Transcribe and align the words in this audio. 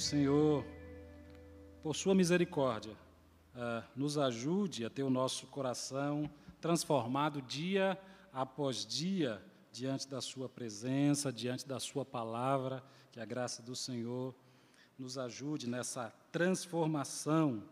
o 0.00 0.02
Senhor, 0.02 0.64
por 1.82 1.94
sua 1.94 2.14
misericórdia, 2.14 2.96
uh, 3.54 3.84
nos 3.94 4.16
ajude 4.16 4.86
a 4.86 4.88
ter 4.88 5.02
o 5.02 5.10
nosso 5.10 5.46
coração 5.48 6.30
transformado 6.58 7.42
dia 7.42 8.00
após 8.32 8.86
dia 8.86 9.42
diante 9.70 10.08
da 10.08 10.22
Sua 10.22 10.48
presença, 10.48 11.30
diante 11.30 11.68
da 11.68 11.78
Sua 11.78 12.02
palavra, 12.02 12.82
que 13.12 13.20
a 13.20 13.26
graça 13.26 13.60
do 13.60 13.76
Senhor 13.76 14.34
nos 14.98 15.18
ajude 15.18 15.68
nessa 15.68 16.10
transformação. 16.32 17.62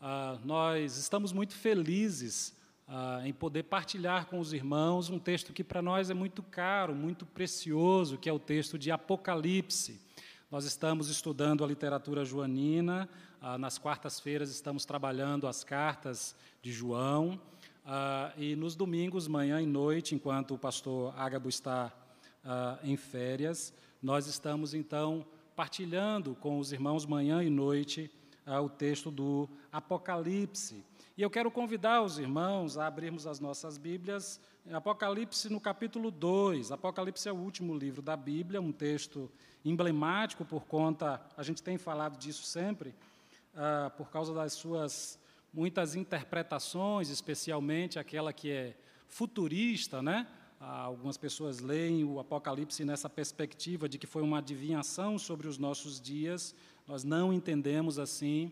Uh, 0.00 0.40
nós 0.46 0.96
estamos 0.96 1.34
muito 1.34 1.52
felizes 1.52 2.56
uh, 2.88 3.26
em 3.26 3.32
poder 3.34 3.64
partilhar 3.64 4.24
com 4.24 4.40
os 4.40 4.54
irmãos 4.54 5.10
um 5.10 5.18
texto 5.18 5.52
que 5.52 5.62
para 5.62 5.82
nós 5.82 6.08
é 6.08 6.14
muito 6.14 6.42
caro, 6.42 6.94
muito 6.94 7.26
precioso, 7.26 8.16
que 8.16 8.30
é 8.30 8.32
o 8.32 8.38
texto 8.38 8.78
de 8.78 8.90
Apocalipse. 8.90 10.00
Nós 10.52 10.66
estamos 10.66 11.08
estudando 11.08 11.64
a 11.64 11.66
literatura 11.66 12.26
joanina, 12.26 13.08
uh, 13.40 13.56
nas 13.56 13.78
quartas-feiras 13.78 14.50
estamos 14.50 14.84
trabalhando 14.84 15.48
as 15.48 15.64
cartas 15.64 16.36
de 16.60 16.70
João, 16.70 17.40
e 18.36 18.54
nos 18.54 18.76
domingos, 18.76 19.26
manhã 19.26 19.62
e 19.62 19.66
noite, 19.66 20.14
enquanto 20.14 20.52
o 20.52 20.58
pastor 20.58 21.18
Ágabo 21.18 21.48
está 21.48 21.90
em 22.84 22.98
férias, 22.98 23.72
nós 24.02 24.26
estamos 24.26 24.74
então 24.74 25.24
partilhando 25.56 26.34
com 26.34 26.58
os 26.58 26.70
irmãos 26.70 27.06
manhã 27.06 27.42
e 27.42 27.48
noite 27.48 28.10
o 28.62 28.68
texto 28.68 29.10
do 29.10 29.48
Apocalipse. 29.72 30.84
E 31.14 31.20
eu 31.20 31.28
quero 31.28 31.50
convidar 31.50 32.00
os 32.00 32.18
irmãos 32.18 32.78
a 32.78 32.86
abrirmos 32.86 33.26
as 33.26 33.38
nossas 33.38 33.76
Bíblias, 33.76 34.40
Apocalipse 34.72 35.50
no 35.50 35.60
capítulo 35.60 36.10
2. 36.10 36.72
Apocalipse 36.72 37.28
é 37.28 37.32
o 37.32 37.36
último 37.36 37.76
livro 37.76 38.00
da 38.00 38.16
Bíblia, 38.16 38.62
um 38.62 38.72
texto 38.72 39.30
emblemático 39.62 40.42
por 40.42 40.64
conta, 40.64 41.20
a 41.36 41.42
gente 41.42 41.62
tem 41.62 41.76
falado 41.76 42.16
disso 42.16 42.44
sempre, 42.44 42.94
uh, 43.54 43.90
por 43.94 44.08
causa 44.10 44.32
das 44.32 44.54
suas 44.54 45.18
muitas 45.52 45.94
interpretações, 45.94 47.10
especialmente 47.10 47.98
aquela 47.98 48.32
que 48.32 48.50
é 48.50 48.74
futurista, 49.06 50.00
né? 50.00 50.26
Uh, 50.58 50.64
algumas 50.64 51.18
pessoas 51.18 51.60
leem 51.60 52.04
o 52.04 52.20
Apocalipse 52.20 52.86
nessa 52.86 53.10
perspectiva 53.10 53.86
de 53.86 53.98
que 53.98 54.06
foi 54.06 54.22
uma 54.22 54.38
adivinhação 54.38 55.18
sobre 55.18 55.46
os 55.46 55.58
nossos 55.58 56.00
dias. 56.00 56.54
Nós 56.88 57.04
não 57.04 57.34
entendemos 57.34 57.98
assim. 57.98 58.50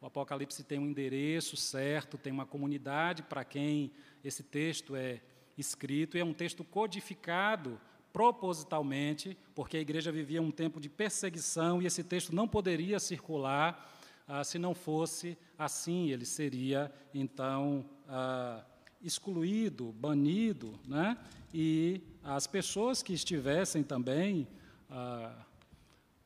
O 0.00 0.06
Apocalipse 0.06 0.64
tem 0.64 0.78
um 0.78 0.86
endereço 0.86 1.56
certo, 1.56 2.16
tem 2.16 2.32
uma 2.32 2.46
comunidade 2.46 3.22
para 3.22 3.44
quem 3.44 3.92
esse 4.24 4.42
texto 4.42 4.96
é 4.96 5.20
escrito, 5.58 6.16
e 6.16 6.20
é 6.20 6.24
um 6.24 6.32
texto 6.32 6.64
codificado 6.64 7.78
propositalmente, 8.10 9.36
porque 9.54 9.76
a 9.76 9.80
igreja 9.80 10.10
vivia 10.10 10.40
um 10.40 10.50
tempo 10.50 10.80
de 10.80 10.88
perseguição 10.88 11.82
e 11.82 11.86
esse 11.86 12.02
texto 12.02 12.34
não 12.34 12.48
poderia 12.48 12.98
circular 12.98 13.94
ah, 14.26 14.42
se 14.42 14.58
não 14.58 14.74
fosse 14.74 15.36
assim. 15.58 16.10
Ele 16.10 16.24
seria, 16.24 16.90
então, 17.12 17.84
ah, 18.08 18.64
excluído, 19.02 19.92
banido, 19.92 20.80
né? 20.88 21.18
e 21.52 22.00
as 22.22 22.46
pessoas 22.46 23.02
que 23.02 23.12
estivessem 23.12 23.82
também, 23.82 24.48
ah, 24.88 25.44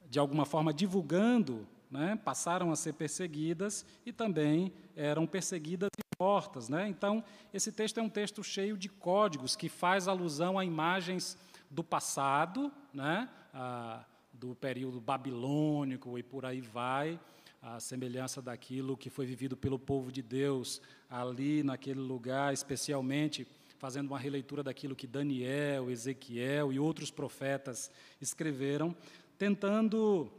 de 0.09 0.19
alguma 0.19 0.45
forma, 0.45 0.73
divulgando 0.73 1.67
né, 1.91 2.19
passaram 2.25 2.71
a 2.73 2.77
ser 2.77 2.95
perseguidas 2.95 3.85
e 4.05 4.13
também 4.13 4.73
eram 4.97 5.27
perseguidas 5.27 5.89
e 5.99 6.23
mortas. 6.23 6.69
Né? 6.69 6.89
Então, 6.89 7.23
esse 7.53 7.71
texto 7.71 7.99
é 7.99 8.03
um 8.03 8.09
texto 8.09 8.43
cheio 8.43 8.77
de 8.77 8.89
códigos 8.89 9.57
que 9.57 9.69
faz 9.69 10.09
alusão 10.09 10.59
a 10.59 10.65
imagens 10.65 11.37
do 11.71 11.83
passado, 11.83 12.73
né, 12.93 13.29
a, 13.53 14.05
do 14.33 14.55
período 14.55 15.01
babilônico 15.01 16.19
e 16.19 16.23
por 16.23 16.45
aí 16.45 16.61
vai, 16.61 17.19
a 17.61 17.81
semelhança 17.81 18.43
daquilo 18.43 18.97
que 18.97 19.09
foi 19.09 19.25
vivido 19.25 19.57
pelo 19.57 19.79
povo 19.79 20.13
de 20.13 20.21
Deus 20.21 20.83
ali 21.09 21.63
naquele 21.63 22.01
lugar, 22.01 22.53
especialmente 22.53 23.47
fazendo 23.79 24.09
uma 24.09 24.19
releitura 24.19 24.63
daquilo 24.63 24.97
que 24.97 25.07
Daniel, 25.07 25.91
Ezequiel 25.91 26.73
e 26.73 26.79
outros 26.79 27.11
profetas 27.11 27.91
escreveram, 28.21 28.95
tentando 29.39 30.31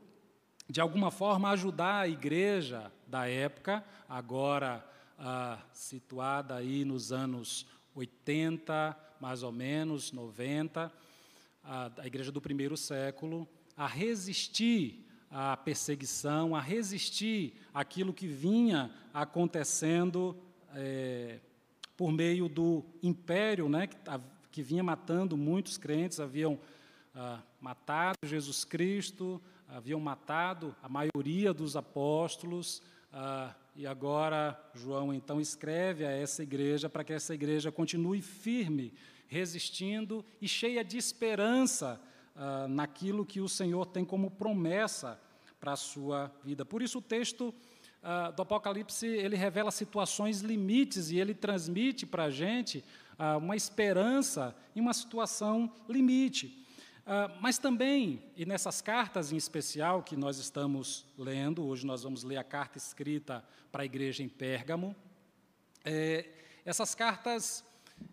de 0.67 0.81
alguma 0.81 1.11
forma, 1.11 1.49
ajudar 1.51 2.01
a 2.01 2.07
igreja 2.07 2.91
da 3.07 3.27
época, 3.27 3.83
agora 4.09 4.83
ah, 5.17 5.59
situada 5.71 6.55
aí 6.55 6.83
nos 6.83 7.11
anos 7.11 7.67
80, 7.93 8.97
mais 9.19 9.43
ou 9.43 9.51
menos, 9.51 10.11
90, 10.11 10.91
a, 11.63 11.91
a 11.97 12.07
igreja 12.07 12.31
do 12.31 12.41
primeiro 12.41 12.75
século, 12.75 13.47
a 13.77 13.87
resistir 13.87 15.05
à 15.29 15.55
perseguição, 15.55 16.55
a 16.55 16.61
resistir 16.61 17.53
àquilo 17.73 18.13
que 18.13 18.27
vinha 18.27 18.91
acontecendo 19.13 20.37
é, 20.73 21.39
por 21.95 22.11
meio 22.11 22.49
do 22.49 22.83
império, 23.01 23.69
né, 23.69 23.87
que, 23.87 23.97
que 24.51 24.61
vinha 24.61 24.83
matando 24.83 25.37
muitos 25.37 25.77
crentes, 25.77 26.19
haviam 26.19 26.59
ah, 27.13 27.41
matado 27.61 28.17
Jesus 28.23 28.65
Cristo, 28.65 29.41
haviam 29.67 29.99
matado 29.99 30.75
a 30.81 30.89
maioria 30.89 31.53
dos 31.53 31.75
apóstolos, 31.75 32.81
ah, 33.11 33.53
e 33.75 33.85
agora 33.85 34.59
João 34.73 35.13
então 35.13 35.39
escreve 35.39 36.05
a 36.05 36.11
essa 36.11 36.43
igreja 36.43 36.89
para 36.89 37.03
que 37.03 37.13
essa 37.13 37.33
igreja 37.33 37.71
continue 37.71 38.21
firme, 38.21 38.93
resistindo 39.27 40.23
e 40.41 40.47
cheia 40.47 40.83
de 40.83 40.97
esperança 40.97 42.01
ah, 42.35 42.67
naquilo 42.67 43.25
que 43.25 43.41
o 43.41 43.49
Senhor 43.49 43.85
tem 43.85 44.03
como 44.03 44.31
promessa 44.31 45.19
para 45.59 45.73
a 45.73 45.77
sua 45.77 46.31
vida. 46.43 46.65
Por 46.65 46.81
isso 46.81 46.99
o 46.99 47.01
texto 47.01 47.53
ah, 48.03 48.31
do 48.31 48.43
Apocalipse 48.43 49.07
ele 49.07 49.35
revela 49.35 49.71
situações 49.71 50.41
limites 50.41 51.09
e 51.09 51.19
ele 51.19 51.33
transmite 51.33 52.05
para 52.05 52.25
a 52.25 52.29
gente 52.29 52.83
ah, 53.17 53.37
uma 53.37 53.55
esperança 53.55 54.55
em 54.75 54.79
uma 54.79 54.93
situação 54.93 55.71
limite. 55.89 56.64
Uh, 57.05 57.29
mas 57.39 57.59
também, 57.59 58.23
e 58.35 58.47
nessas 58.47 58.81
cartas 58.81 59.31
em 59.31 59.37
especial 59.37 60.01
que 60.01 60.15
nós 60.15 60.39
estamos 60.39 61.05
lendo, 61.15 61.63
hoje 61.63 61.85
nós 61.85 62.01
vamos 62.01 62.23
ler 62.23 62.37
a 62.37 62.43
carta 62.43 62.79
escrita 62.79 63.45
para 63.71 63.83
a 63.83 63.85
igreja 63.85 64.23
em 64.23 64.27
Pérgamo, 64.27 64.95
é, 65.83 66.25
essas 66.65 66.95
cartas, 66.95 67.63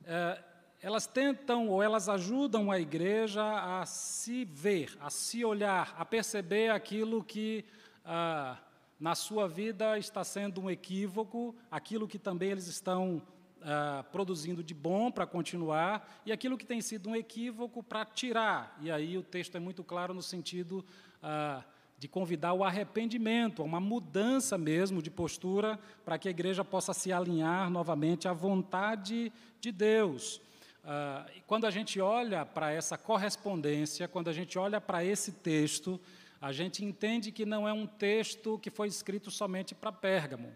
é, 0.04 0.38
elas 0.82 1.06
tentam 1.06 1.68
ou 1.68 1.82
elas 1.82 2.06
ajudam 2.06 2.70
a 2.70 2.78
igreja 2.78 3.42
a 3.80 3.86
se 3.86 4.44
ver, 4.44 4.94
a 5.00 5.08
se 5.08 5.42
olhar, 5.42 5.94
a 5.96 6.04
perceber 6.04 6.70
aquilo 6.70 7.24
que 7.24 7.64
ah, 8.04 8.58
na 9.00 9.14
sua 9.14 9.48
vida 9.48 9.96
está 9.96 10.22
sendo 10.22 10.60
um 10.60 10.68
equívoco, 10.68 11.54
aquilo 11.70 12.06
que 12.06 12.18
também 12.18 12.50
eles 12.50 12.66
estão 12.66 13.22
ah, 13.64 14.04
produzindo 14.10 14.62
de 14.62 14.74
bom 14.74 15.10
para 15.10 15.26
continuar 15.26 16.20
e 16.26 16.32
aquilo 16.32 16.58
que 16.58 16.66
tem 16.66 16.80
sido 16.80 17.10
um 17.10 17.16
equívoco 17.16 17.82
para 17.82 18.04
tirar. 18.04 18.76
E 18.80 18.90
aí 18.90 19.16
o 19.16 19.22
texto 19.22 19.56
é 19.56 19.60
muito 19.60 19.84
claro 19.84 20.12
no 20.12 20.22
sentido 20.22 20.84
ah, 21.22 21.62
de 21.98 22.08
convidar 22.08 22.52
o 22.52 22.64
arrependimento, 22.64 23.62
uma 23.62 23.78
mudança 23.78 24.58
mesmo 24.58 25.00
de 25.00 25.10
postura 25.10 25.78
para 26.04 26.18
que 26.18 26.26
a 26.26 26.30
igreja 26.32 26.64
possa 26.64 26.92
se 26.92 27.12
alinhar 27.12 27.70
novamente 27.70 28.26
à 28.26 28.32
vontade 28.32 29.32
de 29.60 29.70
Deus. 29.70 30.40
Ah, 30.84 31.26
quando 31.46 31.64
a 31.64 31.70
gente 31.70 32.00
olha 32.00 32.44
para 32.44 32.72
essa 32.72 32.98
correspondência, 32.98 34.08
quando 34.08 34.28
a 34.28 34.32
gente 34.32 34.58
olha 34.58 34.80
para 34.80 35.04
esse 35.04 35.30
texto, 35.30 36.00
a 36.40 36.50
gente 36.50 36.84
entende 36.84 37.30
que 37.30 37.46
não 37.46 37.68
é 37.68 37.72
um 37.72 37.86
texto 37.86 38.58
que 38.58 38.68
foi 38.68 38.88
escrito 38.88 39.30
somente 39.30 39.72
para 39.76 39.92
Pérgamo. 39.92 40.52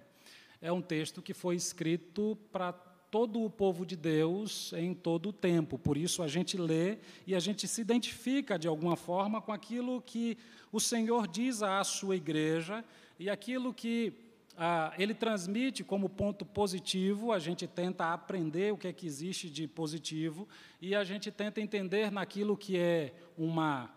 É 0.60 0.72
um 0.72 0.82
texto 0.82 1.22
que 1.22 1.32
foi 1.32 1.54
escrito 1.54 2.36
para 2.50 2.74
todo 3.10 3.42
o 3.42 3.50
povo 3.50 3.86
de 3.86 3.96
Deus 3.96 4.72
em 4.74 4.94
todo 4.94 5.30
o 5.30 5.32
tempo. 5.32 5.78
Por 5.78 5.96
isso 5.96 6.22
a 6.22 6.28
gente 6.28 6.56
lê 6.56 6.98
e 7.26 7.34
a 7.34 7.40
gente 7.40 7.66
se 7.66 7.80
identifica 7.80 8.58
de 8.58 8.68
alguma 8.68 8.96
forma 8.96 9.40
com 9.40 9.52
aquilo 9.52 10.02
que 10.02 10.36
o 10.72 10.80
Senhor 10.80 11.26
diz 11.26 11.62
à 11.62 11.82
sua 11.84 12.16
igreja 12.16 12.84
e 13.18 13.30
aquilo 13.30 13.72
que 13.72 14.12
ah, 14.56 14.92
ele 14.98 15.14
transmite 15.14 15.84
como 15.84 16.08
ponto 16.08 16.44
positivo, 16.44 17.30
a 17.30 17.38
gente 17.38 17.66
tenta 17.66 18.12
aprender 18.12 18.72
o 18.72 18.78
que 18.78 18.88
é 18.88 18.92
que 18.92 19.06
existe 19.06 19.50
de 19.50 19.68
positivo 19.68 20.48
e 20.80 20.94
a 20.94 21.04
gente 21.04 21.30
tenta 21.30 21.60
entender 21.60 22.10
naquilo 22.10 22.56
que 22.56 22.78
é 22.78 23.14
uma, 23.36 23.90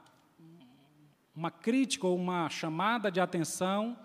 uma 1.34 1.50
crítica 1.50 2.06
ou 2.06 2.16
uma 2.16 2.50
chamada 2.50 3.10
de 3.10 3.22
atenção. 3.22 3.98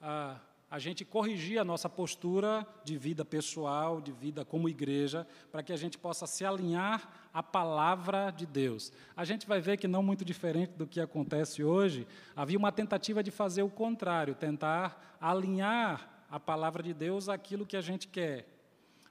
Ah, 0.00 0.40
a 0.70 0.78
gente 0.78 1.04
corrigir 1.04 1.58
a 1.58 1.64
nossa 1.64 1.88
postura 1.88 2.64
de 2.84 2.96
vida 2.96 3.24
pessoal, 3.24 4.00
de 4.00 4.12
vida 4.12 4.44
como 4.44 4.68
igreja, 4.68 5.26
para 5.50 5.64
que 5.64 5.72
a 5.72 5.76
gente 5.76 5.98
possa 5.98 6.28
se 6.28 6.44
alinhar 6.44 7.28
à 7.34 7.42
palavra 7.42 8.30
de 8.30 8.46
Deus. 8.46 8.92
A 9.16 9.24
gente 9.24 9.48
vai 9.48 9.60
ver 9.60 9.78
que 9.78 9.88
não 9.88 10.02
muito 10.02 10.24
diferente 10.24 10.72
do 10.74 10.86
que 10.86 11.00
acontece 11.00 11.64
hoje, 11.64 12.06
havia 12.36 12.56
uma 12.56 12.70
tentativa 12.70 13.20
de 13.20 13.32
fazer 13.32 13.64
o 13.64 13.68
contrário, 13.68 14.34
tentar 14.34 15.18
alinhar 15.20 16.08
a 16.30 16.38
palavra 16.38 16.84
de 16.84 16.94
Deus 16.94 17.28
àquilo 17.28 17.66
que 17.66 17.76
a 17.76 17.80
gente 17.80 18.06
quer. 18.06 18.46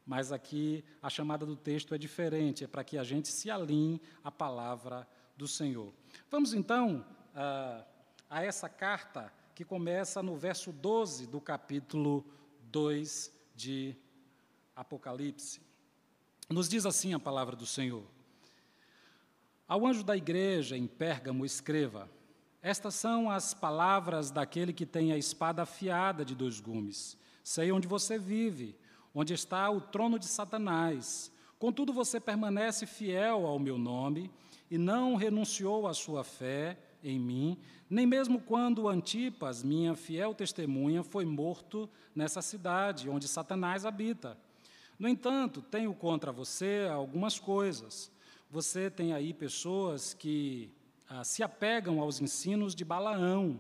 Mas 0.06 0.32
aqui 0.32 0.84
a 1.04 1.10
chamada 1.10 1.46
do 1.46 1.58
texto 1.58 1.94
é 1.94 1.98
diferente, 1.98 2.64
é 2.64 2.68
para 2.68 2.86
que 2.86 2.98
a 2.98 3.04
gente 3.04 3.28
se 3.28 3.52
alinhe 3.52 4.02
à 4.24 4.32
palavra 4.32 5.06
do 5.36 5.48
Senhor. 5.48 5.94
Vamos 6.32 6.54
então 6.54 7.06
a, 7.36 7.84
a 8.30 8.44
essa 8.44 8.70
carta 8.70 9.32
que 9.60 9.66
começa 9.66 10.24
no 10.24 10.38
verso 10.38 10.72
12 10.72 11.28
do 11.28 11.42
capítulo 11.42 12.24
2 12.72 13.30
de 13.54 13.94
Apocalipse. 14.74 15.60
Nos 16.50 16.70
diz 16.70 16.86
assim 16.86 17.14
a 17.14 17.20
palavra 17.20 17.58
do 17.58 17.66
Senhor: 17.66 18.06
Ao 19.68 19.86
anjo 19.86 20.02
da 20.02 20.16
igreja 20.16 20.78
em 20.78 20.88
Pérgamo, 20.88 21.44
escreva: 21.44 22.10
Estas 22.62 22.96
são 22.96 23.30
as 23.30 23.54
palavras 23.54 24.32
daquele 24.32 24.72
que 24.72 24.86
tem 24.86 25.12
a 25.12 25.18
espada 25.18 25.64
afiada 25.64 26.24
de 26.24 26.34
dois 26.34 26.62
gumes. 26.62 27.18
Sei 27.44 27.70
onde 27.70 27.86
você 27.86 28.18
vive, 28.18 28.78
onde 29.14 29.34
está 29.34 29.70
o 29.70 29.82
trono 29.82 30.18
de 30.18 30.28
Satanás. 30.28 31.30
Contudo, 31.60 31.92
você 31.92 32.18
permanece 32.18 32.86
fiel 32.86 33.46
ao 33.46 33.60
meu 33.60 33.78
nome 33.78 34.32
e 34.72 34.78
não 34.78 35.16
renunciou 35.16 35.86
à 35.86 35.94
sua 35.94 36.24
fé 36.24 36.78
em 37.04 37.20
mim, 37.20 37.58
nem 37.90 38.06
mesmo 38.06 38.40
quando 38.40 38.88
Antipas, 38.88 39.64
minha 39.64 39.96
fiel 39.96 40.34
testemunha, 40.34 41.04
foi 41.04 41.26
morto 41.26 41.90
nessa 42.16 42.42
cidade 42.42 43.10
onde 43.10 43.28
Satanás 43.28 43.86
habita. 43.86 44.38
No 44.98 45.08
entanto, 45.08 45.62
tenho 45.62 45.94
contra 45.94 46.32
você 46.32 46.88
algumas 46.92 47.40
coisas. 47.40 48.12
Você 48.52 48.90
tem 48.90 49.14
aí 49.14 49.34
pessoas 49.34 50.14
que 50.14 50.70
ah, 51.08 51.24
se 51.24 51.42
apegam 51.42 52.02
aos 52.02 52.20
ensinos 52.20 52.76
de 52.76 52.84
Balaão, 52.84 53.60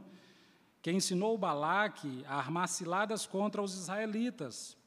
que 0.81 0.91
ensinou 0.91 1.38
Balaque 1.38 2.24
a 2.27 2.36
armar 2.36 2.68
ciladas 2.68 3.25
contra 3.25 3.62
os 3.62 3.74
israelitas, 3.74 4.77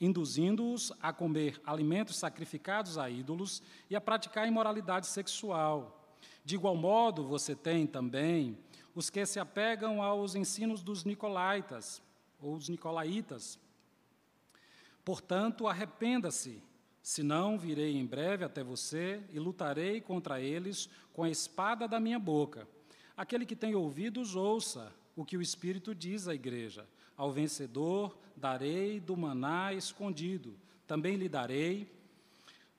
induzindo-os 0.00 0.92
a 1.02 1.12
comer 1.12 1.60
alimentos 1.64 2.16
sacrificados 2.16 2.96
a 2.98 3.10
ídolos 3.10 3.62
e 3.90 3.96
a 3.96 4.00
praticar 4.00 4.46
imoralidade 4.46 5.06
sexual. 5.06 5.94
De 6.48 6.54
igual 6.54 6.74
modo, 6.74 7.24
você 7.24 7.54
tem 7.54 7.86
também 7.86 8.56
os 8.94 9.10
que 9.10 9.26
se 9.26 9.38
apegam 9.38 10.02
aos 10.02 10.34
ensinos 10.34 10.82
dos 10.82 11.04
nicolaítas, 11.04 12.00
ou 12.40 12.54
os 12.54 12.70
nicolaítas. 12.70 13.58
Portanto, 15.04 15.66
arrependa-se, 15.66 16.62
senão 17.02 17.58
virei 17.58 17.98
em 17.98 18.06
breve 18.06 18.46
até 18.46 18.64
você 18.64 19.22
e 19.30 19.38
lutarei 19.38 20.00
contra 20.00 20.40
eles 20.40 20.88
com 21.12 21.22
a 21.22 21.28
espada 21.28 21.86
da 21.86 22.00
minha 22.00 22.18
boca. 22.18 22.66
Aquele 23.14 23.44
que 23.44 23.54
tem 23.54 23.74
ouvidos, 23.74 24.34
ouça 24.34 24.90
o 25.14 25.26
que 25.26 25.36
o 25.36 25.42
Espírito 25.42 25.94
diz 25.94 26.28
à 26.28 26.34
igreja. 26.34 26.88
Ao 27.14 27.30
vencedor 27.30 28.16
darei 28.34 29.00
do 29.00 29.14
maná 29.18 29.74
escondido, 29.74 30.56
também 30.86 31.16
lhe 31.16 31.28
darei 31.28 31.92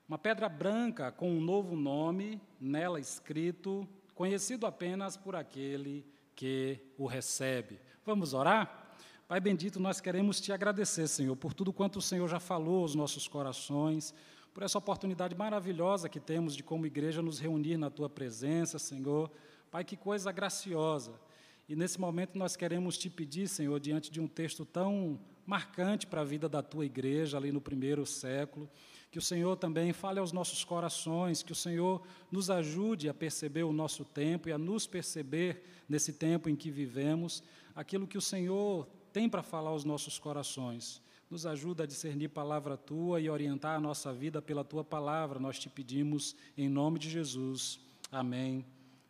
uma 0.09 0.17
pedra 0.17 0.49
branca 0.49 1.11
com 1.11 1.29
um 1.29 1.39
novo 1.39 1.75
nome, 1.75 2.41
nela 2.59 2.99
escrito, 2.99 3.87
conhecido 4.15 4.65
apenas 4.65 5.15
por 5.15 5.35
aquele 5.35 6.03
que 6.35 6.79
o 6.97 7.05
recebe. 7.05 7.79
Vamos 8.03 8.33
orar? 8.33 8.95
Pai 9.27 9.39
bendito, 9.39 9.79
nós 9.79 10.01
queremos 10.01 10.41
te 10.41 10.51
agradecer, 10.51 11.07
Senhor, 11.07 11.35
por 11.35 11.53
tudo 11.53 11.71
quanto 11.71 11.99
o 11.99 12.01
Senhor 12.01 12.27
já 12.27 12.39
falou 12.39 12.81
aos 12.81 12.95
nossos 12.95 13.27
corações, 13.27 14.11
por 14.51 14.63
essa 14.63 14.79
oportunidade 14.79 15.35
maravilhosa 15.35 16.09
que 16.09 16.19
temos 16.19 16.55
de, 16.55 16.63
como 16.63 16.87
igreja, 16.87 17.21
nos 17.21 17.37
reunir 17.37 17.77
na 17.77 17.91
tua 17.91 18.09
presença, 18.09 18.79
Senhor. 18.79 19.29
Pai, 19.69 19.83
que 19.83 19.95
coisa 19.95 20.31
graciosa. 20.31 21.21
E 21.67 21.75
nesse 21.75 21.99
momento 21.99 22.35
nós 22.35 22.55
queremos 22.55 22.97
te 22.97 23.11
pedir, 23.11 23.47
Senhor, 23.47 23.79
diante 23.79 24.09
de 24.09 24.19
um 24.19 24.27
texto 24.27 24.65
tão 24.65 25.19
marcante 25.49 26.05
para 26.05 26.21
a 26.21 26.23
vida 26.23 26.47
da 26.47 26.61
tua 26.61 26.85
igreja, 26.85 27.35
ali 27.35 27.51
no 27.51 27.59
primeiro 27.59 28.05
século, 28.05 28.69
que 29.09 29.17
o 29.17 29.21
Senhor 29.21 29.55
também 29.55 29.91
fale 29.91 30.19
aos 30.19 30.31
nossos 30.31 30.63
corações, 30.63 31.41
que 31.41 31.51
o 31.51 31.55
Senhor 31.55 32.03
nos 32.31 32.51
ajude 32.51 33.09
a 33.09 33.15
perceber 33.15 33.63
o 33.63 33.73
nosso 33.73 34.05
tempo 34.05 34.47
e 34.47 34.51
a 34.51 34.59
nos 34.59 34.85
perceber 34.85 35.63
nesse 35.89 36.13
tempo 36.13 36.49
em 36.49 36.55
que 36.55 36.69
vivemos, 36.69 37.41
aquilo 37.75 38.05
que 38.05 38.17
o 38.17 38.21
Senhor 38.21 38.87
tem 39.11 39.27
para 39.27 39.41
falar 39.41 39.71
aos 39.71 39.83
nossos 39.83 40.19
corações. 40.19 41.01
Nos 41.31 41.47
ajuda 41.47 41.81
a 41.83 41.87
discernir 41.87 42.27
palavra 42.27 42.77
tua 42.77 43.19
e 43.19 43.27
orientar 43.27 43.75
a 43.75 43.79
nossa 43.79 44.13
vida 44.13 44.43
pela 44.43 44.63
tua 44.63 44.83
palavra, 44.83 45.39
nós 45.39 45.57
te 45.57 45.67
pedimos 45.67 46.35
em 46.55 46.69
nome 46.69 46.99
de 46.99 47.09
Jesus. 47.09 47.79
Amém 48.11 48.63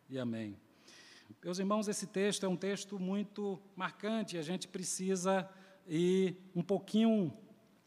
e 0.08 0.18
amém. 0.18 0.56
Meus 1.44 1.58
irmãos, 1.58 1.86
esse 1.86 2.06
texto 2.06 2.46
é 2.46 2.48
um 2.48 2.56
texto 2.56 2.98
muito 2.98 3.60
marcante, 3.76 4.38
a 4.38 4.42
gente 4.42 4.66
precisa 4.66 5.46
ir 5.86 6.36
um 6.54 6.62
pouquinho. 6.62 7.32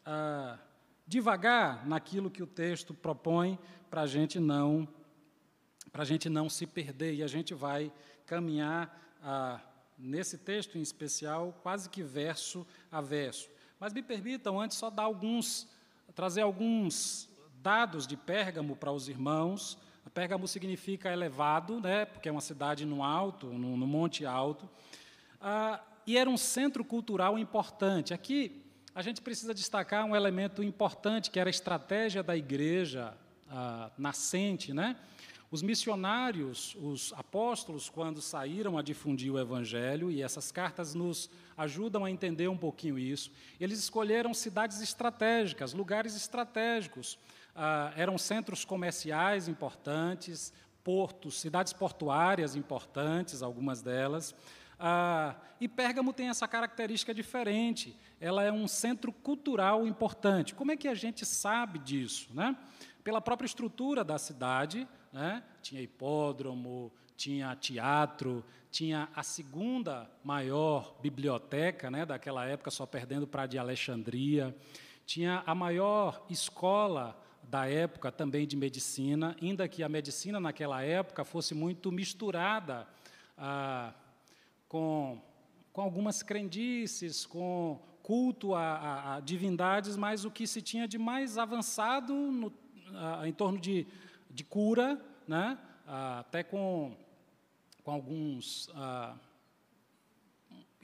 Ah, 0.04 0.58
devagar 1.06 1.86
naquilo 1.86 2.30
que 2.30 2.42
o 2.42 2.46
texto 2.46 2.94
propõe 2.94 3.58
para 3.90 4.02
a 4.02 4.06
gente 4.06 4.40
não 4.40 4.88
para 5.92 6.02
a 6.02 6.06
gente 6.06 6.28
não 6.28 6.48
se 6.48 6.66
perder 6.66 7.14
e 7.14 7.22
a 7.22 7.26
gente 7.26 7.54
vai 7.54 7.92
caminhar 8.26 9.14
ah, 9.22 9.60
nesse 9.96 10.38
texto 10.38 10.76
em 10.76 10.82
especial 10.82 11.54
quase 11.62 11.88
que 11.88 12.02
verso 12.02 12.66
a 12.90 13.00
verso. 13.00 13.48
Mas 13.78 13.92
me 13.92 14.02
permitam 14.02 14.58
antes 14.60 14.76
só 14.76 14.90
dar 14.90 15.04
alguns 15.04 15.68
trazer 16.14 16.40
alguns 16.40 17.28
dados 17.62 18.06
de 18.06 18.16
Pérgamo 18.16 18.76
para 18.76 18.92
os 18.92 19.08
irmãos. 19.08 19.78
Pérgamo 20.12 20.46
significa 20.46 21.12
elevado, 21.12 21.80
né, 21.80 22.04
porque 22.04 22.28
é 22.28 22.32
uma 22.32 22.40
cidade 22.40 22.86
no 22.86 23.02
alto, 23.02 23.48
no, 23.48 23.76
no 23.76 23.86
monte 23.86 24.24
alto, 24.24 24.70
ah, 25.40 25.82
e 26.06 26.16
era 26.16 26.28
um 26.28 26.36
centro 26.36 26.84
cultural 26.84 27.38
importante. 27.38 28.12
Aqui 28.12 28.62
a 28.94 29.02
gente 29.02 29.20
precisa 29.20 29.52
destacar 29.52 30.04
um 30.04 30.14
elemento 30.14 30.62
importante, 30.62 31.30
que 31.30 31.40
era 31.40 31.48
a 31.48 31.50
estratégia 31.50 32.22
da 32.22 32.36
igreja 32.36 33.16
ah, 33.50 33.90
nascente. 33.98 34.72
Né? 34.72 34.96
Os 35.50 35.62
missionários, 35.62 36.76
os 36.80 37.12
apóstolos, 37.16 37.88
quando 37.88 38.20
saíram 38.20 38.78
a 38.78 38.82
difundir 38.82 39.32
o 39.32 39.38
evangelho, 39.38 40.10
e 40.10 40.22
essas 40.22 40.52
cartas 40.52 40.94
nos 40.94 41.28
ajudam 41.56 42.04
a 42.04 42.10
entender 42.10 42.48
um 42.48 42.56
pouquinho 42.56 42.98
isso, 42.98 43.30
eles 43.60 43.78
escolheram 43.78 44.32
cidades 44.34 44.80
estratégicas, 44.80 45.72
lugares 45.72 46.14
estratégicos. 46.16 47.18
Ah, 47.54 47.92
eram 47.96 48.18
centros 48.18 48.64
comerciais 48.64 49.48
importantes, 49.48 50.52
portos, 50.84 51.40
cidades 51.40 51.72
portuárias 51.72 52.54
importantes, 52.54 53.42
algumas 53.42 53.80
delas. 53.80 54.34
Ah, 54.78 55.36
e 55.60 55.68
Pérgamo 55.68 56.12
tem 56.12 56.28
essa 56.28 56.46
característica 56.48 57.14
diferente. 57.14 57.96
Ela 58.20 58.42
é 58.42 58.52
um 58.52 58.66
centro 58.66 59.12
cultural 59.12 59.86
importante. 59.86 60.54
Como 60.54 60.72
é 60.72 60.76
que 60.76 60.88
a 60.88 60.94
gente 60.94 61.24
sabe 61.24 61.78
disso? 61.78 62.28
Né? 62.34 62.56
Pela 63.02 63.20
própria 63.20 63.46
estrutura 63.46 64.02
da 64.04 64.18
cidade, 64.18 64.86
né? 65.12 65.42
tinha 65.62 65.80
hipódromo, 65.80 66.92
tinha 67.16 67.54
teatro, 67.56 68.44
tinha 68.70 69.08
a 69.14 69.22
segunda 69.22 70.10
maior 70.24 70.96
biblioteca 71.00 71.90
né, 71.90 72.04
daquela 72.04 72.44
época, 72.44 72.70
só 72.70 72.84
perdendo 72.84 73.26
para 73.26 73.42
a 73.42 73.46
de 73.46 73.56
Alexandria, 73.56 74.54
tinha 75.06 75.42
a 75.46 75.54
maior 75.54 76.26
escola 76.28 77.16
da 77.42 77.68
época 77.68 78.10
também 78.10 78.46
de 78.46 78.56
medicina, 78.56 79.36
ainda 79.40 79.68
que 79.68 79.82
a 79.82 79.88
medicina 79.88 80.40
naquela 80.40 80.82
época 80.82 81.24
fosse 81.24 81.54
muito 81.54 81.92
misturada. 81.92 82.86
Ah, 83.36 83.92
com, 84.74 85.22
com 85.72 85.82
algumas 85.82 86.20
crendices, 86.20 87.24
com 87.24 87.80
culto 88.02 88.56
a, 88.56 88.60
a, 88.60 89.14
a, 89.14 89.20
divindades, 89.20 89.96
mas 89.96 90.24
o 90.24 90.32
que 90.32 90.48
se 90.48 90.60
tinha 90.60 90.88
de 90.88 90.98
mais 90.98 91.38
avançado 91.38 92.12
no, 92.12 92.52
a, 92.92 93.28
em 93.28 93.32
torno 93.32 93.56
de, 93.56 93.86
de 94.28 94.42
cura, 94.42 95.00
né? 95.28 95.56
até 96.18 96.42
com, 96.42 96.92
com 97.84 97.92
alguns 97.92 98.68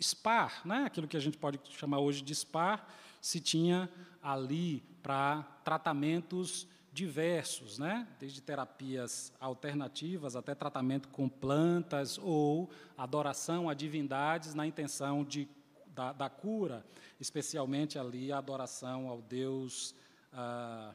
SPAR, 0.00 0.64
né? 0.64 0.84
aquilo 0.84 1.08
que 1.08 1.16
a 1.16 1.20
gente 1.20 1.36
pode 1.36 1.58
chamar 1.70 1.98
hoje 1.98 2.22
de 2.22 2.32
SPAR, 2.32 2.86
se 3.20 3.40
tinha 3.40 3.90
ali 4.22 4.84
para 5.02 5.42
tratamentos 5.64 6.64
diversos, 6.92 7.78
né? 7.78 8.06
desde 8.18 8.40
terapias 8.40 9.32
alternativas 9.38 10.34
até 10.34 10.54
tratamento 10.54 11.08
com 11.08 11.28
plantas 11.28 12.18
ou 12.18 12.68
adoração 12.96 13.68
a 13.68 13.74
divindades 13.74 14.54
na 14.54 14.66
intenção 14.66 15.24
de, 15.24 15.48
da, 15.88 16.12
da 16.12 16.28
cura, 16.28 16.84
especialmente 17.20 17.98
ali 17.98 18.32
a 18.32 18.38
adoração 18.38 19.08
ao 19.08 19.22
deus 19.22 19.94
ah, 20.32 20.92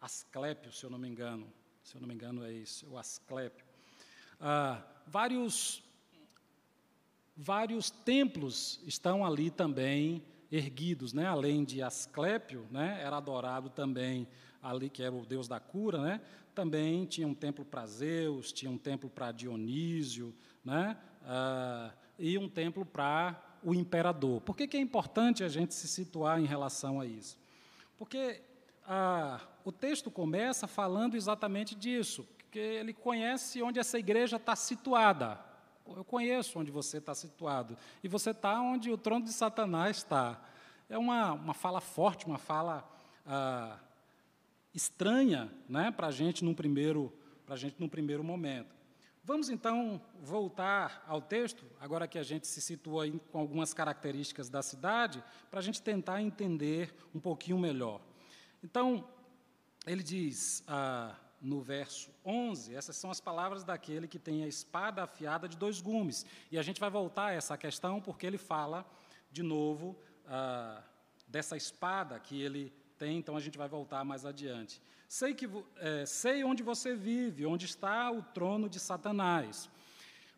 Asclépio, 0.00 0.72
se 0.72 0.84
eu 0.84 0.90
não 0.90 0.98
me 0.98 1.08
engano. 1.08 1.46
Se 1.84 1.96
eu 1.96 2.00
não 2.00 2.08
me 2.08 2.14
engano 2.14 2.44
é 2.44 2.52
isso, 2.52 2.86
o 2.88 2.98
Asclépio. 2.98 3.64
Ah, 4.40 4.82
vários, 5.06 5.82
vários 7.36 7.90
templos 7.90 8.80
estão 8.84 9.24
ali 9.24 9.50
também 9.50 10.22
erguidos, 10.50 11.12
né? 11.12 11.26
além 11.26 11.64
de 11.64 11.82
Asclépio, 11.82 12.66
né? 12.70 13.00
era 13.00 13.16
adorado 13.16 13.70
também 13.70 14.26
ali 14.62 14.90
que 14.90 15.02
era 15.02 15.14
o 15.14 15.24
deus 15.24 15.48
da 15.48 15.58
cura, 15.58 15.98
né? 15.98 16.20
também 16.54 17.06
tinha 17.06 17.26
um 17.26 17.34
templo 17.34 17.64
para 17.64 17.86
Zeus, 17.86 18.52
tinha 18.52 18.70
um 18.70 18.78
templo 18.78 19.08
para 19.08 19.32
Dionísio, 19.32 20.34
né? 20.64 20.96
Ah, 21.24 21.90
e 22.18 22.36
um 22.36 22.48
templo 22.48 22.84
para 22.84 23.40
o 23.62 23.74
imperador. 23.74 24.40
Por 24.42 24.56
que, 24.56 24.66
que, 24.66 24.76
é 24.76 24.80
importante 24.80 25.42
a 25.42 25.48
gente 25.48 25.74
se 25.74 25.88
situar 25.88 26.40
em 26.40 26.44
relação 26.44 27.00
a 27.00 27.06
isso? 27.06 27.38
Porque 27.98 28.42
ah, 28.86 29.40
o 29.64 29.72
texto 29.72 30.10
começa 30.10 30.66
falando 30.66 31.16
exatamente 31.16 31.74
disso, 31.74 32.26
que 32.50 32.58
ele 32.58 32.92
conhece 32.92 33.62
onde 33.62 33.78
essa 33.78 33.98
igreja 33.98 34.36
está 34.36 34.56
situada, 34.56 35.38
eu 35.86 36.04
conheço 36.04 36.58
onde 36.58 36.70
você 36.70 36.98
está 36.98 37.14
situado. 37.14 37.76
E 38.02 38.06
você 38.08 38.30
está 38.30 38.60
onde 38.60 38.92
o 38.92 38.98
trono 38.98 39.24
de 39.24 39.32
Satanás 39.32 39.96
está. 39.98 40.40
É 40.88 40.96
uma, 40.96 41.32
uma 41.32 41.54
fala 41.54 41.80
forte, 41.80 42.26
uma 42.26 42.38
fala 42.38 42.88
ah, 43.26 43.76
estranha 44.74 45.50
né, 45.68 45.90
para 45.90 46.08
a 46.08 46.10
gente 46.10 46.44
num 46.44 46.54
primeiro, 46.54 47.12
a 47.48 47.56
gente 47.56 47.76
num 47.78 47.88
primeiro 47.88 48.22
momento. 48.22 48.74
Vamos 49.22 49.50
então 49.50 50.00
voltar 50.22 51.04
ao 51.06 51.20
texto, 51.20 51.64
agora 51.78 52.08
que 52.08 52.18
a 52.18 52.22
gente 52.22 52.46
se 52.46 52.60
situa 52.60 53.04
com 53.30 53.38
algumas 53.38 53.74
características 53.74 54.48
da 54.48 54.62
cidade, 54.62 55.22
para 55.50 55.60
a 55.60 55.62
gente 55.62 55.82
tentar 55.82 56.22
entender 56.22 56.94
um 57.14 57.20
pouquinho 57.20 57.58
melhor. 57.58 58.00
Então, 58.64 59.06
ele 59.86 60.02
diz 60.02 60.64
ah, 60.66 61.14
no 61.40 61.60
verso 61.60 62.10
11, 62.24 62.74
essas 62.74 62.96
são 62.96 63.10
as 63.10 63.20
palavras 63.20 63.62
daquele 63.62 64.08
que 64.08 64.18
tem 64.18 64.42
a 64.42 64.48
espada 64.48 65.02
afiada 65.02 65.48
de 65.48 65.56
dois 65.56 65.80
gumes. 65.80 66.24
E 66.50 66.58
a 66.58 66.62
gente 66.62 66.80
vai 66.80 66.90
voltar 66.90 67.26
a 67.26 67.32
essa 67.32 67.56
questão 67.56 68.00
porque 68.00 68.26
ele 68.26 68.38
fala, 68.38 68.86
de 69.30 69.42
novo, 69.42 69.96
ah, 70.26 70.82
dessa 71.28 71.56
espada 71.56 72.18
que 72.18 72.40
ele 72.40 72.72
tem, 73.00 73.16
então 73.16 73.34
a 73.34 73.40
gente 73.40 73.56
vai 73.56 73.66
voltar 73.66 74.04
mais 74.04 74.26
adiante. 74.26 74.78
Sei, 75.08 75.32
que, 75.32 75.48
é, 75.78 76.04
sei 76.04 76.44
onde 76.44 76.62
você 76.62 76.94
vive, 76.94 77.46
onde 77.46 77.64
está 77.64 78.12
o 78.12 78.22
trono 78.22 78.68
de 78.68 78.78
Satanás. 78.78 79.70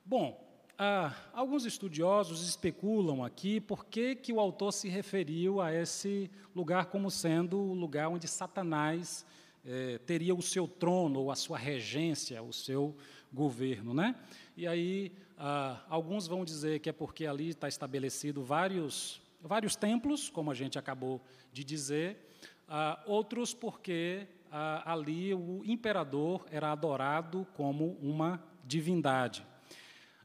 Bom, 0.05 0.41
ah, 0.79 1.13
alguns 1.33 1.67
estudiosos 1.67 2.49
especulam 2.49 3.25
aqui 3.25 3.61
por 3.61 3.85
que, 3.87 4.15
que 4.15 4.33
o 4.33 4.39
autor 4.39 4.73
se 4.73 4.89
referiu 4.89 5.61
a 5.61 5.75
esse 5.75 6.31
lugar 6.55 6.87
como 6.87 7.11
sendo 7.11 7.59
o 7.59 7.75
lugar 7.75 8.09
onde 8.09 8.29
Satanás 8.29 9.27
é, 9.65 9.99
teria 9.99 10.33
o 10.33 10.41
seu 10.41 10.69
trono, 10.69 11.19
ou 11.19 11.33
a 11.33 11.37
sua 11.37 11.59
regência, 11.59 12.41
o 12.45 12.53
seu 12.53 12.97
governo. 13.33 13.93
Né? 13.93 14.15
E 14.57 14.69
aí, 14.69 15.11
ah, 15.37 15.85
alguns 15.89 16.29
vão 16.29 16.45
dizer 16.45 16.79
que 16.79 16.89
é 16.89 16.93
porque 16.93 17.27
ali 17.27 17.49
está 17.49 17.67
estabelecido 17.67 18.41
vários, 18.41 19.21
vários 19.41 19.75
templos, 19.75 20.31
como 20.31 20.49
a 20.49 20.55
gente 20.55 20.79
acabou 20.79 21.21
de 21.53 21.65
dizer, 21.65 22.29
ah, 22.75 22.99
outros 23.05 23.53
porque 23.53 24.27
ah, 24.51 24.83
ali 24.91 25.35
o 25.35 25.61
imperador 25.63 26.47
era 26.51 26.73
adorado 26.73 27.47
como 27.53 27.99
uma 28.01 28.43
divindade. 28.65 29.47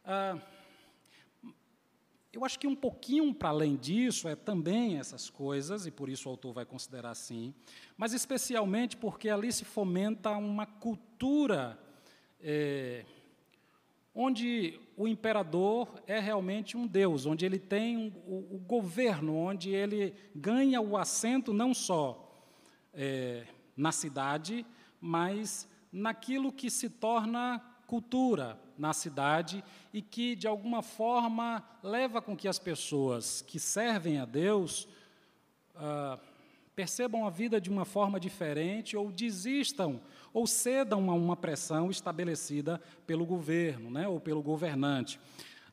Ah, 0.05 0.37
eu 2.31 2.45
acho 2.45 2.57
que 2.57 2.65
um 2.65 2.75
pouquinho 2.75 3.33
para 3.33 3.49
além 3.49 3.75
disso 3.75 4.29
é 4.29 4.35
também 4.35 4.97
essas 4.97 5.29
coisas, 5.29 5.85
e 5.85 5.91
por 5.91 6.07
isso 6.07 6.29
o 6.29 6.31
autor 6.31 6.53
vai 6.53 6.65
considerar 6.65 7.09
assim, 7.09 7.53
mas 7.97 8.13
especialmente 8.13 8.95
porque 8.95 9.27
ali 9.27 9.51
se 9.51 9.65
fomenta 9.65 10.31
uma 10.37 10.65
cultura 10.65 11.77
é, 12.39 13.03
onde 14.15 14.79
o 14.95 15.05
imperador 15.05 16.01
é 16.07 16.17
realmente 16.17 16.77
um 16.77 16.87
deus, 16.87 17.25
onde 17.25 17.45
ele 17.45 17.59
tem 17.59 17.97
um, 17.97 18.07
o, 18.25 18.55
o, 18.55 18.57
governo, 18.57 19.35
onde 19.35 19.71
ele 19.71 20.13
ganha 20.33 20.79
o 20.79 20.95
assento 20.95 21.53
não 21.53 21.73
só 21.73 22.23
é, 22.97 23.45
na 23.75 23.91
cidade, 23.91 24.65
mas 24.99 25.69
naquilo 25.91 26.51
que 26.51 26.69
se 26.69 26.89
torna 26.89 27.63
cultura 27.85 28.59
na 28.77 28.91
cidade 28.91 29.63
e 29.93 30.01
que, 30.01 30.35
de 30.35 30.47
alguma 30.47 30.81
forma, 30.81 31.63
leva 31.81 32.21
com 32.21 32.35
que 32.35 32.47
as 32.47 32.59
pessoas 32.59 33.41
que 33.41 33.59
servem 33.59 34.19
a 34.19 34.25
Deus 34.25 34.87
ah, 35.75 36.19
percebam 36.75 37.25
a 37.25 37.29
vida 37.29 37.59
de 37.59 37.71
uma 37.71 37.85
forma 37.85 38.19
diferente 38.19 38.95
ou 38.95 39.11
desistam 39.11 39.99
ou 40.33 40.45
cedam 40.45 41.09
a 41.09 41.13
uma 41.13 41.35
pressão 41.35 41.89
estabelecida 41.89 42.79
pelo 43.07 43.25
governo 43.25 43.89
né, 43.89 44.07
ou 44.07 44.19
pelo 44.19 44.43
governante. 44.43 45.19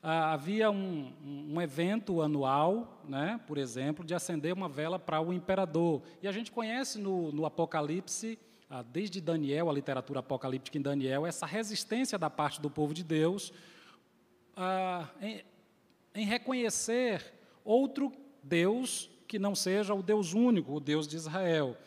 Ah, 0.01 0.33
havia 0.33 0.69
um, 0.69 1.11
um, 1.23 1.61
evento 1.61 2.21
anual, 2.21 3.01
né, 3.07 3.39
por 3.47 3.57
exemplo, 3.57 4.05
de 4.05 4.13
acender 4.13 4.53
uma 4.53 4.69
vela 4.69 4.99
para 4.99 5.19
o 5.19 5.33
imperador. 5.33 6.01
E 6.21 6.27
a 6.27 6.31
gente 6.31 6.51
conhece 6.51 6.99
no, 6.99 7.31
no 7.31 7.45
Apocalipse, 7.45 8.37
ah, 8.69 8.83
desde 8.83 9.19
Daniel, 9.19 9.69
a 9.69 9.73
literatura 9.73 10.19
apocalíptica 10.19 10.77
em 10.77 10.81
Daniel, 10.81 11.25
essa 11.25 11.45
resistência 11.45 12.17
da 12.17 12.29
parte 12.29 12.61
do 12.61 12.69
povo 12.69 12.93
de 12.93 13.03
Deus 13.03 13.51
ah, 14.55 15.09
em, 15.21 15.43
em 16.13 16.25
reconhecer 16.25 17.33
outro 17.63 18.11
Deus 18.41 19.09
que 19.27 19.37
não 19.37 19.55
seja 19.55 19.93
o 19.93 20.01
Deus 20.01 20.33
único, 20.33 20.73
o 20.73 20.79
Deus 20.79 21.07
de 21.07 21.15
Israel. 21.15 21.77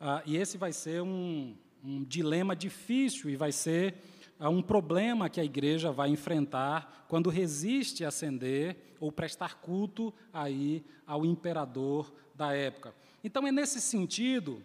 Ah, 0.00 0.22
e 0.24 0.36
esse 0.36 0.56
vai 0.56 0.72
ser 0.72 1.02
um, 1.02 1.56
um 1.84 2.02
dilema 2.04 2.56
difícil 2.56 3.28
e 3.30 3.36
vai 3.36 3.52
ser 3.52 3.94
a 4.38 4.48
um 4.48 4.62
problema 4.62 5.30
que 5.30 5.40
a 5.40 5.44
igreja 5.44 5.92
vai 5.92 6.08
enfrentar 6.08 7.06
quando 7.08 7.30
resiste 7.30 8.04
a 8.04 8.08
ascender 8.08 8.76
ou 8.98 9.12
prestar 9.12 9.56
culto 9.56 10.12
aí 10.32 10.84
ao 11.06 11.24
imperador 11.24 12.12
da 12.34 12.52
época. 12.52 12.94
Então 13.22 13.46
é 13.46 13.52
nesse 13.52 13.80
sentido 13.80 14.62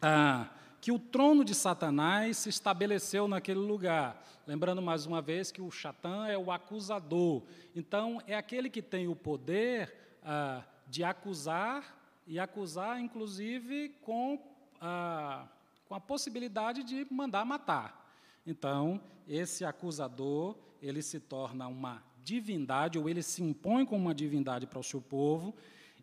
ah, 0.00 0.48
que 0.80 0.90
o 0.90 0.98
trono 0.98 1.44
de 1.44 1.54
Satanás 1.54 2.38
se 2.38 2.48
estabeleceu 2.48 3.28
naquele 3.28 3.60
lugar. 3.60 4.24
Lembrando 4.46 4.80
mais 4.80 5.06
uma 5.06 5.20
vez 5.20 5.50
que 5.50 5.60
o 5.60 5.70
Satã 5.70 6.26
é 6.26 6.38
o 6.38 6.50
acusador. 6.50 7.42
Então 7.74 8.22
é 8.26 8.34
aquele 8.34 8.70
que 8.70 8.80
tem 8.80 9.08
o 9.08 9.14
poder 9.14 9.94
ah, 10.24 10.62
de 10.86 11.04
acusar 11.04 11.96
e 12.26 12.38
acusar, 12.38 13.00
inclusive, 13.00 13.90
com, 14.02 14.40
ah, 14.80 15.46
com 15.86 15.94
a 15.94 16.00
possibilidade 16.00 16.82
de 16.82 17.06
mandar 17.10 17.44
matar. 17.44 18.07
Então, 18.48 18.98
esse 19.28 19.62
acusador, 19.62 20.56
ele 20.80 21.02
se 21.02 21.20
torna 21.20 21.68
uma 21.68 22.02
divindade, 22.24 22.98
ou 22.98 23.06
ele 23.06 23.22
se 23.22 23.42
impõe 23.42 23.84
como 23.84 24.00
uma 24.00 24.14
divindade 24.14 24.66
para 24.66 24.78
o 24.78 24.82
seu 24.82 25.02
povo, 25.02 25.54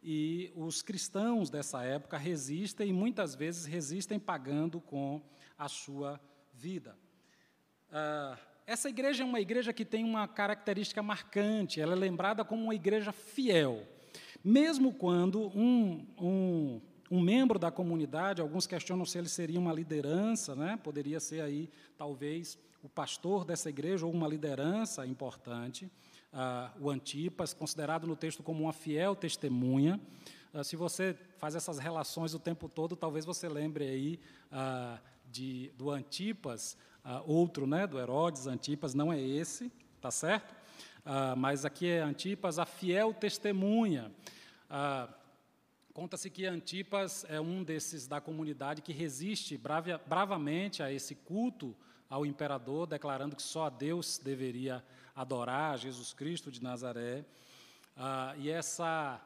e 0.04 0.54
os 0.56 0.84
cristãos 0.84 1.50
dessa 1.50 1.84
época 1.84 2.20
resistem, 2.20 2.90
e 2.90 2.94
muitas 2.94 3.34
vezes 3.34 3.66
resistem 3.66 4.20
pagando 4.20 4.80
com 4.80 5.24
a 5.58 5.68
sua 5.68 6.22
vida. 6.54 6.96
Ah, 7.92 8.38
essa 8.68 8.90
igreja 8.90 9.24
é 9.24 9.26
uma 9.26 9.40
igreja 9.40 9.74
que 9.74 9.84
tem 9.84 10.04
uma 10.04 10.28
característica 10.28 11.02
marcante, 11.02 11.82
ela 11.82 11.94
é 11.94 11.96
lembrada 11.96 12.46
como 12.46 12.62
uma 12.62 12.76
igreja 12.76 13.12
fiel. 13.12 13.88
Mesmo 14.44 14.94
quando 14.94 15.48
um, 15.58 16.06
um 16.16 16.82
um 17.10 17.22
membro 17.22 17.60
da 17.60 17.70
comunidade, 17.72 18.42
alguns 18.42 18.66
questionam 18.66 19.06
se 19.06 19.18
ele 19.18 19.30
seria 19.30 19.60
uma 19.60 19.74
liderança, 19.74 20.56
né? 20.56 20.80
poderia 20.84 21.20
ser 21.20 21.42
aí, 21.42 21.70
talvez, 21.98 22.58
o 22.82 22.90
pastor 22.90 23.46
dessa 23.46 23.70
igreja 23.70 24.06
ou 24.06 24.12
uma 24.12 24.28
liderança 24.28 25.06
importante, 25.06 25.90
ah, 26.32 26.72
o 26.80 26.90
Antipas, 26.90 27.54
considerado 27.54 28.06
no 28.06 28.16
texto 28.16 28.44
como 28.44 28.64
uma 28.64 28.74
fiel 28.74 29.16
testemunha. 29.16 30.00
Ah, 30.54 30.64
se 30.64 30.76
você 30.76 31.16
faz 31.38 31.56
essas 31.56 31.80
relações 31.80 32.34
o 32.34 32.40
tempo 32.40 32.68
todo, 32.68 32.96
talvez 32.96 33.24
você 33.24 33.48
lembre 33.48 33.86
aí 33.86 34.20
ah, 34.52 35.00
de, 35.32 35.72
do 35.78 35.90
Antipas, 35.90 36.78
ah, 37.04 37.24
outro, 37.26 37.66
né, 37.66 37.88
do 37.88 37.98
Herodes 37.98 38.48
Antipas, 38.48 38.94
não 38.94 39.14
é 39.14 39.20
esse, 39.20 39.72
tá 40.02 40.12
certo? 40.12 40.54
Mas 41.38 41.66
aqui 41.66 41.88
é 41.88 42.02
Antipas, 42.02 42.58
a 42.58 42.66
fiel 42.66 43.14
testemunha. 43.14 44.12
Conta-se 45.96 46.30
que 46.30 46.46
Antipas 46.46 47.26
é 47.30 47.40
um 47.40 47.64
desses 47.64 48.06
da 48.06 48.20
comunidade 48.20 48.82
que 48.82 48.92
resiste 48.92 49.58
brava, 49.58 49.98
bravamente 50.06 50.84
a 50.84 50.92
esse 50.92 51.16
culto 51.16 51.74
ao 52.10 52.26
imperador, 52.26 52.86
declarando 52.86 53.34
que 53.34 53.42
só 53.42 53.68
a 53.68 53.70
Deus 53.70 54.18
deveria 54.18 54.84
adorar, 55.16 55.78
Jesus 55.78 56.12
Cristo 56.12 56.52
de 56.52 56.62
Nazaré. 56.62 57.24
Ah, 57.96 58.36
e 58.38 58.50
essa 58.50 59.22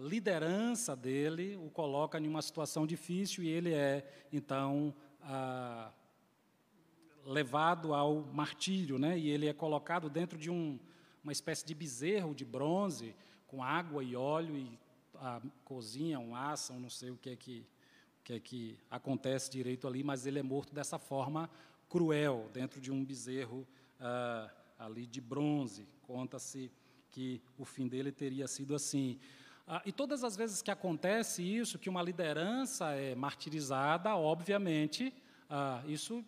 liderança 0.00 0.94
dele 0.94 1.56
o 1.56 1.68
coloca 1.70 2.20
em 2.20 2.28
uma 2.28 2.40
situação 2.40 2.86
difícil 2.86 3.42
e 3.42 3.48
ele 3.48 3.74
é, 3.74 4.08
então, 4.32 4.94
ah, 5.24 5.90
levado 7.24 7.92
ao 7.92 8.22
martírio, 8.32 8.96
né? 8.96 9.18
e 9.18 9.28
ele 9.28 9.48
é 9.48 9.52
colocado 9.52 10.08
dentro 10.08 10.38
de 10.38 10.52
um, 10.52 10.78
uma 11.24 11.32
espécie 11.32 11.66
de 11.66 11.74
bezerro 11.74 12.32
de 12.32 12.44
bronze, 12.44 13.12
com 13.48 13.60
água 13.60 14.04
e 14.04 14.14
óleo 14.14 14.56
e 14.56 14.85
a, 15.20 15.40
cozinham, 15.64 16.34
assam, 16.34 16.78
não 16.78 16.90
sei 16.90 17.10
o 17.10 17.16
que 17.16 17.30
é 17.30 17.36
que, 17.36 17.66
que 18.24 18.32
é 18.32 18.40
que 18.40 18.78
acontece 18.90 19.50
direito 19.50 19.86
ali, 19.86 20.02
mas 20.02 20.26
ele 20.26 20.38
é 20.38 20.42
morto 20.42 20.74
dessa 20.74 20.98
forma 20.98 21.50
cruel, 21.88 22.50
dentro 22.52 22.80
de 22.80 22.90
um 22.90 23.04
bezerro 23.04 23.66
ah, 24.00 24.50
ali 24.78 25.06
de 25.06 25.20
bronze. 25.20 25.86
Conta-se 26.02 26.70
que 27.10 27.40
o 27.56 27.64
fim 27.64 27.88
dele 27.88 28.12
teria 28.12 28.46
sido 28.46 28.74
assim. 28.74 29.18
Ah, 29.66 29.82
e 29.84 29.92
todas 29.92 30.22
as 30.22 30.36
vezes 30.36 30.62
que 30.62 30.70
acontece 30.70 31.42
isso, 31.42 31.78
que 31.78 31.88
uma 31.88 32.02
liderança 32.02 32.90
é 32.92 33.14
martirizada, 33.14 34.14
obviamente, 34.16 35.12
ah, 35.48 35.82
isso 35.86 36.24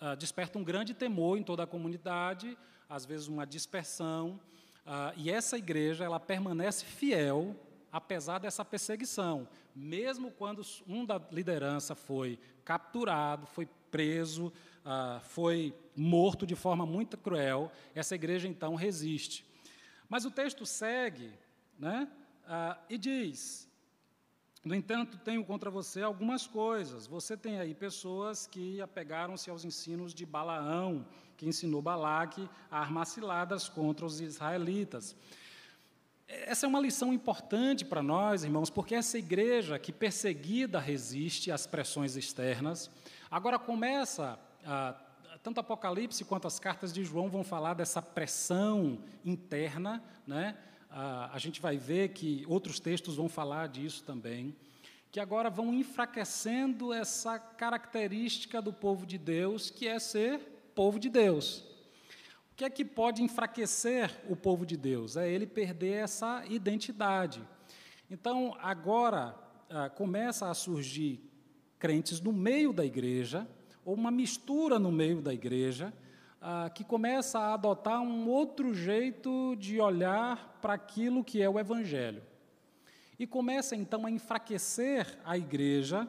ah, 0.00 0.14
desperta 0.14 0.58
um 0.58 0.64
grande 0.64 0.94
temor 0.94 1.38
em 1.38 1.42
toda 1.42 1.62
a 1.62 1.66
comunidade, 1.66 2.56
às 2.88 3.04
vezes 3.04 3.28
uma 3.28 3.46
dispersão. 3.46 4.40
Ah, 4.84 5.12
e 5.16 5.30
essa 5.30 5.56
igreja 5.56 6.04
ela 6.04 6.18
permanece 6.18 6.84
fiel 6.84 7.56
apesar 7.92 8.38
dessa 8.38 8.64
perseguição, 8.64 9.46
mesmo 9.76 10.30
quando 10.30 10.62
um 10.88 11.04
da 11.04 11.20
liderança 11.30 11.94
foi 11.94 12.38
capturado, 12.64 13.46
foi 13.46 13.68
preso, 13.90 14.50
ah, 14.82 15.20
foi 15.22 15.74
morto 15.94 16.46
de 16.46 16.56
forma 16.56 16.86
muito 16.86 17.18
cruel. 17.18 17.70
Essa 17.94 18.14
igreja, 18.14 18.48
então, 18.48 18.74
resiste. 18.74 19.44
Mas 20.08 20.24
o 20.24 20.30
texto 20.30 20.64
segue 20.64 21.30
né, 21.78 22.08
ah, 22.46 22.78
e 22.88 22.96
diz: 22.96 23.68
No 24.64 24.74
entanto, 24.74 25.18
tenho 25.18 25.44
contra 25.44 25.70
você 25.70 26.00
algumas 26.00 26.46
coisas. 26.46 27.06
Você 27.06 27.36
tem 27.36 27.60
aí 27.60 27.74
pessoas 27.74 28.46
que 28.46 28.80
apegaram-se 28.80 29.50
aos 29.50 29.66
ensinos 29.66 30.14
de 30.14 30.24
Balaão, 30.24 31.06
que 31.36 31.46
ensinou 31.46 31.82
Balaque 31.82 32.48
a 32.70 32.80
armar 32.80 33.06
ciladas 33.06 33.68
contra 33.68 34.06
os 34.06 34.20
israelitas. 34.20 35.14
Essa 36.32 36.64
é 36.64 36.68
uma 36.68 36.80
lição 36.80 37.12
importante 37.12 37.84
para 37.84 38.02
nós, 38.02 38.42
irmãos, 38.42 38.70
porque 38.70 38.94
essa 38.94 39.18
igreja 39.18 39.78
que 39.78 39.92
perseguida 39.92 40.80
resiste 40.80 41.52
às 41.52 41.66
pressões 41.66 42.16
externas, 42.16 42.90
agora 43.30 43.58
começa, 43.58 44.38
a, 44.64 44.94
tanto 45.42 45.60
Apocalipse 45.60 46.24
quanto 46.24 46.46
as 46.46 46.58
cartas 46.58 46.90
de 46.90 47.04
João 47.04 47.28
vão 47.28 47.44
falar 47.44 47.74
dessa 47.74 48.00
pressão 48.00 48.98
interna, 49.22 50.02
né? 50.26 50.56
A, 50.88 51.34
a 51.34 51.38
gente 51.38 51.60
vai 51.60 51.76
ver 51.76 52.08
que 52.14 52.46
outros 52.48 52.80
textos 52.80 53.16
vão 53.16 53.28
falar 53.28 53.68
disso 53.68 54.02
também, 54.02 54.56
que 55.10 55.20
agora 55.20 55.50
vão 55.50 55.74
enfraquecendo 55.74 56.94
essa 56.94 57.38
característica 57.38 58.62
do 58.62 58.72
povo 58.72 59.04
de 59.04 59.18
Deus, 59.18 59.68
que 59.68 59.86
é 59.86 59.98
ser 59.98 60.38
povo 60.74 60.98
de 60.98 61.10
Deus. 61.10 61.71
Que 62.62 62.66
é 62.66 62.70
que 62.70 62.84
pode 62.84 63.24
enfraquecer 63.24 64.22
o 64.28 64.36
povo 64.36 64.64
de 64.64 64.76
Deus? 64.76 65.16
É 65.16 65.28
ele 65.28 65.48
perder 65.48 65.94
essa 65.94 66.44
identidade. 66.48 67.42
Então, 68.08 68.56
agora 68.62 69.34
ah, 69.68 69.90
começa 69.90 70.48
a 70.48 70.54
surgir 70.54 71.28
crentes 71.76 72.20
no 72.20 72.32
meio 72.32 72.72
da 72.72 72.84
igreja, 72.84 73.48
ou 73.84 73.96
uma 73.96 74.12
mistura 74.12 74.78
no 74.78 74.92
meio 74.92 75.20
da 75.20 75.34
igreja, 75.34 75.92
ah, 76.40 76.70
que 76.72 76.84
começa 76.84 77.40
a 77.40 77.54
adotar 77.54 78.00
um 78.00 78.28
outro 78.28 78.72
jeito 78.72 79.56
de 79.56 79.80
olhar 79.80 80.60
para 80.62 80.74
aquilo 80.74 81.24
que 81.24 81.42
é 81.42 81.50
o 81.50 81.58
Evangelho. 81.58 82.22
E 83.18 83.26
começa 83.26 83.74
então 83.74 84.06
a 84.06 84.10
enfraquecer 84.12 85.18
a 85.24 85.36
igreja 85.36 86.08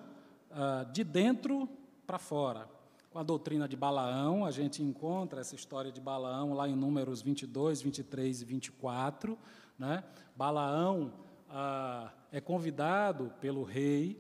ah, 0.52 0.86
de 0.94 1.04
dentro 1.04 1.68
para 2.06 2.20
fora 2.20 2.73
com 3.14 3.20
a 3.20 3.24
doutrina 3.24 3.68
de 3.68 3.78
Balaão, 3.78 4.44
a 4.44 4.50
gente 4.50 4.82
encontra 4.82 5.40
essa 5.40 5.54
história 5.54 5.92
de 5.92 6.02
Balaão 6.02 6.56
lá 6.56 6.68
em 6.68 6.76
Números 6.76 7.22
22, 7.22 7.80
23 7.84 8.42
e 8.42 8.46
24. 8.46 9.38
Né? 9.78 10.04
Balaão 10.36 11.14
ah, 11.48 12.12
é 12.32 12.42
convidado 12.42 13.32
pelo 13.40 13.62
rei 13.62 14.20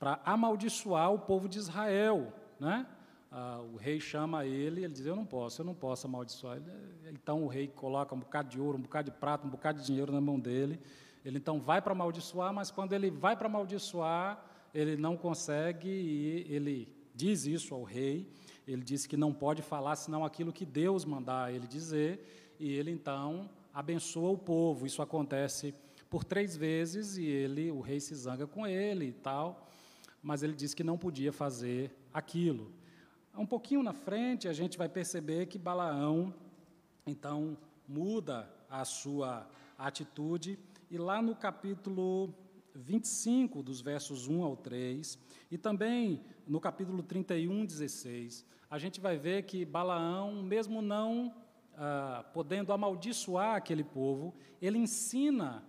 para 0.00 0.20
amaldiçoar 0.24 1.12
o 1.12 1.18
povo 1.20 1.48
de 1.48 1.58
Israel. 1.58 2.32
Né? 2.58 2.84
Ah, 3.30 3.60
o 3.72 3.76
rei 3.76 4.00
chama 4.00 4.44
ele, 4.44 4.82
ele 4.82 4.92
diz: 4.92 5.06
Eu 5.06 5.14
não 5.14 5.24
posso, 5.24 5.62
eu 5.62 5.66
não 5.66 5.74
posso 5.74 6.08
amaldiçoar. 6.08 6.58
Então 7.12 7.44
o 7.44 7.46
rei 7.46 7.68
coloca 7.68 8.16
um 8.16 8.18
bocado 8.18 8.48
de 8.48 8.60
ouro, 8.60 8.78
um 8.78 8.82
bocado 8.82 9.12
de 9.12 9.16
prata, 9.16 9.46
um 9.46 9.50
bocado 9.50 9.78
de 9.78 9.86
dinheiro 9.86 10.12
na 10.12 10.20
mão 10.20 10.40
dele. 10.40 10.80
Ele 11.24 11.38
então 11.38 11.60
vai 11.60 11.80
para 11.80 11.92
amaldiçoar, 11.92 12.52
mas 12.52 12.72
quando 12.72 12.94
ele 12.94 13.12
vai 13.12 13.36
para 13.36 13.46
amaldiçoar, 13.46 14.44
ele 14.74 14.96
não 14.96 15.16
consegue 15.16 15.88
e 15.88 16.52
ele 16.52 17.03
diz 17.14 17.46
isso 17.46 17.74
ao 17.74 17.84
rei. 17.84 18.28
Ele 18.66 18.82
disse 18.82 19.08
que 19.08 19.16
não 19.16 19.32
pode 19.32 19.62
falar 19.62 19.96
senão 19.96 20.24
aquilo 20.24 20.52
que 20.52 20.64
Deus 20.64 21.04
mandar 21.04 21.52
ele 21.52 21.66
dizer, 21.66 22.54
e 22.58 22.72
ele 22.72 22.90
então 22.90 23.48
abençoa 23.72 24.30
o 24.30 24.38
povo. 24.38 24.86
Isso 24.86 25.02
acontece 25.02 25.74
por 26.08 26.24
três 26.24 26.56
vezes 26.56 27.16
e 27.16 27.26
ele, 27.26 27.70
o 27.70 27.80
rei 27.80 28.00
se 28.00 28.14
zanga 28.14 28.46
com 28.46 28.66
ele 28.66 29.06
e 29.06 29.12
tal, 29.12 29.68
mas 30.22 30.42
ele 30.42 30.54
disse 30.54 30.76
que 30.76 30.84
não 30.84 30.96
podia 30.96 31.32
fazer 31.32 31.90
aquilo. 32.12 32.72
Um 33.36 33.44
pouquinho 33.44 33.82
na 33.82 33.92
frente 33.92 34.46
a 34.46 34.52
gente 34.52 34.78
vai 34.78 34.88
perceber 34.88 35.46
que 35.46 35.58
Balaão 35.58 36.32
então 37.06 37.58
muda 37.86 38.48
a 38.70 38.84
sua 38.84 39.46
atitude 39.76 40.58
e 40.90 40.96
lá 40.96 41.20
no 41.20 41.34
capítulo 41.34 42.32
25, 42.74 43.62
dos 43.62 43.80
versos 43.80 44.26
1 44.26 44.42
ao 44.42 44.56
3, 44.56 45.18
e 45.50 45.56
também 45.56 46.22
no 46.46 46.60
capítulo 46.60 47.02
31, 47.02 47.64
16, 47.64 48.44
a 48.68 48.78
gente 48.78 49.00
vai 49.00 49.16
ver 49.16 49.44
que 49.44 49.64
Balaão, 49.64 50.42
mesmo 50.42 50.82
não 50.82 51.32
ah, 51.76 52.24
podendo 52.32 52.72
amaldiçoar 52.72 53.56
aquele 53.56 53.84
povo, 53.84 54.34
ele 54.60 54.78
ensina 54.78 55.64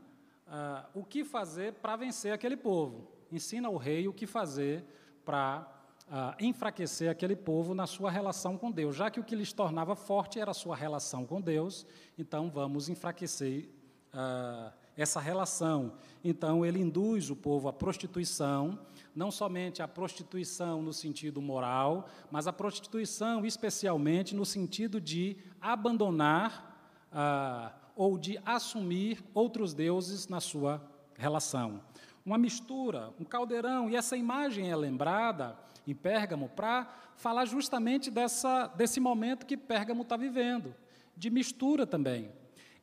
ah, 0.47 0.89
o 0.93 1.03
que 1.03 1.23
fazer 1.23 1.73
para 1.73 1.95
vencer 1.95 2.33
aquele 2.33 2.57
povo. 2.57 3.11
Ensina 3.31 3.67
ao 3.67 3.77
rei 3.77 4.07
o 4.07 4.13
que 4.13 4.25
fazer 4.25 4.83
para 5.23 5.71
ah, 6.09 6.35
enfraquecer 6.39 7.09
aquele 7.09 7.35
povo 7.35 7.73
na 7.73 7.87
sua 7.87 8.09
relação 8.09 8.57
com 8.57 8.71
Deus. 8.71 8.95
Já 8.95 9.09
que 9.09 9.19
o 9.19 9.23
que 9.23 9.35
lhes 9.35 9.53
tornava 9.53 9.95
forte 9.95 10.39
era 10.39 10.51
a 10.51 10.53
sua 10.53 10.75
relação 10.75 11.25
com 11.25 11.41
Deus, 11.41 11.85
então 12.17 12.49
vamos 12.49 12.89
enfraquecer 12.89 13.69
ah, 14.13 14.73
essa 14.97 15.19
relação. 15.19 15.93
Então, 16.23 16.65
ele 16.65 16.79
induz 16.79 17.29
o 17.29 17.35
povo 17.35 17.67
à 17.67 17.73
prostituição, 17.73 18.79
não 19.15 19.29
somente 19.29 19.81
a 19.81 19.87
prostituição 19.87 20.81
no 20.81 20.93
sentido 20.93 21.41
moral, 21.41 22.09
mas 22.31 22.47
a 22.47 22.53
prostituição 22.53 23.45
especialmente 23.45 24.35
no 24.35 24.45
sentido 24.45 24.99
de 24.99 25.37
abandonar 25.61 27.05
ah, 27.11 27.73
ou 27.95 28.17
de 28.17 28.39
assumir 28.45 29.23
outros 29.33 29.73
deuses 29.73 30.27
na 30.27 30.39
sua 30.39 30.81
relação. 31.15 31.81
Uma 32.25 32.37
mistura, 32.37 33.13
um 33.19 33.23
caldeirão, 33.23 33.89
e 33.89 33.95
essa 33.95 34.17
imagem 34.17 34.71
é 34.71 34.75
lembrada 34.75 35.57
em 35.85 35.93
Pérgamo 35.93 36.49
para 36.49 36.91
falar 37.15 37.45
justamente 37.45 38.09
dessa, 38.09 38.67
desse 38.67 38.99
momento 38.99 39.45
que 39.45 39.55
Pérgamo 39.55 40.01
está 40.01 40.17
vivendo, 40.17 40.73
de 41.15 41.29
mistura 41.29 41.85
também 41.85 42.31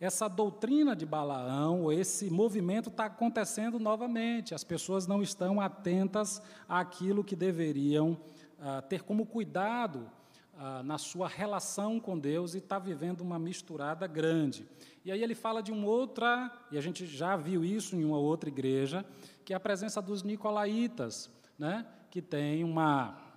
essa 0.03 0.27
doutrina 0.27 0.97
de 0.97 1.07
Balaão, 1.07 1.93
esse 1.93 2.29
movimento 2.29 2.89
está 2.89 3.05
acontecendo 3.05 3.79
novamente. 3.79 4.53
As 4.53 4.65
pessoas 4.65 5.07
não 5.07 5.23
estão 5.23 5.61
atentas 5.61 6.43
àquilo 6.69 7.23
que 7.23 7.37
deveriam 7.37 8.19
ah, 8.61 8.83
ter 8.83 9.05
como 9.05 9.25
cuidado 9.25 10.11
ah, 10.59 10.83
na 10.83 10.99
sua 10.99 11.29
relação 11.29 12.01
com 12.01 12.19
Deus 12.19 12.55
e 12.55 12.59
está 12.59 12.81
vivendo 12.81 13.21
uma 13.21 13.39
misturada 13.39 14.05
grande. 14.09 14.67
E 15.05 15.13
aí 15.13 15.23
ele 15.23 15.37
fala 15.37 15.63
de 15.63 15.71
uma 15.71 15.87
outra, 15.87 16.51
e 16.73 16.77
a 16.77 16.81
gente 16.81 17.07
já 17.07 17.37
viu 17.37 17.65
isso 17.65 17.95
em 17.95 18.05
uma 18.05 18.19
outra 18.19 18.49
igreja, 18.49 19.07
que 19.45 19.53
é 19.53 19.57
a 19.57 19.61
presença 19.61 20.03
dos 20.03 20.25
nicolaítas, 20.25 21.31
né, 21.57 21.87
que 22.11 22.21
tem 22.21 22.65
uma 22.65 23.32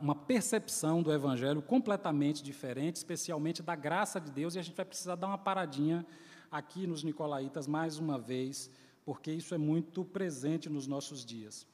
uma 0.00 0.14
percepção 0.14 1.02
do 1.02 1.12
Evangelho 1.12 1.62
completamente 1.62 2.42
diferente, 2.42 2.96
especialmente 2.96 3.62
da 3.62 3.76
graça 3.76 4.20
de 4.20 4.30
Deus, 4.30 4.54
e 4.54 4.58
a 4.58 4.62
gente 4.62 4.74
vai 4.74 4.84
precisar 4.84 5.14
dar 5.14 5.28
uma 5.28 5.38
paradinha 5.38 6.04
aqui 6.50 6.86
nos 6.86 7.04
Nicolaitas 7.04 7.66
mais 7.66 7.98
uma 7.98 8.18
vez, 8.18 8.70
porque 9.04 9.30
isso 9.30 9.54
é 9.54 9.58
muito 9.58 10.04
presente 10.04 10.68
nos 10.68 10.86
nossos 10.86 11.24
dias. 11.24 11.66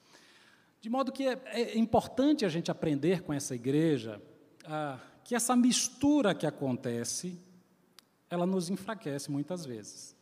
De 0.81 0.91
modo 0.91 1.11
que 1.11 1.27
é, 1.27 1.41
é 1.47 1.79
importante 1.79 2.45
a 2.45 2.49
gente 2.49 2.71
aprender 2.71 3.23
com 3.23 3.33
essa 3.33 3.55
igreja 3.55 4.23
ah, 4.65 4.99
que 5.25 5.35
essa 5.35 5.57
mistura 5.57 6.35
que 6.35 6.47
acontece, 6.47 7.41
ela 8.31 8.47
nos 8.47 8.69
enfraquece 8.69 9.31
muitas 9.31 9.65
vezes. 9.65 10.17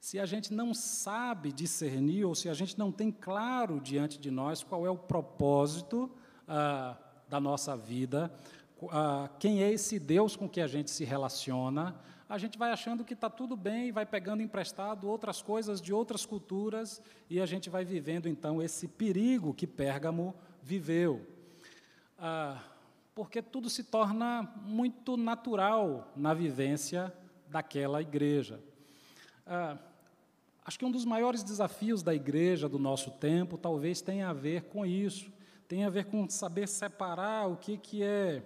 Se 0.00 0.18
a 0.18 0.26
gente 0.26 0.52
não 0.52 0.74
sabe 0.74 1.52
discernir, 1.52 2.24
ou 2.24 2.34
se 2.34 2.48
a 2.48 2.54
gente 2.54 2.78
não 2.78 2.90
tem 2.90 3.12
claro 3.12 3.80
diante 3.80 4.18
de 4.18 4.30
nós 4.30 4.62
qual 4.62 4.84
é 4.84 4.90
o 4.90 4.96
propósito 4.96 6.10
ah, 6.50 6.96
da 7.28 7.38
nossa 7.38 7.76
vida, 7.76 8.28
ah, 8.90 9.30
quem 9.38 9.62
é 9.62 9.70
esse 9.70 10.00
Deus 10.00 10.34
com 10.34 10.48
que 10.48 10.60
a 10.60 10.66
gente 10.66 10.90
se 10.90 11.04
relaciona, 11.04 11.94
a 12.28 12.38
gente 12.38 12.58
vai 12.58 12.72
achando 12.72 13.04
que 13.04 13.14
está 13.14 13.30
tudo 13.30 13.56
bem, 13.56 13.92
vai 13.92 14.04
pegando 14.04 14.42
emprestado 14.42 15.08
outras 15.08 15.40
coisas 15.40 15.80
de 15.80 15.92
outras 15.92 16.26
culturas 16.26 17.00
e 17.28 17.40
a 17.40 17.46
gente 17.46 17.70
vai 17.70 17.84
vivendo 17.84 18.28
então 18.28 18.60
esse 18.60 18.88
perigo 18.88 19.54
que 19.54 19.66
Pérgamo 19.66 20.34
viveu. 20.60 21.24
Ah, 22.18 22.60
porque 23.14 23.40
tudo 23.40 23.70
se 23.70 23.84
torna 23.84 24.52
muito 24.64 25.16
natural 25.16 26.12
na 26.16 26.34
vivência 26.34 27.14
daquela 27.48 28.02
igreja. 28.02 28.60
Ah, 29.46 29.78
acho 30.64 30.78
que 30.78 30.84
um 30.84 30.90
dos 30.90 31.04
maiores 31.04 31.44
desafios 31.44 32.02
da 32.02 32.12
igreja 32.12 32.68
do 32.68 32.78
nosso 32.78 33.12
tempo 33.12 33.56
talvez 33.56 34.00
tenha 34.00 34.30
a 34.30 34.32
ver 34.32 34.64
com 34.64 34.84
isso 34.84 35.30
tem 35.70 35.84
a 35.84 35.88
ver 35.88 36.06
com 36.06 36.28
saber 36.28 36.66
separar 36.66 37.48
o 37.48 37.56
que, 37.56 37.78
que 37.78 38.02
é 38.02 38.42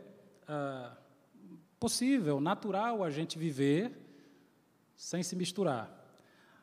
ah, 0.46 0.94
possível, 1.80 2.38
natural 2.38 3.02
a 3.02 3.08
gente 3.08 3.38
viver 3.38 3.98
sem 4.94 5.22
se 5.22 5.34
misturar, 5.34 5.90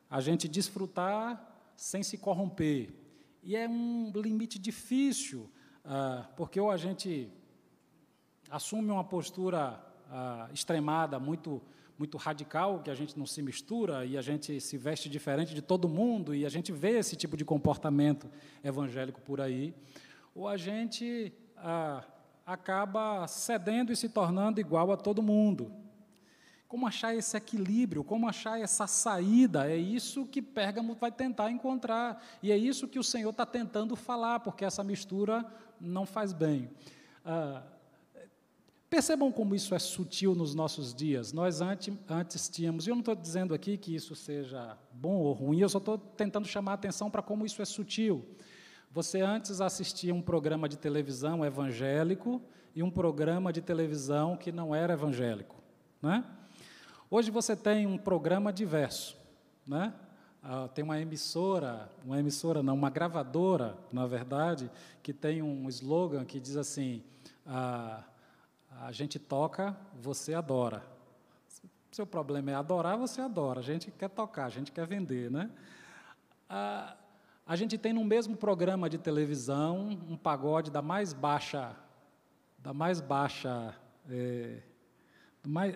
a 0.07 0.21
gente 0.21 0.47
desfrutar 0.47 1.71
sem 1.75 2.03
se 2.03 2.15
corromper. 2.15 2.93
E 3.41 3.55
é 3.55 3.67
um 3.67 4.11
limite 4.13 4.59
difícil, 4.59 5.49
ah, 5.83 6.29
porque 6.37 6.59
ou 6.59 6.69
a 6.69 6.77
gente 6.77 7.27
assume 8.47 8.91
uma 8.91 9.03
postura 9.03 9.83
ah, 10.11 10.47
extremada, 10.53 11.17
muito, 11.19 11.59
muito 11.97 12.19
radical, 12.19 12.83
que 12.83 12.91
a 12.91 12.95
gente 12.95 13.17
não 13.17 13.25
se 13.25 13.41
mistura 13.41 14.05
e 14.05 14.15
a 14.15 14.21
gente 14.21 14.61
se 14.61 14.77
veste 14.77 15.09
diferente 15.09 15.55
de 15.55 15.61
todo 15.63 15.89
mundo 15.89 16.35
e 16.35 16.45
a 16.45 16.49
gente 16.49 16.71
vê 16.71 16.99
esse 16.99 17.15
tipo 17.15 17.35
de 17.35 17.43
comportamento 17.43 18.29
evangélico 18.63 19.19
por 19.21 19.41
aí, 19.41 19.73
ou 20.33 20.47
a 20.47 20.57
gente 20.57 21.33
ah, 21.57 22.03
acaba 22.45 23.27
cedendo 23.27 23.91
e 23.91 23.95
se 23.95 24.09
tornando 24.09 24.59
igual 24.59 24.91
a 24.91 24.97
todo 24.97 25.21
mundo. 25.21 25.71
Como 26.67 26.87
achar 26.87 27.13
esse 27.13 27.35
equilíbrio, 27.35 28.03
como 28.03 28.29
achar 28.29 28.59
essa 28.59 28.87
saída, 28.87 29.69
é 29.69 29.75
isso 29.75 30.25
que 30.25 30.41
Pérgamo 30.41 30.95
vai 30.95 31.11
tentar 31.11 31.51
encontrar. 31.51 32.23
E 32.41 32.51
é 32.51 32.57
isso 32.57 32.87
que 32.87 32.97
o 32.97 33.03
Senhor 33.03 33.31
está 33.31 33.45
tentando 33.45 33.95
falar, 33.95 34.39
porque 34.39 34.63
essa 34.63 34.83
mistura 34.83 35.45
não 35.79 36.05
faz 36.05 36.31
bem. 36.31 36.69
Ah, 37.25 37.61
percebam 38.89 39.31
como 39.31 39.53
isso 39.55 39.75
é 39.75 39.79
sutil 39.79 40.33
nos 40.33 40.55
nossos 40.55 40.93
dias. 40.93 41.33
Nós 41.33 41.61
antes, 41.61 41.93
antes 42.09 42.47
tínhamos, 42.47 42.87
e 42.87 42.89
eu 42.89 42.95
não 42.95 43.01
estou 43.01 43.15
dizendo 43.15 43.53
aqui 43.53 43.77
que 43.77 43.93
isso 43.93 44.15
seja 44.15 44.77
bom 44.93 45.15
ou 45.15 45.33
ruim, 45.33 45.59
eu 45.59 45.69
só 45.69 45.77
estou 45.77 45.97
tentando 45.97 46.47
chamar 46.47 46.71
a 46.71 46.75
atenção 46.75 47.09
para 47.11 47.21
como 47.21 47.45
isso 47.45 47.61
é 47.61 47.65
sutil. 47.65 48.25
Você 48.93 49.21
antes 49.21 49.61
assistia 49.61 50.13
um 50.13 50.21
programa 50.21 50.67
de 50.67 50.77
televisão 50.77 51.45
evangélico 51.45 52.41
e 52.75 52.83
um 52.83 52.91
programa 52.91 53.53
de 53.53 53.61
televisão 53.61 54.35
que 54.35 54.51
não 54.51 54.75
era 54.75 54.93
evangélico. 54.93 55.55
Né? 56.01 56.25
Hoje 57.09 57.31
você 57.31 57.55
tem 57.55 57.87
um 57.87 57.97
programa 57.97 58.51
diverso. 58.51 59.15
Né? 59.65 59.93
Ah, 60.43 60.67
tem 60.67 60.83
uma 60.83 60.99
emissora, 60.99 61.89
uma 62.03 62.19
emissora 62.19 62.61
não, 62.61 62.73
uma 62.73 62.89
gravadora, 62.89 63.77
na 63.93 64.05
verdade, 64.05 64.69
que 65.01 65.13
tem 65.13 65.41
um 65.41 65.69
slogan 65.69 66.25
que 66.25 66.37
diz 66.37 66.57
assim: 66.57 67.01
ah, 67.45 68.03
a 68.81 68.91
gente 68.91 69.17
toca, 69.17 69.73
você 70.01 70.33
adora. 70.33 70.83
Seu 71.93 72.05
problema 72.05 72.51
é 72.51 72.55
adorar, 72.55 72.97
você 72.97 73.21
adora. 73.21 73.61
A 73.61 73.63
gente 73.63 73.89
quer 73.89 74.09
tocar, 74.09 74.45
a 74.45 74.49
gente 74.49 74.69
quer 74.69 74.85
vender, 74.85 75.31
né? 75.31 75.49
Ah, 76.49 76.97
a 77.51 77.55
gente 77.57 77.77
tem 77.77 77.91
no 77.91 78.05
mesmo 78.05 78.37
programa 78.37 78.89
de 78.89 78.97
televisão 78.97 79.99
um 80.09 80.15
pagode 80.15 80.71
da 80.71 80.81
mais 80.81 81.11
baixa, 81.11 81.75
da 82.57 82.73
mais 82.73 83.01
baixa, 83.01 83.75
é, 84.09 84.59
mais, 85.45 85.75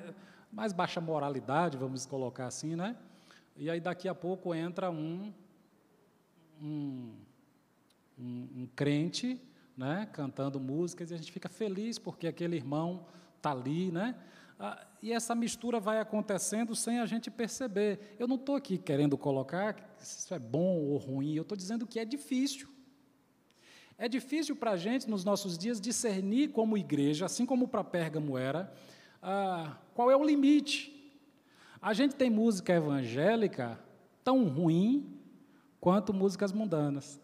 mais 0.50 0.72
baixa 0.72 1.02
moralidade, 1.02 1.78
vamos 1.78 2.06
colocar 2.06 2.46
assim, 2.46 2.78
né? 2.78 2.96
E 3.58 3.70
aí 3.70 3.82
daqui 3.82 4.08
a 4.08 4.16
pouco 4.16 4.56
entra 4.56 4.90
um, 4.90 5.34
um, 6.62 7.14
um, 8.18 8.48
um 8.56 8.70
crente, 8.74 9.38
né, 9.76 10.08
cantando 10.14 10.62
músicas 10.62 11.12
e 11.12 11.14
a 11.14 11.18
gente 11.18 11.30
fica 11.30 11.50
feliz 11.50 12.00
porque 12.00 12.26
aquele 12.26 12.56
irmão 12.56 13.06
está 13.36 13.52
ali, 13.52 13.92
né? 13.92 14.16
Ah, 14.60 14.86
e 15.02 15.12
essa 15.12 15.36
mistura 15.36 15.80
vai 15.80 16.00
acontecendo 16.00 16.76
sem 16.76 17.00
a 17.00 17.06
gente 17.06 17.30
perceber. 17.30 18.16
Eu 18.18 18.28
não 18.28 18.36
estou 18.36 18.56
aqui 18.56 18.78
querendo 18.78 19.18
colocar 19.18 19.96
se 19.98 20.20
isso 20.20 20.34
é 20.34 20.40
bom 20.40 20.78
ou 20.78 20.98
ruim, 20.98 21.36
eu 21.36 21.42
estou 21.42 21.58
dizendo 21.58 21.86
que 21.86 22.00
é 22.00 22.06
difícil. 22.06 22.70
É 23.98 24.10
difícil 24.10 24.56
para 24.56 24.72
a 24.72 24.78
gente, 24.78 25.10
nos 25.10 25.24
nossos 25.24 25.58
dias, 25.58 25.80
discernir 25.80 26.50
como 26.50 26.78
igreja, 26.78 27.26
assim 27.26 27.46
como 27.46 27.68
para 27.68 27.84
Pérgamo 27.84 28.38
era, 28.38 28.74
ah, 29.22 29.78
qual 29.94 30.12
é 30.12 30.16
o 30.16 30.24
limite. 30.24 30.92
A 31.82 31.94
gente 31.94 32.16
tem 32.16 32.30
música 32.30 32.74
evangélica 32.74 33.80
tão 34.24 34.48
ruim 34.48 35.18
quanto 35.80 36.14
músicas 36.14 36.52
mundanas. 36.52 37.22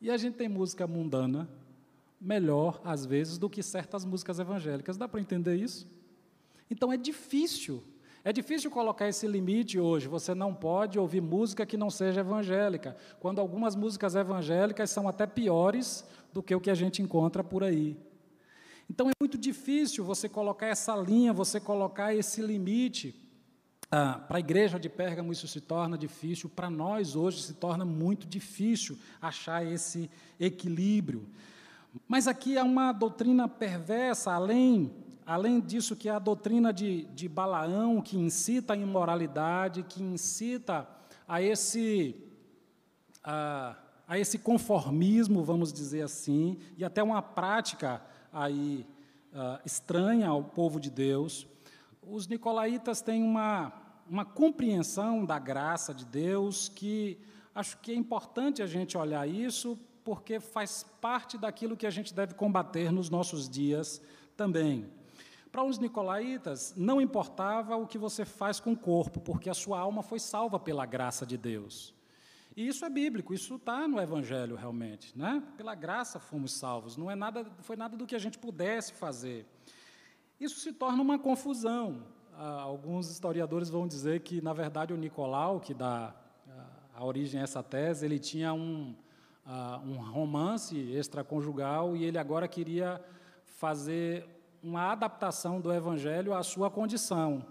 E 0.00 0.10
a 0.10 0.16
gente 0.16 0.36
tem 0.36 0.48
música 0.48 0.86
mundana 0.86 1.48
melhor, 2.20 2.80
às 2.84 3.04
vezes, 3.04 3.36
do 3.36 3.50
que 3.50 3.62
certas 3.62 4.04
músicas 4.04 4.38
evangélicas. 4.38 4.96
Dá 4.96 5.08
para 5.08 5.20
entender 5.20 5.56
isso? 5.56 5.86
Então 6.70 6.92
é 6.92 6.96
difícil. 6.96 7.82
É 8.22 8.32
difícil 8.32 8.70
colocar 8.70 9.08
esse 9.08 9.26
limite 9.26 9.78
hoje. 9.78 10.06
Você 10.06 10.34
não 10.34 10.54
pode 10.54 10.98
ouvir 10.98 11.20
música 11.20 11.66
que 11.66 11.76
não 11.76 11.90
seja 11.90 12.20
evangélica, 12.20 12.96
quando 13.18 13.40
algumas 13.40 13.74
músicas 13.74 14.14
evangélicas 14.14 14.90
são 14.90 15.08
até 15.08 15.26
piores 15.26 16.04
do 16.32 16.42
que 16.42 16.54
o 16.54 16.60
que 16.60 16.70
a 16.70 16.74
gente 16.74 17.02
encontra 17.02 17.42
por 17.42 17.64
aí. 17.64 17.96
Então 18.88 19.08
é 19.08 19.12
muito 19.20 19.38
difícil 19.38 20.04
você 20.04 20.28
colocar 20.28 20.66
essa 20.66 20.94
linha, 20.96 21.32
você 21.32 21.58
colocar 21.58 22.14
esse 22.14 22.42
limite. 22.42 23.14
Ah, 23.90 24.14
para 24.28 24.36
a 24.36 24.40
igreja 24.40 24.78
de 24.78 24.88
Pérgamo 24.88 25.32
isso 25.32 25.48
se 25.48 25.60
torna 25.60 25.98
difícil, 25.98 26.48
para 26.48 26.70
nós 26.70 27.16
hoje 27.16 27.42
se 27.42 27.54
torna 27.54 27.84
muito 27.84 28.26
difícil 28.26 28.96
achar 29.20 29.66
esse 29.66 30.10
equilíbrio. 30.38 31.26
Mas 32.06 32.28
aqui 32.28 32.56
há 32.56 32.62
uma 32.62 32.92
doutrina 32.92 33.48
perversa, 33.48 34.32
além 34.32 34.92
Além 35.30 35.60
disso, 35.60 35.94
que 35.94 36.08
a 36.08 36.18
doutrina 36.18 36.72
de, 36.72 37.04
de 37.14 37.28
Balaão, 37.28 38.02
que 38.02 38.18
incita 38.18 38.72
a 38.72 38.76
imoralidade, 38.76 39.84
que 39.84 40.02
incita 40.02 40.88
a 41.28 41.40
esse, 41.40 42.16
a, 43.22 43.76
a 44.08 44.18
esse 44.18 44.40
conformismo, 44.40 45.44
vamos 45.44 45.72
dizer 45.72 46.02
assim, 46.02 46.58
e 46.76 46.84
até 46.84 47.00
uma 47.00 47.22
prática 47.22 48.02
aí 48.32 48.84
uh, 49.32 49.60
estranha 49.64 50.26
ao 50.26 50.42
povo 50.42 50.80
de 50.80 50.90
Deus. 50.90 51.46
Os 52.02 52.26
nicolaítas 52.26 53.00
têm 53.00 53.22
uma, 53.22 53.72
uma 54.08 54.24
compreensão 54.24 55.24
da 55.24 55.38
graça 55.38 55.94
de 55.94 56.04
Deus 56.04 56.68
que 56.68 57.16
acho 57.54 57.78
que 57.78 57.92
é 57.92 57.94
importante 57.94 58.64
a 58.64 58.66
gente 58.66 58.98
olhar 58.98 59.28
isso, 59.28 59.78
porque 60.02 60.40
faz 60.40 60.84
parte 61.00 61.38
daquilo 61.38 61.76
que 61.76 61.86
a 61.86 61.90
gente 61.90 62.12
deve 62.12 62.34
combater 62.34 62.90
nos 62.90 63.08
nossos 63.08 63.48
dias 63.48 64.02
também. 64.36 64.98
Para 65.50 65.64
os 65.64 65.78
nicolaítas, 65.78 66.72
não 66.76 67.00
importava 67.00 67.76
o 67.76 67.86
que 67.86 67.98
você 67.98 68.24
faz 68.24 68.60
com 68.60 68.72
o 68.72 68.76
corpo, 68.76 69.20
porque 69.20 69.50
a 69.50 69.54
sua 69.54 69.80
alma 69.80 70.02
foi 70.02 70.20
salva 70.20 70.60
pela 70.60 70.86
graça 70.86 71.26
de 71.26 71.36
Deus. 71.36 71.92
E 72.56 72.66
isso 72.66 72.84
é 72.84 72.90
bíblico, 72.90 73.34
isso 73.34 73.56
está 73.56 73.88
no 73.88 74.00
Evangelho 74.00 74.54
realmente, 74.54 75.16
né? 75.16 75.42
Pela 75.56 75.74
graça 75.74 76.18
fomos 76.18 76.52
salvos. 76.52 76.96
Não 76.96 77.10
é 77.10 77.14
nada, 77.14 77.44
foi 77.60 77.76
nada 77.76 77.96
do 77.96 78.06
que 78.06 78.14
a 78.14 78.18
gente 78.18 78.38
pudesse 78.38 78.92
fazer. 78.92 79.46
Isso 80.38 80.60
se 80.60 80.72
torna 80.72 81.02
uma 81.02 81.18
confusão. 81.18 82.02
Ah, 82.34 82.62
alguns 82.62 83.10
historiadores 83.10 83.68
vão 83.68 83.86
dizer 83.86 84.20
que, 84.20 84.40
na 84.40 84.52
verdade, 84.52 84.92
o 84.92 84.96
Nicolau, 84.96 85.60
que 85.60 85.74
dá 85.74 86.14
ah, 86.48 86.66
a 86.94 87.04
origem 87.04 87.40
a 87.40 87.44
essa 87.44 87.62
tese, 87.62 88.04
ele 88.04 88.18
tinha 88.18 88.52
um, 88.52 88.94
ah, 89.44 89.80
um 89.84 89.96
romance 89.96 90.76
extraconjugal 90.92 91.96
e 91.96 92.04
ele 92.04 92.18
agora 92.18 92.48
queria 92.48 93.04
fazer 93.44 94.39
uma 94.62 94.92
adaptação 94.92 95.60
do 95.60 95.72
Evangelho 95.72 96.34
à 96.34 96.42
sua 96.42 96.70
condição. 96.70 97.44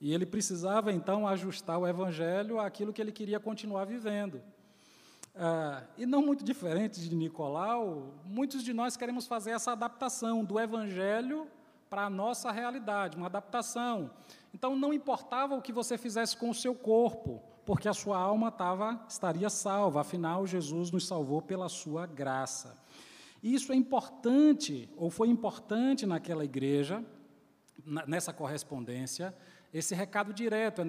E 0.00 0.14
ele 0.14 0.24
precisava, 0.24 0.92
então, 0.92 1.26
ajustar 1.26 1.78
o 1.78 1.86
Evangelho 1.86 2.60
àquilo 2.60 2.92
que 2.92 3.00
ele 3.00 3.10
queria 3.10 3.40
continuar 3.40 3.84
vivendo. 3.84 4.40
Ah, 5.34 5.82
e 5.96 6.06
não 6.06 6.20
muito 6.22 6.44
diferente 6.44 7.00
de 7.00 7.14
Nicolau, 7.14 8.14
muitos 8.24 8.62
de 8.62 8.72
nós 8.72 8.96
queremos 8.96 9.26
fazer 9.26 9.50
essa 9.50 9.72
adaptação 9.72 10.44
do 10.44 10.58
Evangelho 10.58 11.46
para 11.88 12.06
a 12.06 12.10
nossa 12.10 12.50
realidade, 12.50 13.16
uma 13.16 13.26
adaptação. 13.26 14.10
Então, 14.54 14.76
não 14.76 14.92
importava 14.92 15.54
o 15.54 15.62
que 15.62 15.72
você 15.72 15.98
fizesse 15.98 16.36
com 16.36 16.50
o 16.50 16.54
seu 16.54 16.74
corpo, 16.74 17.42
porque 17.64 17.88
a 17.88 17.94
sua 17.94 18.18
alma 18.18 18.50
tava, 18.50 19.00
estaria 19.08 19.50
salva, 19.50 20.00
afinal, 20.00 20.46
Jesus 20.46 20.90
nos 20.90 21.06
salvou 21.06 21.42
pela 21.42 21.68
sua 21.68 22.06
graça. 22.06 22.76
Isso 23.42 23.72
é 23.72 23.76
importante, 23.76 24.88
ou 24.96 25.10
foi 25.10 25.28
importante 25.28 26.06
naquela 26.06 26.44
igreja, 26.44 27.04
nessa 28.06 28.32
correspondência, 28.32 29.34
esse 29.72 29.94
recado 29.94 30.32
direto: 30.32 30.82
é, 30.82 30.84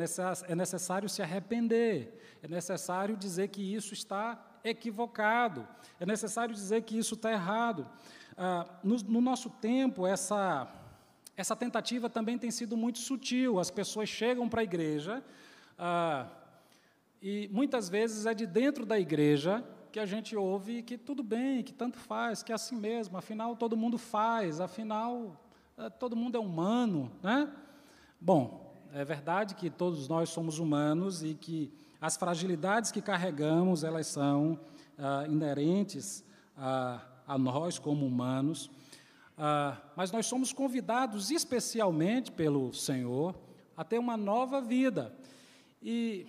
é 0.48 0.56
necessário 0.56 1.10
se 1.10 1.22
arrepender, 1.22 2.38
é 2.42 2.48
necessário 2.48 3.16
dizer 3.16 3.50
que 3.50 3.62
isso 3.62 3.94
está 3.94 4.46
equivocado, 4.64 5.68
é 6.00 6.06
necessário 6.06 6.54
dizer 6.54 6.84
que 6.84 6.98
isso 6.98 7.14
está 7.16 7.32
errado. 7.32 7.88
Ah, 8.38 8.80
no, 8.84 8.96
no 8.98 9.22
nosso 9.22 9.50
tempo, 9.50 10.08
essa, 10.08 10.68
essa 11.36 11.56
tentativa 11.56 12.10
também 12.10 12.38
tem 12.38 12.50
sido 12.50 12.78
muito 12.78 13.00
sutil. 13.00 13.60
As 13.60 13.70
pessoas 13.70 14.10
chegam 14.10 14.48
para 14.48 14.62
a 14.62 14.64
igreja 14.64 15.24
ah, 15.78 16.28
e 17.22 17.50
muitas 17.52 17.90
vezes 17.90 18.26
é 18.26 18.34
de 18.34 18.46
dentro 18.46 18.86
da 18.86 19.00
igreja 19.00 19.64
que 19.92 20.00
a 20.00 20.06
gente 20.06 20.36
ouve 20.36 20.84
que 20.84 20.98
tudo 20.98 21.24
bem, 21.24 21.64
que 21.64 21.74
tanto 21.74 21.98
faz, 21.98 22.44
que 22.44 22.52
é 22.52 22.56
assim 22.56 22.76
mesmo, 22.76 23.18
afinal 23.18 23.56
todo 23.56 23.76
mundo 23.76 23.98
faz, 23.98 24.62
afinal 24.62 25.36
é, 25.78 25.90
todo 25.90 26.16
mundo 26.16 26.38
é 26.38 26.40
humano, 26.40 27.12
né? 27.24 27.52
Bom, 28.22 28.74
é 28.94 29.04
verdade 29.04 29.56
que 29.56 29.70
todos 29.70 30.08
nós 30.08 30.30
somos 30.30 30.60
humanos 30.60 31.24
e 31.24 31.34
que 31.34 31.72
as 32.02 32.18
fragilidades 32.18 32.92
que 32.92 33.02
carregamos, 33.02 33.84
elas 33.84 34.08
são 34.08 34.60
ah, 34.98 35.26
inerentes 35.28 36.24
a, 36.58 37.02
a, 37.28 37.38
nós 37.38 37.80
como 37.80 38.06
humanos, 38.06 38.70
ah, 39.38 39.78
mas 39.96 40.12
nós 40.12 40.26
somos 40.26 40.54
convidados 40.54 41.32
especialmente 41.32 42.32
pelo 42.32 42.74
Senhor 42.74 43.36
a 43.76 43.84
ter 43.84 43.98
uma 43.98 44.18
nova 44.18 44.62
vida. 44.62 45.14
E 45.82 46.28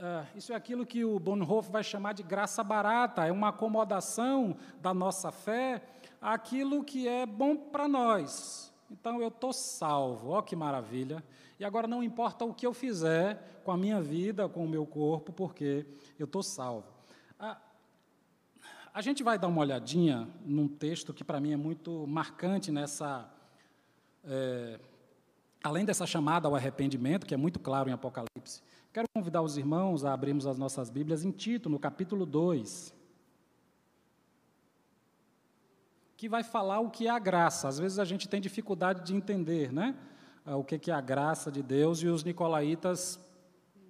Uh, 0.00 0.26
isso 0.34 0.50
é 0.54 0.56
aquilo 0.56 0.86
que 0.86 1.04
o 1.04 1.18
Bonhoeffer 1.20 1.70
vai 1.70 1.84
chamar 1.84 2.14
de 2.14 2.22
graça 2.22 2.64
barata, 2.64 3.26
é 3.26 3.30
uma 3.30 3.48
acomodação 3.48 4.56
da 4.80 4.94
nossa 4.94 5.30
fé 5.30 5.82
àquilo 6.22 6.82
que 6.82 7.06
é 7.06 7.26
bom 7.26 7.54
para 7.54 7.86
nós. 7.86 8.72
Então 8.90 9.20
eu 9.20 9.28
estou 9.28 9.52
salvo, 9.52 10.30
ó 10.30 10.40
que 10.40 10.56
maravilha. 10.56 11.22
E 11.58 11.66
agora 11.66 11.86
não 11.86 12.02
importa 12.02 12.46
o 12.46 12.54
que 12.54 12.66
eu 12.66 12.72
fizer 12.72 13.60
com 13.62 13.70
a 13.70 13.76
minha 13.76 14.00
vida, 14.00 14.48
com 14.48 14.64
o 14.64 14.68
meu 14.68 14.86
corpo, 14.86 15.34
porque 15.34 15.84
eu 16.18 16.24
estou 16.24 16.42
salvo. 16.42 16.88
A, 17.38 17.58
a 18.94 19.02
gente 19.02 19.22
vai 19.22 19.38
dar 19.38 19.48
uma 19.48 19.60
olhadinha 19.60 20.26
num 20.46 20.66
texto 20.66 21.12
que 21.12 21.22
para 21.22 21.38
mim 21.38 21.52
é 21.52 21.58
muito 21.58 22.06
marcante 22.06 22.72
nessa. 22.72 23.30
É, 24.24 24.80
além 25.62 25.84
dessa 25.84 26.06
chamada 26.06 26.48
ao 26.48 26.56
arrependimento, 26.56 27.26
que 27.26 27.34
é 27.34 27.36
muito 27.36 27.58
claro 27.58 27.90
em 27.90 27.92
Apocalipse, 27.92 28.62
quero 28.92 29.08
convidar 29.14 29.42
os 29.42 29.56
irmãos 29.56 30.04
a 30.04 30.12
abrirmos 30.12 30.46
as 30.46 30.58
nossas 30.58 30.90
Bíblias 30.90 31.24
em 31.24 31.30
Tito, 31.30 31.68
no 31.68 31.78
capítulo 31.78 32.26
2. 32.26 32.94
Que 36.16 36.28
vai 36.28 36.42
falar 36.42 36.80
o 36.80 36.90
que 36.90 37.06
é 37.06 37.10
a 37.10 37.18
graça. 37.18 37.68
Às 37.68 37.78
vezes 37.78 37.98
a 37.98 38.04
gente 38.04 38.28
tem 38.28 38.40
dificuldade 38.40 39.04
de 39.04 39.14
entender, 39.14 39.72
né? 39.72 39.96
Ah, 40.44 40.56
o 40.56 40.64
que 40.64 40.90
é 40.90 40.94
a 40.94 41.00
graça 41.00 41.50
de 41.50 41.62
Deus, 41.62 42.02
e 42.02 42.08
os 42.08 42.24
nicolaítas 42.24 43.20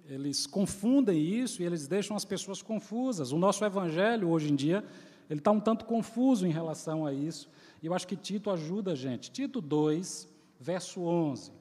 eles 0.05 0.45
confundem 0.45 1.19
isso 1.19 1.61
e 1.61 1.65
eles 1.65 1.87
deixam 1.87 2.15
as 2.17 2.25
pessoas 2.25 2.61
confusas. 2.61 3.31
O 3.31 3.37
nosso 3.37 3.63
evangelho, 3.63 4.29
hoje 4.29 4.51
em 4.51 4.55
dia, 4.55 4.83
ele 5.29 5.39
está 5.39 5.51
um 5.51 5.59
tanto 5.59 5.85
confuso 5.85 6.45
em 6.45 6.51
relação 6.51 7.05
a 7.05 7.13
isso. 7.13 7.49
E 7.81 7.85
eu 7.85 7.93
acho 7.93 8.07
que 8.07 8.17
Tito 8.17 8.49
ajuda 8.49 8.91
a 8.91 8.95
gente. 8.95 9.31
Tito 9.31 9.61
2, 9.61 10.27
verso 10.59 11.01
11. 11.01 11.60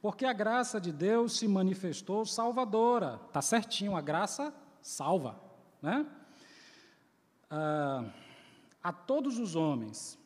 Porque 0.00 0.24
a 0.24 0.32
graça 0.32 0.80
de 0.80 0.92
Deus 0.92 1.38
se 1.38 1.48
manifestou 1.48 2.24
salvadora. 2.24 3.20
Está 3.26 3.42
certinho, 3.42 3.96
a 3.96 4.00
graça 4.00 4.54
salva. 4.80 5.40
Né? 5.82 6.06
Ah, 7.50 8.04
a 8.82 8.92
todos 8.92 9.38
os 9.38 9.56
homens, 9.56 10.18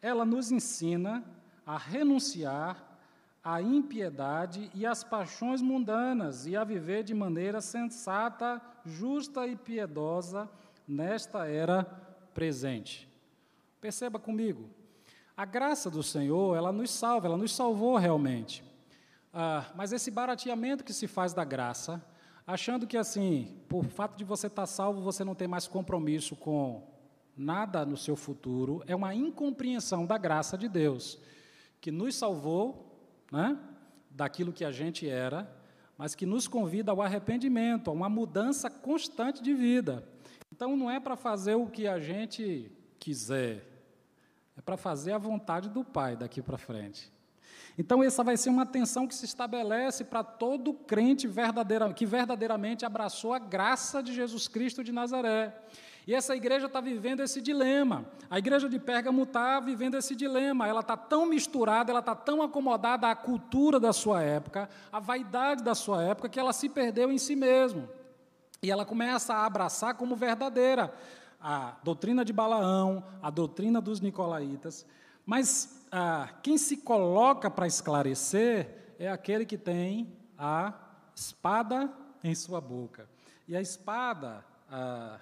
ela 0.00 0.24
nos 0.24 0.52
ensina 0.52 1.24
a 1.66 1.76
renunciar 1.76 2.88
a 3.42 3.62
impiedade 3.62 4.70
e 4.74 4.86
as 4.86 5.02
paixões 5.02 5.62
mundanas 5.62 6.46
e 6.46 6.56
a 6.56 6.64
viver 6.64 7.02
de 7.02 7.14
maneira 7.14 7.60
sensata, 7.60 8.60
justa 8.84 9.46
e 9.46 9.56
piedosa 9.56 10.48
nesta 10.86 11.46
era 11.46 11.84
presente. 12.34 13.08
Perceba 13.80 14.18
comigo, 14.18 14.68
a 15.38 15.44
graça 15.44 15.88
do 15.88 16.02
Senhor, 16.02 16.56
ela 16.56 16.72
nos 16.72 16.90
salva, 16.90 17.28
ela 17.28 17.36
nos 17.36 17.54
salvou 17.54 17.96
realmente. 17.96 18.64
Ah, 19.32 19.70
mas 19.76 19.92
esse 19.92 20.10
barateamento 20.10 20.82
que 20.82 20.92
se 20.92 21.06
faz 21.06 21.32
da 21.32 21.44
graça, 21.44 22.04
achando 22.44 22.88
que 22.88 22.96
assim, 22.96 23.56
por 23.68 23.84
fato 23.84 24.16
de 24.18 24.24
você 24.24 24.48
estar 24.48 24.66
salvo, 24.66 25.00
você 25.00 25.22
não 25.22 25.36
tem 25.36 25.46
mais 25.46 25.68
compromisso 25.68 26.34
com 26.34 26.82
nada 27.36 27.86
no 27.86 27.96
seu 27.96 28.16
futuro, 28.16 28.82
é 28.84 28.96
uma 28.96 29.14
incompreensão 29.14 30.04
da 30.04 30.18
graça 30.18 30.58
de 30.58 30.68
Deus, 30.68 31.20
que 31.80 31.92
nos 31.92 32.16
salvou 32.16 33.00
né, 33.30 33.56
daquilo 34.10 34.52
que 34.52 34.64
a 34.64 34.72
gente 34.72 35.08
era, 35.08 35.48
mas 35.96 36.16
que 36.16 36.26
nos 36.26 36.48
convida 36.48 36.90
ao 36.90 37.00
arrependimento, 37.00 37.90
a 37.90 37.94
uma 37.94 38.08
mudança 38.08 38.68
constante 38.68 39.40
de 39.40 39.54
vida. 39.54 40.02
Então, 40.52 40.76
não 40.76 40.90
é 40.90 40.98
para 40.98 41.14
fazer 41.14 41.54
o 41.54 41.68
que 41.68 41.86
a 41.86 42.00
gente 42.00 42.72
quiser, 42.98 43.77
para 44.68 44.76
fazer 44.76 45.12
a 45.12 45.18
vontade 45.18 45.70
do 45.70 45.82
Pai 45.82 46.14
daqui 46.14 46.42
para 46.42 46.58
frente. 46.58 47.10
Então, 47.78 48.02
essa 48.02 48.22
vai 48.22 48.36
ser 48.36 48.50
uma 48.50 48.66
tensão 48.66 49.06
que 49.06 49.14
se 49.14 49.24
estabelece 49.24 50.04
para 50.04 50.22
todo 50.22 50.74
crente 50.74 51.26
verdadeira, 51.26 51.90
que 51.94 52.04
verdadeiramente 52.04 52.84
abraçou 52.84 53.32
a 53.32 53.38
graça 53.38 54.02
de 54.02 54.12
Jesus 54.12 54.46
Cristo 54.46 54.84
de 54.84 54.92
Nazaré. 54.92 55.58
E 56.06 56.14
essa 56.14 56.36
igreja 56.36 56.66
está 56.66 56.82
vivendo 56.82 57.20
esse 57.20 57.40
dilema. 57.40 58.04
A 58.28 58.38
igreja 58.38 58.68
de 58.68 58.78
Pérgamo 58.78 59.22
está 59.22 59.58
vivendo 59.58 59.96
esse 59.96 60.14
dilema. 60.14 60.68
Ela 60.68 60.80
está 60.80 60.98
tão 60.98 61.24
misturada, 61.24 61.90
ela 61.90 62.00
está 62.00 62.14
tão 62.14 62.42
acomodada 62.42 63.08
à 63.08 63.16
cultura 63.16 63.80
da 63.80 63.94
sua 63.94 64.20
época, 64.20 64.68
à 64.92 65.00
vaidade 65.00 65.64
da 65.64 65.74
sua 65.74 66.02
época, 66.02 66.28
que 66.28 66.38
ela 66.38 66.52
se 66.52 66.68
perdeu 66.68 67.10
em 67.10 67.16
si 67.16 67.34
mesma. 67.34 67.88
E 68.62 68.70
ela 68.70 68.84
começa 68.84 69.32
a 69.32 69.46
abraçar 69.46 69.94
como 69.94 70.14
verdadeira 70.14 70.92
a 71.40 71.78
doutrina 71.82 72.24
de 72.24 72.32
Balaão, 72.32 73.04
a 73.22 73.30
doutrina 73.30 73.80
dos 73.80 74.00
nicolaítas. 74.00 74.84
Mas 75.24 75.86
ah, 75.90 76.28
quem 76.42 76.58
se 76.58 76.78
coloca 76.78 77.50
para 77.50 77.66
esclarecer 77.66 78.94
é 78.98 79.08
aquele 79.08 79.44
que 79.44 79.58
tem 79.58 80.12
a 80.36 80.74
espada 81.14 81.92
em 82.22 82.34
sua 82.34 82.60
boca. 82.60 83.08
E 83.46 83.56
a 83.56 83.60
espada, 83.60 84.44
ah, 84.70 85.20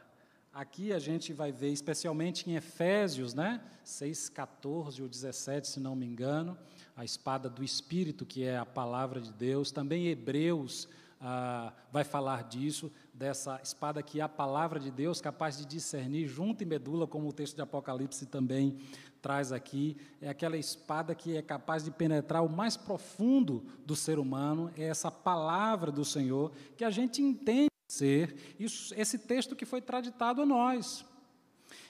Aqui 0.57 0.91
a 0.91 0.99
gente 0.99 1.35
vai 1.35 1.53
ver, 1.53 1.69
especialmente 1.69 2.49
em 2.49 2.55
Efésios, 2.57 3.35
né? 3.35 3.61
6, 3.85 4.31
14 4.31 5.03
ou 5.03 5.07
17, 5.07 5.69
se 5.69 5.79
não 5.79 5.95
me 5.95 6.07
engano, 6.07 6.57
a 6.97 7.05
espada 7.05 7.51
do 7.51 7.63
Espírito, 7.63 8.25
que 8.25 8.43
é 8.43 8.57
a 8.57 8.65
palavra 8.65 9.21
de 9.21 9.31
Deus. 9.35 9.71
Também 9.71 10.07
Hebreus 10.07 10.89
ah, 11.21 11.73
vai 11.91 12.05
falar 12.05 12.45
disso, 12.45 12.93
dessa 13.13 13.59
espada 13.63 14.03
que 14.03 14.21
é 14.21 14.23
a 14.23 14.29
palavra 14.29 14.79
de 14.79 14.91
Deus, 14.91 15.21
capaz 15.21 15.57
de 15.57 15.65
discernir 15.65 16.27
junto 16.27 16.63
e 16.63 16.67
medula, 16.67 17.07
como 17.07 17.29
o 17.29 17.33
texto 17.33 17.57
de 17.57 17.63
Apocalipse 17.63 18.27
também 18.27 18.79
traz 19.23 19.51
aqui. 19.51 19.97
É 20.21 20.29
aquela 20.29 20.57
espada 20.57 21.15
que 21.15 21.37
é 21.37 21.43
capaz 21.43 21.85
de 21.85 21.91
penetrar 21.91 22.45
o 22.45 22.49
mais 22.49 22.77
profundo 22.77 23.65
do 23.85 23.97
ser 23.97 24.19
humano, 24.19 24.71
é 24.77 24.85
essa 24.85 25.11
palavra 25.11 25.91
do 25.91 26.05
Senhor, 26.05 26.53
que 26.77 26.85
a 26.85 26.91
gente 26.91 27.23
entende 27.23 27.71
ser 27.89 28.55
isso, 28.59 28.95
esse 28.97 29.19
texto 29.19 29.57
que 29.57 29.65
foi 29.65 29.81
traditado 29.81 30.43
a 30.43 30.47
nós. 30.47 31.05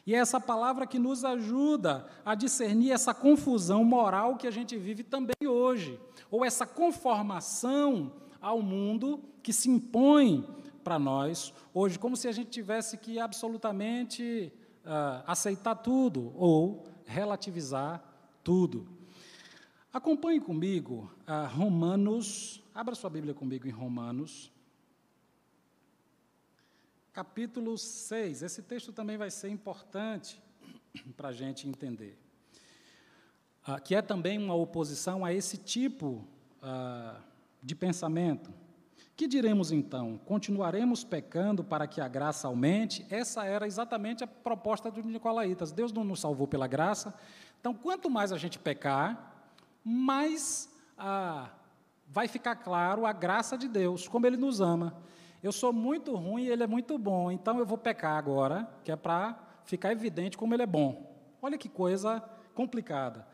E 0.06 0.14
é 0.14 0.18
essa 0.18 0.40
palavra 0.40 0.86
que 0.86 1.00
nos 1.00 1.24
ajuda 1.24 2.06
a 2.24 2.36
discernir 2.36 2.92
essa 2.92 3.12
confusão 3.12 3.84
moral 3.84 4.36
que 4.36 4.46
a 4.46 4.52
gente 4.52 4.76
vive 4.76 5.02
também 5.02 5.48
hoje, 5.48 5.98
ou 6.30 6.44
essa 6.44 6.64
conformação 6.64 8.12
ao 8.46 8.62
mundo 8.62 9.24
que 9.42 9.52
se 9.52 9.68
impõe 9.68 10.48
para 10.84 11.00
nós 11.00 11.52
hoje, 11.74 11.98
como 11.98 12.16
se 12.16 12.28
a 12.28 12.32
gente 12.32 12.48
tivesse 12.48 12.96
que 12.96 13.18
absolutamente 13.18 14.52
uh, 14.84 15.24
aceitar 15.26 15.74
tudo 15.74 16.32
ou 16.36 16.86
relativizar 17.04 18.00
tudo. 18.44 18.88
Acompanhe 19.92 20.40
comigo 20.40 21.10
uh, 21.26 21.52
Romanos, 21.56 22.62
abra 22.72 22.94
sua 22.94 23.10
Bíblia 23.10 23.34
comigo 23.34 23.66
em 23.66 23.72
Romanos, 23.72 24.52
capítulo 27.12 27.76
6. 27.76 28.42
Esse 28.42 28.62
texto 28.62 28.92
também 28.92 29.16
vai 29.16 29.28
ser 29.32 29.48
importante 29.48 30.40
para 31.16 31.30
a 31.30 31.32
gente 31.32 31.68
entender. 31.68 32.16
Ah, 33.64 33.80
que 33.80 33.96
é 33.96 34.00
também 34.00 34.38
uma 34.38 34.54
oposição 34.54 35.24
a 35.24 35.34
esse 35.34 35.56
tipo 35.56 36.24
ah, 36.62 37.20
de 37.66 37.74
pensamento. 37.74 38.50
Que 39.16 39.26
diremos 39.26 39.72
então? 39.72 40.18
Continuaremos 40.24 41.02
pecando 41.02 41.64
para 41.64 41.86
que 41.86 42.00
a 42.00 42.08
graça 42.08 42.48
aumente? 42.48 43.04
Essa 43.10 43.44
era 43.44 43.66
exatamente 43.66 44.22
a 44.22 44.26
proposta 44.26 44.90
dos 44.90 45.04
Nicolaitas. 45.04 45.72
Deus 45.72 45.92
não 45.92 46.04
nos 46.04 46.20
salvou 46.20 46.46
pela 46.46 46.66
graça. 46.66 47.14
Então, 47.60 47.74
quanto 47.74 48.08
mais 48.08 48.32
a 48.32 48.38
gente 48.38 48.58
pecar, 48.58 49.50
mais 49.82 50.68
ah, 50.96 51.50
vai 52.06 52.28
ficar 52.28 52.56
claro 52.56 53.04
a 53.04 53.12
graça 53.12 53.58
de 53.58 53.68
Deus, 53.68 54.06
como 54.06 54.26
Ele 54.26 54.36
nos 54.36 54.60
ama 54.60 55.02
eu 55.46 55.52
sou 55.52 55.72
muito 55.72 56.14
ruim 56.16 56.44
e 56.44 56.50
ele 56.50 56.64
é 56.64 56.66
muito 56.66 56.98
bom, 56.98 57.30
então 57.30 57.58
eu 57.58 57.64
vou 57.64 57.78
pecar 57.78 58.16
agora, 58.16 58.68
que 58.82 58.90
é 58.90 58.96
para 58.96 59.38
ficar 59.64 59.92
evidente 59.92 60.36
como 60.36 60.54
ele 60.54 60.62
é 60.64 60.66
bom. 60.66 61.14
Olha 61.40 61.56
que 61.56 61.68
coisa 61.68 62.20
complicada. 62.54 63.26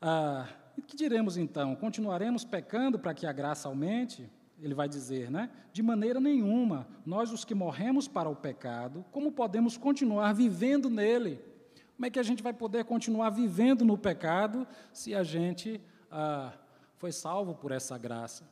Ah, 0.00 0.48
e 0.76 0.82
que 0.82 0.96
diremos 0.96 1.36
então? 1.36 1.74
Continuaremos 1.74 2.44
pecando 2.44 2.98
para 2.98 3.14
que 3.14 3.26
a 3.26 3.32
graça 3.32 3.68
aumente? 3.68 4.28
Ele 4.60 4.74
vai 4.74 4.88
dizer, 4.88 5.30
né? 5.30 5.50
De 5.72 5.82
maneira 5.82 6.20
nenhuma. 6.20 6.86
Nós, 7.04 7.32
os 7.32 7.44
que 7.44 7.54
morremos 7.54 8.06
para 8.06 8.28
o 8.28 8.36
pecado, 8.36 9.04
como 9.10 9.32
podemos 9.32 9.76
continuar 9.76 10.32
vivendo 10.32 10.88
nele? 10.88 11.40
Como 11.96 12.06
é 12.06 12.10
que 12.10 12.18
a 12.18 12.22
gente 12.22 12.42
vai 12.42 12.52
poder 12.52 12.84
continuar 12.84 13.30
vivendo 13.30 13.84
no 13.84 13.98
pecado 13.98 14.66
se 14.92 15.14
a 15.14 15.22
gente 15.22 15.80
ah, 16.10 16.52
foi 16.96 17.12
salvo 17.12 17.54
por 17.54 17.72
essa 17.72 17.98
graça? 17.98 18.44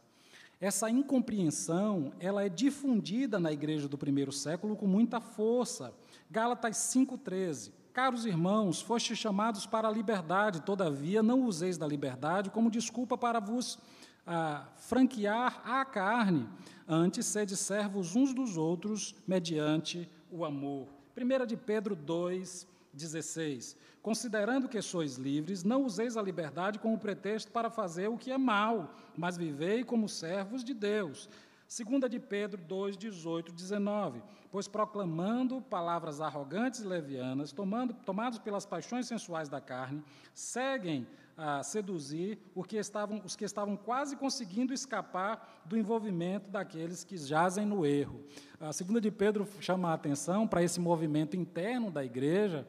Essa 0.60 0.90
incompreensão, 0.90 2.12
ela 2.20 2.44
é 2.44 2.48
difundida 2.48 3.40
na 3.40 3.50
igreja 3.50 3.88
do 3.88 3.96
primeiro 3.96 4.30
século 4.30 4.76
com 4.76 4.86
muita 4.86 5.20
força. 5.20 5.94
Gálatas 6.30 6.76
5:13. 6.76 7.72
Caros 7.92 8.24
irmãos, 8.24 8.80
fostes 8.80 9.18
chamados 9.18 9.66
para 9.66 9.88
a 9.88 9.90
liberdade, 9.90 10.62
todavia 10.62 11.24
não 11.24 11.44
useis 11.44 11.76
da 11.76 11.88
liberdade 11.88 12.48
como 12.48 12.70
desculpa 12.70 13.18
para 13.18 13.40
vos 13.40 13.80
ah, 14.24 14.68
franquear 14.76 15.60
a 15.64 15.84
carne, 15.84 16.48
antes 16.86 17.26
sede 17.26 17.56
servos 17.56 18.14
uns 18.14 18.32
dos 18.32 18.56
outros 18.56 19.16
mediante 19.26 20.08
o 20.30 20.44
amor. 20.44 20.86
1 21.16 21.46
de 21.46 21.56
Pedro 21.56 21.96
2, 21.96 22.64
16. 22.92 23.76
Considerando 24.00 24.68
que 24.68 24.80
sois 24.80 25.16
livres, 25.16 25.64
não 25.64 25.84
useis 25.84 26.16
a 26.16 26.22
liberdade 26.22 26.78
como 26.78 26.96
pretexto 26.96 27.50
para 27.50 27.70
fazer 27.70 28.08
o 28.08 28.16
que 28.16 28.30
é 28.30 28.38
mal, 28.38 28.94
mas 29.16 29.36
vivei 29.36 29.82
como 29.82 30.08
servos 30.08 30.62
de 30.62 30.72
Deus. 30.72 31.28
Segunda 31.70 32.08
de 32.08 32.18
Pedro 32.18 32.60
2, 32.60 32.96
18, 32.96 33.52
19. 33.52 34.20
Pois 34.50 34.66
proclamando 34.66 35.62
palavras 35.62 36.20
arrogantes 36.20 36.80
e 36.80 36.84
levianas, 36.84 37.52
tomando, 37.52 37.94
tomados 37.94 38.40
pelas 38.40 38.66
paixões 38.66 39.06
sensuais 39.06 39.48
da 39.48 39.60
carne, 39.60 40.02
seguem 40.34 41.06
a 41.36 41.62
seduzir 41.62 42.40
os 42.56 42.66
que, 42.66 42.76
estavam, 42.76 43.22
os 43.24 43.36
que 43.36 43.44
estavam 43.44 43.76
quase 43.76 44.16
conseguindo 44.16 44.74
escapar 44.74 45.62
do 45.64 45.78
envolvimento 45.78 46.50
daqueles 46.50 47.04
que 47.04 47.16
jazem 47.16 47.64
no 47.64 47.86
erro. 47.86 48.20
A 48.58 48.72
segunda 48.72 49.00
de 49.00 49.12
Pedro 49.12 49.46
chama 49.60 49.90
a 49.90 49.94
atenção 49.94 50.48
para 50.48 50.64
esse 50.64 50.80
movimento 50.80 51.36
interno 51.36 51.88
da 51.88 52.04
igreja, 52.04 52.66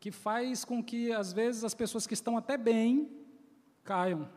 que 0.00 0.10
faz 0.10 0.64
com 0.64 0.82
que, 0.82 1.12
às 1.12 1.30
vezes, 1.30 1.62
as 1.62 1.74
pessoas 1.74 2.06
que 2.06 2.14
estão 2.14 2.38
até 2.38 2.56
bem 2.56 3.06
caiam. 3.84 4.30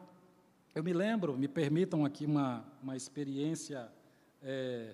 Eu 0.77 0.83
me 0.83 0.93
lembro, 0.93 1.35
me 1.35 1.47
permitam 1.47 2.05
aqui 2.05 2.23
uma, 2.23 2.63
uma 2.83 2.95
experiência 2.95 3.91
é, 4.43 4.93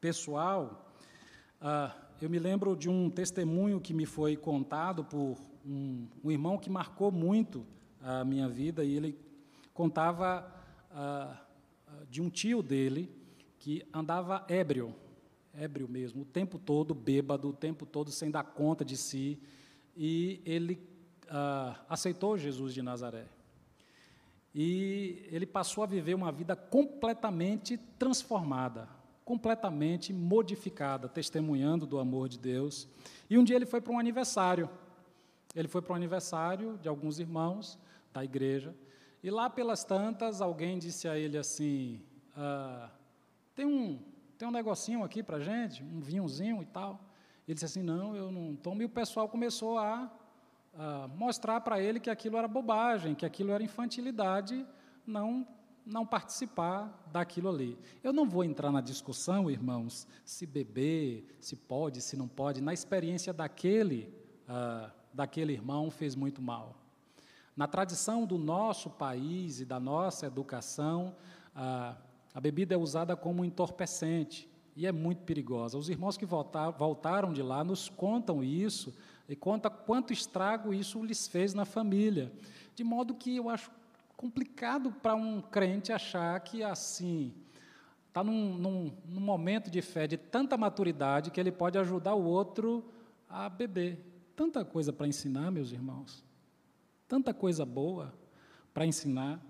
pessoal, 0.00 0.92
ah, 1.60 1.94
eu 2.20 2.28
me 2.28 2.36
lembro 2.36 2.74
de 2.74 2.88
um 2.90 3.08
testemunho 3.08 3.80
que 3.80 3.94
me 3.94 4.06
foi 4.06 4.34
contado 4.34 5.04
por 5.04 5.38
um, 5.64 6.08
um 6.24 6.32
irmão 6.32 6.58
que 6.58 6.68
marcou 6.68 7.12
muito 7.12 7.64
a 8.02 8.24
minha 8.24 8.48
vida 8.48 8.82
e 8.82 8.92
ele 8.92 9.16
contava 9.72 10.52
ah, 10.90 11.40
de 12.10 12.20
um 12.20 12.28
tio 12.28 12.60
dele 12.60 13.08
que 13.56 13.86
andava 13.94 14.44
ébrio, 14.48 14.92
ébrio 15.54 15.88
mesmo, 15.88 16.22
o 16.22 16.24
tempo 16.24 16.58
todo 16.58 16.92
bêbado, 16.92 17.50
o 17.50 17.52
tempo 17.52 17.86
todo 17.86 18.10
sem 18.10 18.32
dar 18.32 18.42
conta 18.42 18.84
de 18.84 18.96
si, 18.96 19.38
e 19.96 20.42
ele 20.44 20.82
ah, 21.28 21.80
aceitou 21.88 22.36
Jesus 22.36 22.74
de 22.74 22.82
Nazaré. 22.82 23.26
E 24.54 25.26
ele 25.30 25.46
passou 25.46 25.84
a 25.84 25.86
viver 25.86 26.14
uma 26.14 26.32
vida 26.32 26.56
completamente 26.56 27.76
transformada, 27.98 28.88
completamente 29.24 30.12
modificada, 30.12 31.08
testemunhando 31.08 31.86
do 31.86 31.98
amor 31.98 32.28
de 32.28 32.38
Deus. 32.38 32.88
E 33.28 33.38
um 33.38 33.44
dia 33.44 33.56
ele 33.56 33.66
foi 33.66 33.80
para 33.80 33.92
um 33.92 33.98
aniversário. 33.98 34.68
Ele 35.54 35.68
foi 35.68 35.82
para 35.82 35.92
o 35.92 35.96
aniversário 35.96 36.78
de 36.78 36.88
alguns 36.88 37.18
irmãos 37.18 37.78
da 38.12 38.24
igreja, 38.24 38.74
e 39.22 39.30
lá 39.30 39.50
pelas 39.50 39.84
tantas, 39.84 40.40
alguém 40.40 40.78
disse 40.78 41.06
a 41.06 41.18
ele 41.18 41.36
assim: 41.36 42.00
ah, 42.34 42.90
tem, 43.54 43.66
um, 43.66 43.98
tem 44.38 44.48
um 44.48 44.50
negocinho 44.50 45.04
aqui 45.04 45.22
para 45.22 45.38
gente, 45.40 45.82
um 45.82 46.00
vinhozinho 46.00 46.62
e 46.62 46.66
tal. 46.66 46.98
Ele 47.46 47.54
disse 47.54 47.66
assim: 47.66 47.82
não, 47.82 48.16
eu 48.16 48.32
não 48.32 48.56
tomo. 48.56 48.80
E 48.80 48.86
o 48.86 48.88
pessoal 48.88 49.28
começou 49.28 49.78
a, 49.78 50.10
a 50.82 51.08
mostrar 51.08 51.60
para 51.60 51.78
ele 51.78 52.00
que 52.00 52.08
aquilo 52.08 52.38
era 52.38 52.48
bobagem, 52.48 53.14
que 53.14 53.26
aquilo 53.26 53.50
era 53.52 53.62
infantilidade, 53.62 54.66
não 55.06 55.46
não 55.84 56.06
participar 56.06 57.02
daquilo 57.10 57.48
ali. 57.48 57.76
Eu 58.02 58.12
não 58.12 58.28
vou 58.28 58.44
entrar 58.44 58.70
na 58.70 58.80
discussão, 58.80 59.50
irmãos, 59.50 60.06
se 60.24 60.46
beber, 60.46 61.26
se 61.40 61.56
pode, 61.56 62.00
se 62.00 62.16
não 62.16 62.28
pode. 62.28 62.60
Na 62.60 62.72
experiência 62.72 63.32
daquele 63.32 64.14
ah, 64.48 64.90
daquele 65.12 65.52
irmão 65.52 65.90
fez 65.90 66.14
muito 66.14 66.40
mal. 66.40 66.76
Na 67.56 67.66
tradição 67.66 68.24
do 68.24 68.38
nosso 68.38 68.88
país 68.88 69.60
e 69.60 69.66
da 69.66 69.78
nossa 69.78 70.26
educação, 70.26 71.14
a, 71.54 71.96
a 72.32 72.40
bebida 72.40 72.74
é 72.74 72.78
usada 72.78 73.14
como 73.16 73.44
entorpecente 73.44 74.48
e 74.74 74.86
é 74.86 74.92
muito 74.92 75.24
perigosa. 75.24 75.76
Os 75.76 75.90
irmãos 75.90 76.16
que 76.16 76.24
voltar, 76.24 76.70
voltaram 76.70 77.32
de 77.32 77.42
lá 77.42 77.62
nos 77.62 77.88
contam 77.88 78.42
isso 78.42 78.94
e 79.32 79.36
contam 79.36 79.70
quanto 79.70 80.12
estrago 80.12 80.74
isso 80.74 81.02
lhes 81.04 81.28
fez 81.28 81.54
na 81.54 81.64
família. 81.64 82.32
De 82.74 82.82
modo 82.82 83.14
que 83.14 83.36
eu 83.36 83.48
acho 83.48 83.70
complicado 84.16 84.92
para 84.92 85.14
um 85.14 85.40
crente 85.40 85.92
achar 85.92 86.38
que 86.40 86.62
assim 86.62 87.32
está 88.08 88.24
num, 88.24 88.54
num, 88.54 88.92
num 89.04 89.20
momento 89.20 89.70
de 89.70 89.80
fé 89.80 90.06
de 90.06 90.16
tanta 90.16 90.56
maturidade 90.56 91.30
que 91.30 91.38
ele 91.38 91.52
pode 91.52 91.78
ajudar 91.78 92.14
o 92.14 92.24
outro 92.24 92.84
a 93.28 93.48
beber 93.48 94.04
tanta 94.34 94.64
coisa 94.64 94.92
para 94.92 95.06
ensinar, 95.06 95.50
meus 95.50 95.70
irmãos, 95.70 96.24
tanta 97.06 97.34
coisa 97.34 97.64
boa 97.64 98.12
para 98.72 98.86
ensinar. 98.86 99.40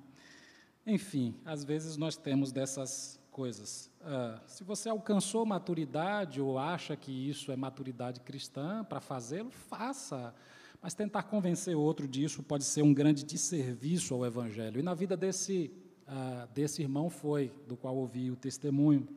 Enfim, 0.86 1.34
às 1.44 1.62
vezes 1.62 1.96
nós 1.96 2.16
temos 2.16 2.50
dessas 2.50 3.19
coisas. 3.30 3.90
Ah, 4.02 4.40
se 4.46 4.64
você 4.64 4.88
alcançou 4.88 5.46
maturidade 5.46 6.40
ou 6.40 6.58
acha 6.58 6.96
que 6.96 7.10
isso 7.10 7.50
é 7.50 7.56
maturidade 7.56 8.20
cristã 8.20 8.84
para 8.84 9.00
fazê-lo, 9.00 9.50
faça. 9.50 10.34
Mas 10.82 10.94
tentar 10.94 11.24
convencer 11.24 11.76
outro 11.76 12.08
disso 12.08 12.42
pode 12.42 12.64
ser 12.64 12.82
um 12.82 12.92
grande 12.92 13.24
desserviço 13.24 14.14
ao 14.14 14.26
Evangelho. 14.26 14.80
E 14.80 14.82
na 14.82 14.94
vida 14.94 15.16
desse, 15.16 15.70
ah, 16.06 16.48
desse 16.54 16.82
irmão 16.82 17.08
foi, 17.08 17.52
do 17.66 17.76
qual 17.76 17.96
ouvi 17.96 18.30
o 18.30 18.36
testemunho. 18.36 19.08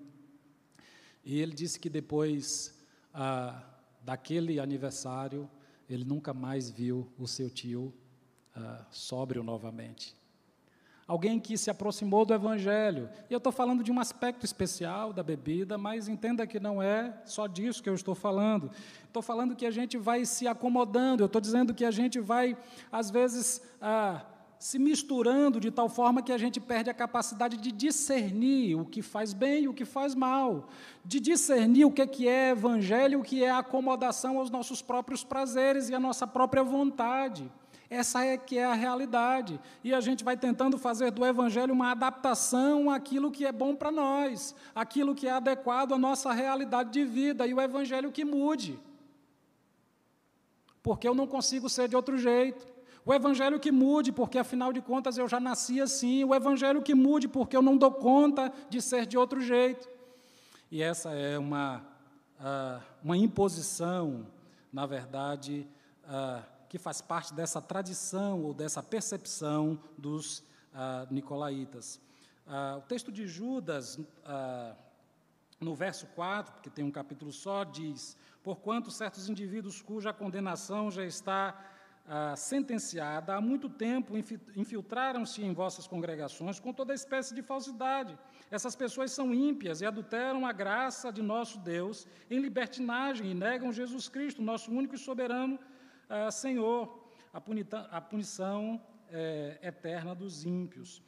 E 1.25 1.39
ele 1.39 1.53
disse 1.53 1.79
que 1.79 1.89
depois 1.89 2.73
ah, 3.13 3.63
daquele 4.03 4.59
aniversário, 4.59 5.49
ele 5.89 6.03
nunca 6.03 6.33
mais 6.33 6.69
viu 6.69 7.07
o 7.17 7.27
seu 7.27 7.49
tio 7.49 7.93
uh, 8.55 8.85
sóbrio 8.91 9.43
novamente. 9.43 10.15
Alguém 11.07 11.39
que 11.39 11.57
se 11.57 11.69
aproximou 11.69 12.25
do 12.25 12.33
Evangelho. 12.33 13.09
E 13.29 13.33
eu 13.33 13.37
estou 13.37 13.51
falando 13.51 13.83
de 13.83 13.91
um 13.91 13.99
aspecto 13.99 14.45
especial 14.45 15.11
da 15.11 15.21
bebida, 15.21 15.77
mas 15.77 16.07
entenda 16.07 16.47
que 16.47 16.59
não 16.59 16.81
é 16.81 17.13
só 17.25 17.45
disso 17.45 17.83
que 17.83 17.89
eu 17.89 17.95
estou 17.95 18.15
falando. 18.15 18.71
Estou 19.05 19.21
falando 19.21 19.55
que 19.55 19.65
a 19.65 19.71
gente 19.71 19.97
vai 19.97 20.25
se 20.25 20.47
acomodando, 20.47 21.23
eu 21.23 21.27
estou 21.27 21.41
dizendo 21.41 21.73
que 21.73 21.83
a 21.83 21.91
gente 21.91 22.19
vai, 22.19 22.57
às 22.91 23.11
vezes, 23.11 23.61
ah, 23.81 24.25
se 24.63 24.79
misturando 24.79 25.59
de 25.59 25.69
tal 25.69 25.89
forma 25.89 26.21
que 26.21 26.31
a 26.31 26.37
gente 26.37 26.57
perde 26.57 26.89
a 26.89 26.93
capacidade 26.93 27.57
de 27.57 27.69
discernir 27.69 28.75
o 28.75 28.85
que 28.85 29.01
faz 29.01 29.33
bem 29.33 29.63
e 29.63 29.67
o 29.67 29.73
que 29.73 29.83
faz 29.83 30.15
mal, 30.15 30.69
de 31.03 31.19
discernir 31.19 31.83
o 31.83 31.91
que 31.91 32.29
é, 32.29 32.47
é 32.47 32.49
evangelho 32.51 33.19
o 33.19 33.23
que 33.23 33.43
é 33.43 33.51
acomodação 33.51 34.37
aos 34.37 34.49
nossos 34.49 34.81
próprios 34.81 35.21
prazeres 35.21 35.89
e 35.89 35.93
à 35.93 35.99
nossa 35.99 36.25
própria 36.25 36.63
vontade. 36.63 37.51
Essa 37.89 38.25
é 38.25 38.37
que 38.37 38.57
é 38.57 38.65
a 38.65 38.73
realidade. 38.73 39.59
E 39.83 39.93
a 39.93 40.01
gente 40.01 40.23
vai 40.23 40.35
tentando 40.35 40.77
fazer 40.77 41.11
do 41.11 41.25
evangelho 41.25 41.73
uma 41.73 41.91
adaptação 41.91 42.89
àquilo 42.89 43.31
que 43.31 43.45
é 43.45 43.51
bom 43.51 43.75
para 43.75 43.91
nós, 43.91 44.55
aquilo 44.73 45.13
que 45.13 45.27
é 45.27 45.31
adequado 45.31 45.93
à 45.93 45.97
nossa 45.97 46.31
realidade 46.31 46.91
de 46.91 47.05
vida 47.05 47.45
e 47.45 47.53
o 47.53 47.61
evangelho 47.61 48.11
que 48.11 48.25
mude. 48.25 48.79
Porque 50.81 51.07
eu 51.07 51.13
não 51.13 51.27
consigo 51.27 51.69
ser 51.69 51.87
de 51.87 51.95
outro 51.95 52.17
jeito. 52.17 52.65
O 53.05 53.13
evangelho 53.13 53.59
que 53.59 53.71
mude, 53.71 54.11
porque 54.11 54.37
afinal 54.37 54.71
de 54.71 54.81
contas 54.81 55.17
eu 55.17 55.27
já 55.27 55.39
nasci 55.39 55.81
assim. 55.81 56.23
O 56.23 56.33
evangelho 56.33 56.81
que 56.81 56.95
mude, 56.95 57.27
porque 57.27 57.55
eu 57.55 57.61
não 57.61 57.77
dou 57.77 57.91
conta 57.91 58.51
de 58.69 58.81
ser 58.81 59.05
de 59.05 59.17
outro 59.17 59.41
jeito. 59.41 59.89
E 60.71 60.81
essa 60.81 61.11
é 61.11 61.37
uma, 61.37 61.83
uh, 62.39 62.81
uma 63.03 63.15
imposição, 63.17 64.25
na 64.71 64.85
verdade, 64.85 65.67
uh, 66.05 66.52
que 66.73 66.79
faz 66.79 67.01
parte 67.01 67.35
dessa 67.35 67.61
tradição 67.61 68.41
ou 68.41 68.51
dessa 68.51 68.81
percepção 68.81 69.79
dos 69.95 70.39
uh, 70.39 71.05
nicolaítas. 71.11 72.01
o 72.79 72.81
texto 72.81 73.11
de 73.11 73.27
Judas, 73.27 73.99
no 75.59 75.75
verso 75.75 76.07
4, 76.15 76.63
que 76.63 76.71
tem 76.71 76.83
um 76.83 76.89
capítulo 76.89 77.31
só, 77.31 77.63
diz: 77.63 78.17
Porquanto 78.41 78.89
certos 78.89 79.29
indivíduos 79.29 79.83
cuja 79.83 80.11
condenação 80.11 80.89
já 80.89 81.05
está 81.05 81.63
ah, 82.05 82.35
sentenciada, 82.35 83.35
há 83.35 83.39
muito 83.39 83.69
tempo 83.69 84.17
infiltraram-se 84.57 85.41
em 85.41 85.53
vossas 85.53 85.87
congregações 85.87 86.59
com 86.59 86.73
toda 86.73 86.93
espécie 86.93 87.33
de 87.33 87.41
falsidade. 87.41 88.17
Essas 88.51 88.75
pessoas 88.75 89.11
são 89.13 89.33
ímpias 89.33 89.79
e 89.79 89.85
adulteram 89.85 90.45
a 90.45 90.51
graça 90.51 91.13
de 91.13 91.21
nosso 91.21 91.59
Deus 91.59 92.05
em 92.29 92.39
libertinagem 92.39 93.31
e 93.31 93.33
negam 93.33 93.71
Jesus 93.71 94.09
Cristo, 94.09 94.41
nosso 94.41 94.69
único 94.69 94.95
e 94.95 94.97
soberano 94.97 95.57
ah, 96.09 96.31
Senhor, 96.31 97.07
a, 97.31 97.39
punita, 97.41 97.87
a 97.91 98.01
punição 98.01 98.81
é, 99.09 99.59
eterna 99.61 100.13
dos 100.13 100.45
ímpios. 100.45 101.01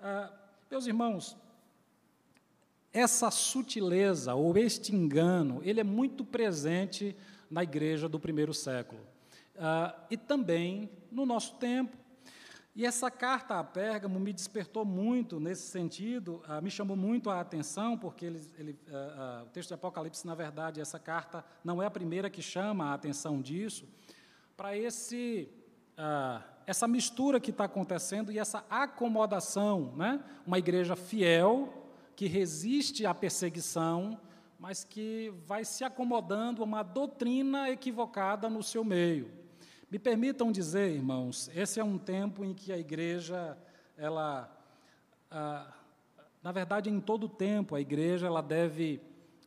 Ah, 0.00 0.32
meus 0.70 0.86
irmãos, 0.86 1.36
essa 2.92 3.30
sutileza 3.30 4.34
ou 4.34 4.56
este 4.56 4.94
engano, 4.94 5.60
ele 5.64 5.80
é 5.80 5.84
muito 5.84 6.24
presente 6.24 7.16
na 7.50 7.62
igreja 7.62 8.08
do 8.08 8.20
primeiro 8.20 8.52
século 8.52 9.00
uh, 9.56 9.94
e 10.10 10.16
também 10.16 10.90
no 11.10 11.24
nosso 11.24 11.54
tempo. 11.56 11.96
E 12.74 12.86
essa 12.86 13.10
carta 13.10 13.58
a 13.58 13.64
Pérgamo 13.64 14.18
me 14.18 14.32
despertou 14.32 14.82
muito 14.84 15.38
nesse 15.38 15.68
sentido, 15.68 16.42
uh, 16.48 16.62
me 16.62 16.70
chamou 16.70 16.96
muito 16.96 17.28
a 17.28 17.40
atenção, 17.40 17.98
porque 17.98 18.24
ele, 18.24 18.50
ele, 18.58 18.72
uh, 18.88 19.44
o 19.44 19.48
texto 19.50 19.68
de 19.68 19.74
Apocalipse, 19.74 20.26
na 20.26 20.34
verdade, 20.34 20.80
essa 20.80 20.98
carta 20.98 21.44
não 21.62 21.82
é 21.82 21.86
a 21.86 21.90
primeira 21.90 22.30
que 22.30 22.40
chama 22.40 22.86
a 22.86 22.94
atenção 22.94 23.42
disso, 23.42 23.86
para 24.62 24.76
esse 24.76 25.48
essa 26.64 26.86
mistura 26.86 27.40
que 27.40 27.50
está 27.50 27.64
acontecendo 27.64 28.30
e 28.30 28.38
essa 28.38 28.64
acomodação, 28.70 29.92
né? 29.96 30.22
uma 30.46 30.56
igreja 30.56 30.94
fiel, 30.94 31.90
que 32.14 32.28
resiste 32.28 33.04
à 33.04 33.12
perseguição, 33.12 34.16
mas 34.60 34.84
que 34.84 35.34
vai 35.48 35.64
se 35.64 35.82
acomodando 35.82 36.62
a 36.62 36.64
uma 36.64 36.84
doutrina 36.84 37.70
equivocada 37.70 38.48
no 38.48 38.62
seu 38.62 38.84
meio. 38.84 39.32
Me 39.90 39.98
permitam 39.98 40.52
dizer, 40.52 40.94
irmãos, 40.94 41.50
esse 41.52 41.80
é 41.80 41.84
um 41.84 41.98
tempo 41.98 42.44
em 42.44 42.54
que 42.54 42.72
a 42.72 42.78
igreja 42.78 43.58
ela, 43.98 44.48
ah, 45.28 45.72
Na 46.40 46.52
verdade, 46.52 46.88
em 46.88 47.00
todo 47.00 47.28
tempo, 47.28 47.74
a 47.74 47.80
igreja 47.80 48.28
ela 48.28 48.40
deve 48.40 49.00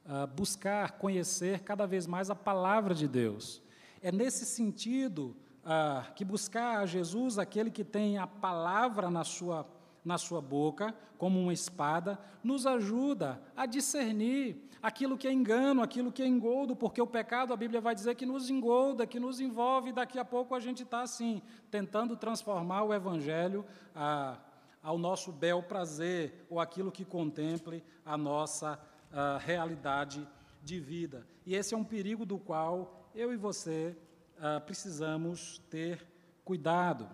uh, 0.06 0.28
buscar 0.28 0.92
conhecer 0.98 1.62
cada 1.62 1.86
vez 1.86 2.06
mais 2.06 2.30
a 2.30 2.36
palavra 2.36 2.94
de 2.94 3.08
Deus. 3.08 3.64
É 4.06 4.12
nesse 4.12 4.46
sentido 4.46 5.36
uh, 5.64 6.14
que 6.14 6.24
buscar 6.24 6.78
a 6.78 6.86
Jesus, 6.86 7.40
aquele 7.40 7.72
que 7.72 7.84
tem 7.84 8.20
a 8.20 8.28
palavra 8.28 9.10
na 9.10 9.24
sua, 9.24 9.68
na 10.04 10.20
sua 10.20 10.40
boca, 10.40 10.94
como 11.18 11.42
uma 11.42 11.52
espada, 11.52 12.20
nos 12.44 12.68
ajuda 12.68 13.42
a 13.58 13.66
discernir 13.66 14.70
aquilo 14.80 15.18
que 15.18 15.28
é 15.28 15.34
engano, 15.34 15.82
aquilo 15.82 16.12
que 16.12 16.22
é 16.22 16.28
engoldo, 16.28 16.76
porque 16.76 17.02
o 17.02 17.08
pecado, 17.08 17.52
a 17.52 17.58
Bíblia 17.58 17.82
vai 17.82 17.96
dizer 17.96 18.14
que 18.14 18.28
nos 18.28 18.48
engolda, 18.48 19.08
que 19.08 19.20
nos 19.20 19.40
envolve, 19.40 19.90
e 19.90 19.94
daqui 19.94 20.20
a 20.20 20.24
pouco 20.24 20.54
a 20.54 20.60
gente 20.60 20.84
está 20.84 21.02
assim, 21.02 21.42
tentando 21.72 22.16
transformar 22.16 22.84
o 22.84 22.94
Evangelho. 22.94 23.66
Uh, 23.96 24.38
ao 24.84 25.00
nosso 25.00 25.32
bel 25.32 25.64
prazer 25.64 26.46
ou 26.48 26.60
aquilo 26.60 26.92
que 26.92 27.04
contemple 27.04 27.84
a 28.06 28.16
nossa 28.16 28.80
uh, 29.10 29.40
realidade 29.40 30.28
de 30.62 30.80
vida. 30.80 31.26
E 31.44 31.56
esse 31.56 31.74
é 31.74 31.78
um 31.78 31.84
perigo 31.84 32.24
do 32.24 32.38
qual 32.38 33.05
eu 33.16 33.32
e 33.32 33.38
você 33.38 33.96
uh, 34.38 34.60
precisamos 34.66 35.60
ter 35.70 36.06
cuidado. 36.44 37.10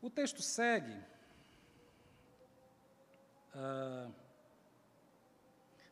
O 0.00 0.10
texto 0.10 0.42
segue. 0.42 0.92
Uh, 3.54 4.12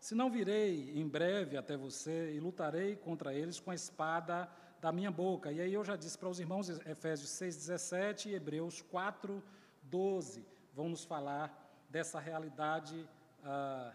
se 0.01 0.13
não 0.15 0.29
virei 0.29 0.91
em 0.99 1.07
breve 1.07 1.57
até 1.57 1.77
você 1.77 2.35
e 2.35 2.41
lutarei 2.41 2.97
contra 2.97 3.33
eles 3.33 3.61
com 3.61 3.71
a 3.71 3.75
espada 3.77 4.51
da 4.81 4.91
minha 4.91 5.11
boca. 5.11 5.53
E 5.53 5.61
aí 5.61 5.73
eu 5.73 5.85
já 5.85 5.95
disse 5.95 6.19
para 6.19 6.29
os 6.29 6.41
irmãos 6.41 6.69
Efésios 6.69 7.31
6,17 7.31 8.27
e 8.27 8.35
Hebreus 8.35 8.83
4, 8.83 9.41
12 9.85 10.45
vão 10.75 10.89
nos 10.89 11.05
falar 11.05 11.57
dessa 11.89 12.19
realidade 12.19 13.09
ah, 13.45 13.93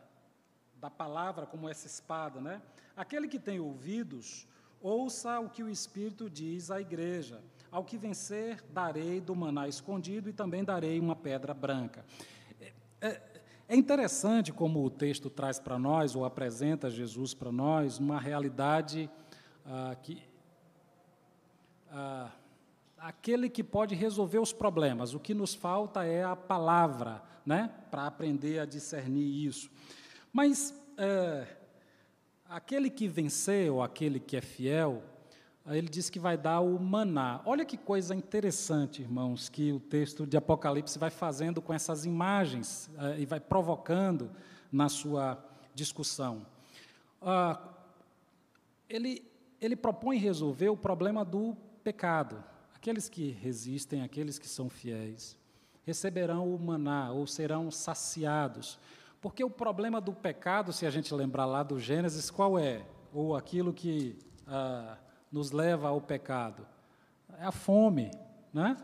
da 0.76 0.90
palavra 0.90 1.46
como 1.46 1.68
essa 1.68 1.88
espada, 1.88 2.40
né? 2.40 2.62
Aquele 2.96 3.28
que 3.28 3.40
tem 3.40 3.60
ouvidos, 3.60 4.48
ouça 4.86 5.40
o 5.40 5.50
que 5.50 5.64
o 5.64 5.70
Espírito 5.70 6.30
diz 6.30 6.70
à 6.70 6.80
igreja. 6.80 7.42
Ao 7.72 7.84
que 7.84 7.98
vencer, 7.98 8.64
darei 8.72 9.20
do 9.20 9.36
maná 9.36 9.68
escondido 9.68 10.30
e 10.30 10.34
também 10.34 10.64
darei 10.64 11.00
uma 11.00 11.16
pedra 11.16 11.54
branca. 11.54 12.06
É, 12.62 12.72
é, 13.02 13.22
é 13.68 13.76
interessante 13.76 14.54
como 14.54 14.86
o 14.86 14.90
texto 14.90 15.30
traz 15.30 15.60
para 15.60 15.80
nós, 15.80 16.16
ou 16.16 16.24
apresenta 16.24 16.90
Jesus 16.90 17.34
para 17.34 17.52
nós, 17.52 17.98
uma 17.98 18.20
realidade 18.20 19.10
ah, 19.66 19.96
que. 20.02 20.22
Ah, 21.90 22.32
aquele 22.98 23.50
que 23.50 23.64
pode 23.64 23.96
resolver 23.96 24.40
os 24.40 24.54
problemas. 24.54 25.14
O 25.14 25.20
que 25.20 25.34
nos 25.34 25.54
falta 25.54 26.06
é 26.06 26.24
a 26.24 26.36
palavra, 26.36 27.22
né, 27.46 27.72
para 27.92 28.08
aprender 28.08 28.60
a 28.60 28.66
discernir 28.66 29.46
isso. 29.46 29.70
Mas 30.32 30.74
é, 30.98 31.46
aquele 32.56 32.90
que 32.90 33.06
venceu, 33.06 33.82
aquele 33.82 34.18
que 34.18 34.38
é 34.38 34.42
fiel, 34.42 35.04
ele 35.68 35.90
diz 35.90 36.10
que 36.10 36.18
vai 36.18 36.38
dar 36.38 36.62
o 36.62 36.80
maná. 36.80 37.42
Olha 37.46 37.66
que 37.66 37.76
coisa 37.76 38.16
interessante, 38.16 39.02
irmãos, 39.02 39.50
que 39.50 39.74
o 39.74 39.80
texto 39.80 40.26
de 40.26 40.38
Apocalipse 40.38 40.98
vai 40.98 41.10
fazendo 41.10 41.62
com 41.62 41.74
essas 41.74 42.06
imagens 42.06 42.90
é, 42.98 43.20
e 43.20 43.26
vai 43.26 43.42
provocando 43.42 44.32
na 44.72 44.88
sua 44.88 45.38
discussão. 45.74 46.46
Ah, 47.22 47.60
ele, 48.88 49.22
ele 49.60 49.76
propõe 49.76 50.18
resolver 50.18 50.70
o 50.70 50.78
problema 50.78 51.26
do 51.26 51.58
pecado. 51.84 52.42
Aqueles 52.74 53.10
que 53.10 53.32
resistem, 53.32 54.02
aqueles 54.02 54.40
que 54.40 54.48
são 54.48 54.70
fiéis, 54.70 55.36
receberão 55.84 56.56
o 56.56 56.58
maná 56.58 57.12
ou 57.12 57.28
serão 57.28 57.70
saciados. 57.70 58.80
Porque 59.26 59.44
o 59.44 59.50
problema 59.50 60.00
do 60.00 60.14
pecado, 60.14 60.72
se 60.72 60.86
a 60.86 60.92
gente 60.92 61.12
lembrar 61.12 61.48
lá 61.48 61.64
do 61.64 61.80
Gênesis, 61.80 62.30
qual 62.30 62.60
é? 62.60 62.86
Ou 63.12 63.36
aquilo 63.36 63.74
que 63.74 64.20
ah, 64.46 65.00
nos 65.32 65.50
leva 65.50 65.88
ao 65.88 66.00
pecado? 66.00 66.64
É 67.40 67.46
a 67.46 67.52
fome, 67.52 68.12
né? 68.54 68.78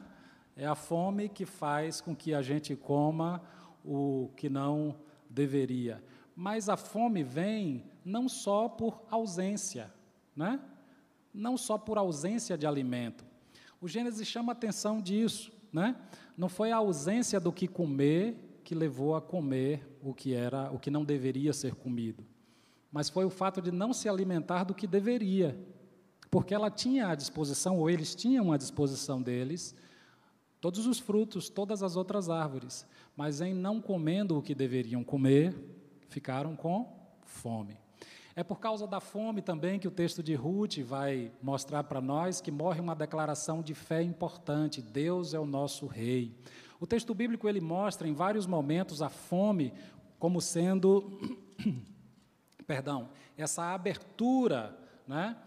É 0.56 0.66
a 0.66 0.74
fome 0.74 1.30
que 1.30 1.46
faz 1.46 2.02
com 2.02 2.16
que 2.16 2.34
a 2.34 2.42
gente 2.42 2.76
coma 2.76 3.40
o 3.86 4.32
que 4.36 4.50
não 4.50 4.96
deveria. 5.30 6.04
Mas 6.36 6.70
a 6.70 6.76
fome 6.76 7.22
vem 7.22 7.86
não 8.04 8.28
só 8.28 8.68
por 8.68 9.00
ausência, 9.12 9.94
né? 10.36 10.60
Não 11.32 11.56
só 11.56 11.78
por 11.78 12.00
ausência 12.00 12.58
de 12.58 12.66
alimento, 12.66 13.24
o 13.80 13.88
Gênesis 13.88 14.28
chama 14.28 14.54
atenção 14.54 15.00
disso, 15.00 15.52
né? 15.72 15.96
Não 16.36 16.50
foi 16.50 16.72
a 16.72 16.78
ausência 16.78 17.40
do 17.40 17.54
que 17.54 17.68
comer 17.68 18.51
que 18.72 18.76
levou 18.76 19.18
a 19.18 19.22
comer 19.22 19.86
o 20.02 20.14
que 20.14 20.34
era, 20.34 20.72
o 20.72 20.80
que 20.80 20.90
não 20.90 21.04
deveria 21.04 21.52
ser 21.52 21.76
comido, 21.76 22.24
mas 22.90 23.10
foi 23.10 23.26
o 23.26 23.30
fato 23.30 23.62
de 23.62 23.70
não 23.70 23.92
se 23.92 24.08
alimentar 24.08 24.64
do 24.64 24.74
que 24.74 24.88
deveria, 24.88 25.60
porque 26.30 26.54
ela 26.54 26.72
tinha 26.72 27.10
à 27.10 27.16
disposição 27.16 27.80
ou 27.80 27.90
eles 27.90 28.16
tinham 28.16 28.50
à 28.54 28.56
disposição 28.56 29.22
deles 29.22 29.76
todos 30.62 30.88
os 30.88 31.00
frutos, 31.00 31.50
todas 31.50 31.84
as 31.84 31.98
outras 31.98 32.30
árvores, 32.30 32.88
mas 33.14 33.42
em 33.42 33.54
não 33.54 33.82
comendo 33.82 34.38
o 34.38 34.42
que 34.42 34.56
deveriam 34.56 35.04
comer, 35.04 35.54
ficaram 36.08 36.56
com 36.56 36.98
fome. 37.26 37.78
É 38.34 38.42
por 38.42 38.62
causa 38.62 38.88
da 38.88 39.02
fome 39.02 39.42
também 39.42 39.80
que 39.80 39.88
o 39.90 39.92
texto 39.92 40.24
de 40.24 40.34
Ruth 40.34 40.78
vai 40.78 41.30
mostrar 41.42 41.84
para 41.84 42.00
nós 42.00 42.40
que 42.40 42.52
morre 42.52 42.80
uma 42.80 42.96
declaração 42.96 43.62
de 43.62 43.76
fé 43.76 44.02
importante: 44.02 44.82
Deus 44.82 45.34
é 45.34 45.40
o 45.40 45.46
nosso 45.46 45.88
rei. 45.88 46.34
O 46.82 46.88
texto 46.88 47.14
bíblico 47.14 47.48
ele 47.48 47.62
mostra 47.62 48.08
em 48.08 48.14
vários 48.16 48.48
momentos 48.48 49.04
a 49.04 49.10
fome 49.10 49.72
como 50.18 50.42
sendo, 50.42 51.12
perdão, 52.66 53.12
essa 53.38 53.72
abertura, 53.72 54.76
né, 55.08 55.38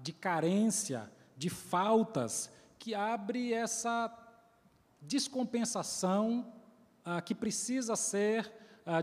de 0.00 0.12
carência, 0.12 1.08
de 1.36 1.48
faltas 1.48 2.52
que 2.76 2.92
abre 2.92 3.52
essa 3.52 4.12
descompensação 5.00 6.52
que 7.24 7.36
precisa 7.36 7.94
ser 7.94 8.52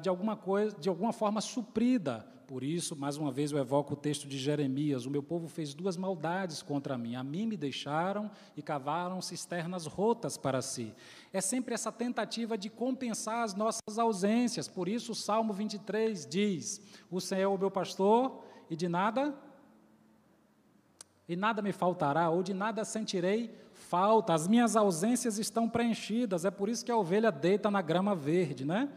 de 0.01 0.09
alguma 0.09 0.35
coisa, 0.35 0.77
de 0.77 0.89
alguma 0.89 1.13
forma 1.13 1.39
suprida 1.39 2.27
por 2.50 2.64
isso, 2.64 2.95
mais 2.95 3.16
uma 3.16 3.32
vez, 3.32 3.52
eu 3.52 3.60
evoco 3.60 3.93
o 3.93 3.95
texto 3.95 4.28
de 4.28 4.36
Jeremias: 4.36 5.06
O 5.06 5.12
meu 5.12 5.22
povo 5.22 5.47
fez 5.47 5.76
duas 5.76 5.95
maldades 5.95 6.64
contra 6.64 6.97
mim. 6.97 7.14
A 7.14 7.24
mim 7.24 7.45
me 7.45 7.56
deixaram 7.56 8.32
e 8.58 8.62
cavaram 8.64 9.22
cisternas 9.22 9.86
rotas 9.86 10.36
para 10.36 10.60
si. 10.60 10.91
É 11.32 11.41
sempre 11.41 11.76
essa 11.76 11.91
tentativa 11.91 12.58
de 12.58 12.68
compensar 12.68 13.43
as 13.43 13.54
nossas 13.54 14.00
ausências. 14.00 14.68
Por 14.68 14.89
isso, 14.89 15.12
o 15.12 15.16
Salmo 15.16 15.54
23 15.54 16.26
diz: 16.26 16.82
O 17.12 17.22
Senhor 17.22 17.43
é 17.43 17.47
o 17.47 17.56
meu 17.56 17.70
pastor 17.70 18.43
e 18.68 18.76
de 18.76 18.89
nada. 18.89 19.32
E 21.28 21.36
nada 21.36 21.62
me 21.62 21.72
faltará, 21.72 22.32
ou 22.32 22.41
de 22.41 22.56
nada 22.56 22.84
sentirei 22.84 23.54
falta. 23.76 24.34
As 24.34 24.47
minhas 24.47 24.76
ausências 24.76 25.38
estão 25.38 25.70
preenchidas. 25.70 26.45
É 26.45 26.50
por 26.50 26.68
isso 26.68 26.84
que 26.84 26.91
a 26.91 26.97
ovelha 26.97 27.32
deita 27.32 27.70
na 27.70 27.84
grama 27.84 28.16
verde, 28.16 28.66
né? 28.66 28.89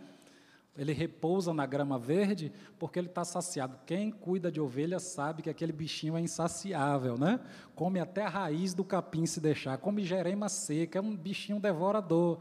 Ele 0.77 0.93
repousa 0.93 1.53
na 1.53 1.67
grama 1.67 1.99
verde 1.99 2.51
porque 2.79 2.99
ele 2.99 3.09
está 3.09 3.25
saciado. 3.25 3.79
Quem 3.85 4.11
cuida 4.11 4.51
de 4.51 4.59
ovelha 4.59 4.99
sabe 4.99 5.43
que 5.43 5.51
aquele 5.51 5.73
bichinho 5.73 6.17
é 6.17 6.21
insaciável, 6.21 7.19
né? 7.19 7.41
Come 7.75 8.01
até 8.01 8.25
a 8.25 8.29
raiz 8.29 8.73
do 8.73 8.83
capim 8.83 9.27
se 9.27 9.39
deixar, 9.39 9.77
come 9.77 10.03
jerema 10.03 10.49
seca, 10.49 10.99
é 10.99 11.03
um 11.03 11.15
bichinho 11.15 11.61
devorador. 11.61 12.39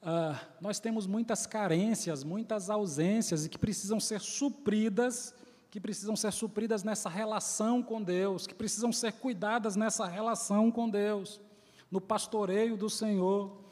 Ah, 0.00 0.40
nós 0.62 0.80
temos 0.80 1.06
muitas 1.06 1.46
carências, 1.46 2.24
muitas 2.24 2.70
ausências 2.70 3.44
e 3.44 3.50
que 3.50 3.58
precisam 3.58 4.00
ser 4.00 4.20
supridas, 4.20 5.34
que 5.70 5.78
precisam 5.78 6.16
ser 6.16 6.32
supridas 6.32 6.82
nessa 6.82 7.10
relação 7.10 7.82
com 7.82 8.02
Deus, 8.02 8.46
que 8.46 8.54
precisam 8.54 8.92
ser 8.92 9.12
cuidadas 9.12 9.76
nessa 9.76 10.06
relação 10.06 10.70
com 10.70 10.88
Deus, 10.88 11.38
no 11.90 12.00
pastoreio 12.00 12.78
do 12.78 12.88
Senhor 12.88 13.65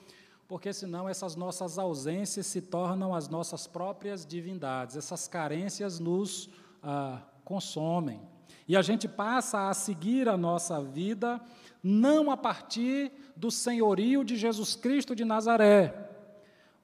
porque 0.55 0.73
senão 0.73 1.09
essas 1.09 1.35
nossas 1.35 1.81
ausências 1.81 2.47
se 2.47 2.61
tornam 2.61 3.13
as 3.13 3.29
nossas 3.29 3.67
próprias 3.67 4.25
divindades, 4.25 4.95
essas 4.95 5.27
carências 5.27 5.99
nos 5.99 6.49
ah, 6.81 7.21
consomem. 7.45 8.23
E 8.69 8.77
a 8.77 8.81
gente 8.81 9.09
passa 9.09 9.69
a 9.69 9.75
seguir 9.75 10.29
a 10.29 10.37
nossa 10.37 10.81
vida 10.81 11.41
não 11.83 12.31
a 12.31 12.37
partir 12.37 13.11
do 13.37 13.51
senhorio 13.51 14.23
de 14.23 14.37
Jesus 14.37 14.77
Cristo 14.77 15.13
de 15.13 15.25
Nazaré, 15.25 15.93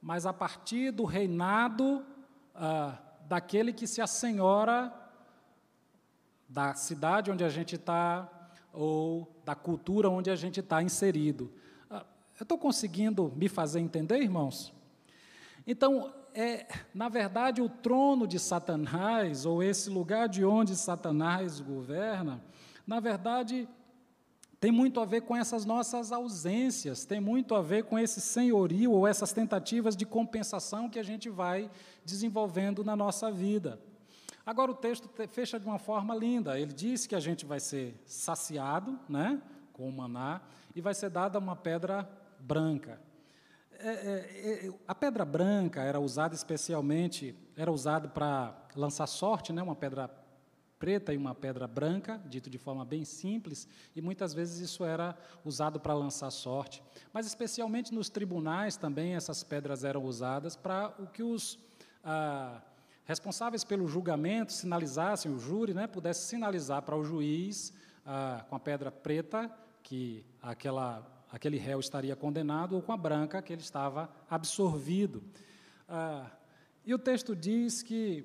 mas 0.02 0.26
a 0.26 0.32
partir 0.32 0.90
do 0.90 1.04
reinado 1.04 2.04
ah, 2.52 2.98
daquele 3.28 3.72
que 3.72 3.86
se 3.86 4.00
assenhora 4.00 4.92
da 6.48 6.74
cidade 6.74 7.30
onde 7.30 7.44
a 7.44 7.48
gente 7.48 7.76
está 7.76 8.28
ou 8.72 9.40
da 9.44 9.54
cultura 9.54 10.10
onde 10.10 10.28
a 10.28 10.34
gente 10.34 10.58
está 10.58 10.82
inserido. 10.82 11.52
Eu 12.40 12.44
estou 12.44 12.56
conseguindo 12.56 13.30
me 13.36 13.50
fazer 13.50 13.80
entender, 13.80 14.22
irmãos? 14.22 14.72
Então, 15.66 16.10
é, 16.34 16.66
na 16.94 17.06
verdade, 17.10 17.60
o 17.60 17.68
trono 17.68 18.26
de 18.26 18.38
Satanás, 18.38 19.44
ou 19.44 19.62
esse 19.62 19.90
lugar 19.90 20.26
de 20.26 20.42
onde 20.42 20.74
Satanás 20.74 21.60
governa, 21.60 22.42
na 22.86 22.98
verdade, 22.98 23.68
tem 24.58 24.72
muito 24.72 25.00
a 25.00 25.04
ver 25.04 25.20
com 25.20 25.36
essas 25.36 25.66
nossas 25.66 26.12
ausências, 26.12 27.04
tem 27.04 27.20
muito 27.20 27.54
a 27.54 27.60
ver 27.60 27.84
com 27.84 27.98
esse 27.98 28.22
senhorio 28.22 28.92
ou 28.92 29.06
essas 29.06 29.34
tentativas 29.34 29.94
de 29.94 30.06
compensação 30.06 30.88
que 30.88 30.98
a 30.98 31.02
gente 31.02 31.28
vai 31.28 31.70
desenvolvendo 32.06 32.82
na 32.82 32.96
nossa 32.96 33.30
vida. 33.30 33.78
Agora 34.46 34.70
o 34.70 34.74
texto 34.74 35.10
fecha 35.28 35.60
de 35.60 35.66
uma 35.66 35.78
forma 35.78 36.14
linda. 36.14 36.58
Ele 36.58 36.72
diz 36.72 37.06
que 37.06 37.14
a 37.14 37.20
gente 37.20 37.44
vai 37.44 37.60
ser 37.60 38.02
saciado, 38.06 38.98
né, 39.06 39.42
com 39.74 39.86
o 39.86 39.92
maná, 39.92 40.40
e 40.74 40.80
vai 40.80 40.94
ser 40.94 41.10
dada 41.10 41.38
uma 41.38 41.54
pedra 41.54 42.08
branca. 42.40 43.00
É, 43.78 43.88
é, 43.88 44.66
é, 44.66 44.72
a 44.86 44.94
pedra 44.94 45.24
branca 45.24 45.82
era 45.82 45.98
usada 45.98 46.34
especialmente, 46.34 47.34
era 47.56 47.72
usada 47.72 48.08
para 48.08 48.54
lançar 48.76 49.06
sorte, 49.06 49.52
né, 49.52 49.62
uma 49.62 49.74
pedra 49.74 50.10
preta 50.78 51.12
e 51.12 51.16
uma 51.16 51.34
pedra 51.34 51.66
branca, 51.66 52.18
dito 52.26 52.48
de 52.48 52.56
forma 52.56 52.86
bem 52.86 53.04
simples, 53.04 53.68
e 53.94 54.00
muitas 54.00 54.32
vezes 54.32 54.58
isso 54.58 54.82
era 54.82 55.14
usado 55.44 55.78
para 55.78 55.92
lançar 55.92 56.30
sorte. 56.30 56.82
Mas, 57.12 57.26
especialmente 57.26 57.92
nos 57.94 58.08
tribunais 58.08 58.78
também, 58.78 59.14
essas 59.14 59.42
pedras 59.42 59.84
eram 59.84 60.02
usadas 60.04 60.56
para 60.56 60.94
o 60.98 61.06
que 61.06 61.22
os 61.22 61.58
ah, 62.02 62.62
responsáveis 63.04 63.62
pelo 63.62 63.86
julgamento 63.86 64.54
sinalizassem, 64.54 65.30
o 65.30 65.38
júri 65.38 65.74
né, 65.74 65.86
pudesse 65.86 66.26
sinalizar 66.26 66.82
para 66.82 66.96
o 66.96 67.04
juiz 67.04 67.74
ah, 68.06 68.44
com 68.48 68.56
a 68.56 68.60
pedra 68.60 68.90
preta 68.90 69.50
que 69.82 70.24
aquela, 70.40 71.06
aquele 71.32 71.58
réu 71.58 71.80
estaria 71.80 72.16
condenado, 72.16 72.74
ou 72.74 72.82
com 72.82 72.92
a 72.92 72.96
branca 72.96 73.40
que 73.40 73.52
ele 73.52 73.62
estava 73.62 74.10
absorvido. 74.28 75.22
Ah, 75.88 76.30
e 76.84 76.94
o 76.94 76.98
texto 76.98 77.36
diz 77.36 77.82
que 77.82 78.24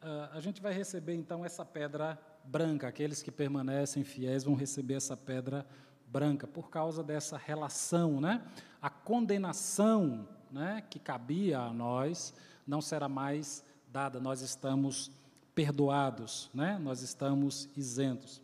ah, 0.00 0.30
a 0.32 0.40
gente 0.40 0.60
vai 0.62 0.72
receber 0.72 1.14
então 1.14 1.44
essa 1.44 1.64
pedra 1.64 2.18
branca. 2.44 2.88
Aqueles 2.88 3.22
que 3.22 3.30
permanecem 3.30 4.04
fiéis 4.04 4.44
vão 4.44 4.54
receber 4.54 4.94
essa 4.94 5.16
pedra 5.16 5.66
branca 6.06 6.46
por 6.46 6.70
causa 6.70 7.02
dessa 7.02 7.36
relação, 7.36 8.20
né? 8.20 8.42
A 8.80 8.88
condenação, 8.88 10.28
né, 10.50 10.82
que 10.88 10.98
cabia 10.98 11.58
a 11.58 11.72
nós 11.72 12.32
não 12.66 12.80
será 12.80 13.08
mais 13.08 13.64
dada. 13.88 14.20
Nós 14.20 14.40
estamos 14.40 15.10
perdoados, 15.54 16.50
né? 16.54 16.78
Nós 16.78 17.02
estamos 17.02 17.68
isentos. 17.76 18.40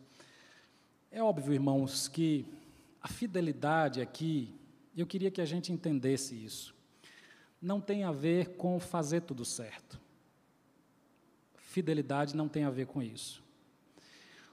É 1.09 1.21
óbvio, 1.21 1.53
irmãos, 1.53 2.07
que 2.07 2.45
a 3.03 3.07
fidelidade 3.09 3.99
aqui, 3.99 4.55
eu 4.95 5.05
queria 5.05 5.29
que 5.29 5.41
a 5.41 5.45
gente 5.45 5.73
entendesse 5.73 6.33
isso. 6.33 6.73
Não 7.61 7.81
tem 7.81 8.05
a 8.05 8.13
ver 8.13 8.55
com 8.55 8.79
fazer 8.79 9.21
tudo 9.21 9.43
certo. 9.43 9.99
Fidelidade 11.55 12.33
não 12.33 12.47
tem 12.47 12.63
a 12.63 12.69
ver 12.69 12.87
com 12.87 13.03
isso. 13.03 13.43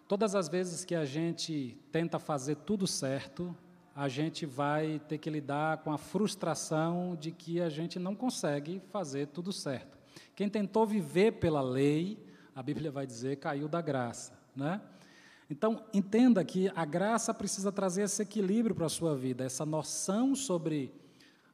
Todas 0.09 0.35
as 0.35 0.49
vezes 0.49 0.85
que 0.85 0.97
a 0.97 1.05
gente 1.05 1.79
tenta 1.93 2.19
fazer 2.19 2.57
tudo 2.57 2.89
certo, 2.89 3.57
a 3.95 4.09
gente 4.09 4.45
vai 4.45 4.99
ter 5.07 5.19
que 5.19 5.31
lidar 5.31 5.79
com 5.79 5.93
a 5.93 5.99
frustração 5.99 7.15
de 7.15 7.31
que 7.31 7.61
a 7.61 7.69
gente 7.69 8.01
não 8.01 8.17
consegue 8.17 8.81
fazer 8.91 9.29
tudo 9.29 9.53
certo. 9.53 9.97
Quem 10.35 10.49
tentou 10.49 10.85
viver 10.85 11.33
pela 11.33 11.61
lei, 11.61 12.19
a 12.55 12.63
Bíblia 12.63 12.91
vai 12.91 13.07
dizer, 13.07 13.37
caiu 13.37 13.69
da 13.69 13.81
graça, 13.81 14.33
né? 14.57 14.81
Então, 15.51 15.83
entenda 15.93 16.45
que 16.45 16.71
a 16.77 16.85
graça 16.85 17.35
precisa 17.35 17.73
trazer 17.73 18.03
esse 18.03 18.23
equilíbrio 18.23 18.73
para 18.73 18.87
a 18.87 18.89
sua 18.89 19.17
vida, 19.17 19.43
essa 19.45 19.67
noção 19.67 20.33
sobre 20.37 20.95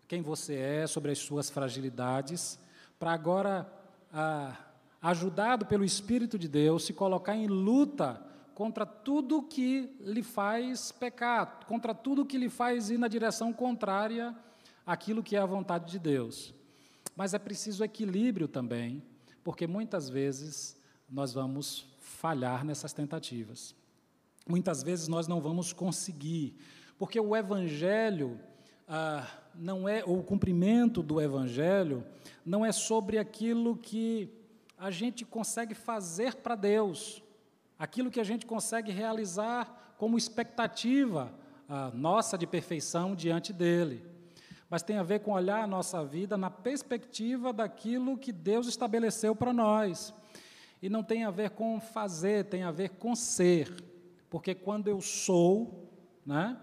quem 0.06 0.20
você 0.20 0.54
é, 0.54 0.86
sobre 0.86 1.12
as 1.12 1.18
suas 1.18 1.48
fragilidades, 1.48 2.58
para 2.98 3.12
agora 3.12 3.66
ah, 4.12 4.54
ajudado 5.00 5.64
pelo 5.64 5.82
Espírito 5.82 6.38
de 6.38 6.46
Deus, 6.46 6.84
se 6.84 6.92
colocar 6.92 7.34
em 7.34 7.46
luta 7.46 8.22
contra 8.54 8.84
tudo 8.84 9.42
que 9.42 9.90
lhe 10.00 10.22
faz 10.22 10.92
pecar, 10.92 11.64
contra 11.66 11.94
tudo 11.94 12.26
que 12.26 12.36
lhe 12.36 12.50
faz 12.50 12.90
ir 12.90 12.98
na 12.98 13.08
direção 13.08 13.50
contrária 13.50 14.36
àquilo 14.84 15.22
que 15.22 15.36
é 15.36 15.38
a 15.38 15.46
vontade 15.46 15.90
de 15.90 15.98
Deus. 15.98 16.54
Mas 17.16 17.32
é 17.32 17.38
preciso 17.38 17.82
equilíbrio 17.82 18.46
também, 18.46 19.02
porque 19.42 19.66
muitas 19.66 20.06
vezes 20.06 20.78
nós 21.08 21.32
vamos 21.32 21.86
falhar 21.98 22.62
nessas 22.62 22.92
tentativas. 22.92 23.74
Muitas 24.48 24.82
vezes 24.82 25.08
nós 25.08 25.26
não 25.26 25.40
vamos 25.40 25.72
conseguir, 25.72 26.54
porque 26.96 27.18
o 27.18 27.34
Evangelho 27.34 28.38
ah, 28.86 29.26
não 29.54 29.88
é, 29.88 30.04
ou 30.04 30.20
o 30.20 30.22
cumprimento 30.22 31.02
do 31.02 31.20
Evangelho 31.20 32.06
não 32.44 32.64
é 32.64 32.70
sobre 32.70 33.18
aquilo 33.18 33.76
que 33.76 34.30
a 34.78 34.90
gente 34.90 35.24
consegue 35.24 35.74
fazer 35.74 36.36
para 36.36 36.54
Deus, 36.54 37.22
aquilo 37.76 38.10
que 38.10 38.20
a 38.20 38.24
gente 38.24 38.46
consegue 38.46 38.92
realizar 38.92 39.94
como 39.98 40.16
expectativa 40.16 41.32
ah, 41.68 41.90
nossa 41.92 42.38
de 42.38 42.46
perfeição 42.46 43.16
diante 43.16 43.52
dele. 43.52 44.04
Mas 44.70 44.82
tem 44.82 44.98
a 44.98 45.02
ver 45.02 45.20
com 45.20 45.32
olhar 45.32 45.62
a 45.62 45.66
nossa 45.66 46.04
vida 46.04 46.36
na 46.36 46.50
perspectiva 46.50 47.52
daquilo 47.52 48.18
que 48.18 48.30
Deus 48.32 48.66
estabeleceu 48.66 49.34
para 49.34 49.52
nós. 49.52 50.14
E 50.80 50.88
não 50.88 51.02
tem 51.02 51.24
a 51.24 51.30
ver 51.30 51.50
com 51.50 51.80
fazer, 51.80 52.44
tem 52.44 52.62
a 52.62 52.70
ver 52.70 52.90
com 52.90 53.14
ser. 53.14 53.72
Porque 54.36 54.54
quando 54.54 54.88
eu 54.88 55.00
sou, 55.00 55.90
né? 56.26 56.60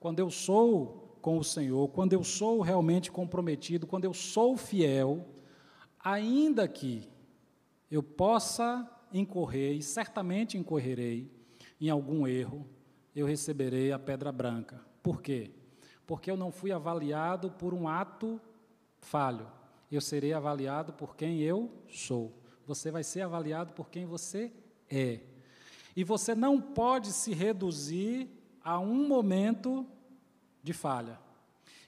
Quando 0.00 0.18
eu 0.18 0.28
sou 0.28 1.16
com 1.22 1.38
o 1.38 1.44
Senhor, 1.44 1.86
quando 1.90 2.14
eu 2.14 2.24
sou 2.24 2.60
realmente 2.60 3.12
comprometido, 3.12 3.86
quando 3.86 4.04
eu 4.04 4.12
sou 4.12 4.56
fiel, 4.56 5.24
ainda 6.00 6.66
que 6.66 7.08
eu 7.88 8.02
possa 8.02 8.90
incorrer, 9.12 9.76
e 9.76 9.82
certamente 9.84 10.58
incorrerei, 10.58 11.30
em 11.80 11.88
algum 11.88 12.26
erro, 12.26 12.66
eu 13.14 13.24
receberei 13.24 13.92
a 13.92 14.00
pedra 14.00 14.32
branca. 14.32 14.84
Por 15.00 15.22
quê? 15.22 15.52
Porque 16.04 16.28
eu 16.28 16.36
não 16.36 16.50
fui 16.50 16.72
avaliado 16.72 17.52
por 17.52 17.72
um 17.72 17.86
ato 17.86 18.40
falho. 18.98 19.46
Eu 19.92 20.00
serei 20.00 20.32
avaliado 20.32 20.92
por 20.92 21.14
quem 21.14 21.38
eu 21.38 21.70
sou. 21.88 22.36
Você 22.66 22.90
vai 22.90 23.04
ser 23.04 23.20
avaliado 23.20 23.74
por 23.74 23.90
quem 23.90 24.06
você 24.06 24.52
é. 24.90 25.20
E 25.94 26.04
você 26.04 26.34
não 26.34 26.60
pode 26.60 27.12
se 27.12 27.32
reduzir 27.32 28.28
a 28.64 28.78
um 28.78 29.06
momento 29.06 29.86
de 30.62 30.72
falha. 30.72 31.18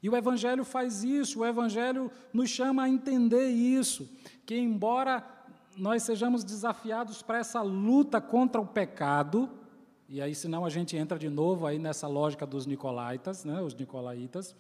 E 0.03 0.09
o 0.11 0.17
Evangelho 0.17 0.65
faz 0.65 1.03
isso, 1.03 1.41
o 1.41 1.47
Evangelho 1.47 2.11
nos 2.33 2.51
chama 2.51 2.83
a 2.83 2.89
entender 2.89 3.49
isso, 3.49 4.11
que 4.45 4.55
embora 4.55 5.25
nós 5.77 6.03
sejamos 6.03 6.45
desafiados 6.45 7.23
para 7.23 7.39
essa 7.39 7.63
luta 7.63 8.21
contra 8.21 8.61
o 8.61 8.67
pecado, 8.67 9.51
e 10.09 10.21
aí 10.21 10.35
senão 10.35 10.65
a 10.67 10.69
gente 10.69 10.95
entra 10.97 11.19
de 11.19 11.31
novo 11.31 11.67
aí 11.67 11.79
nessa 11.79 12.07
lógica 12.07 12.47
dos 12.47 12.67
nicolaítas, 12.67 13.45
né, 13.45 13.63
os 13.63 13.75
nicolaítas, 13.75 14.55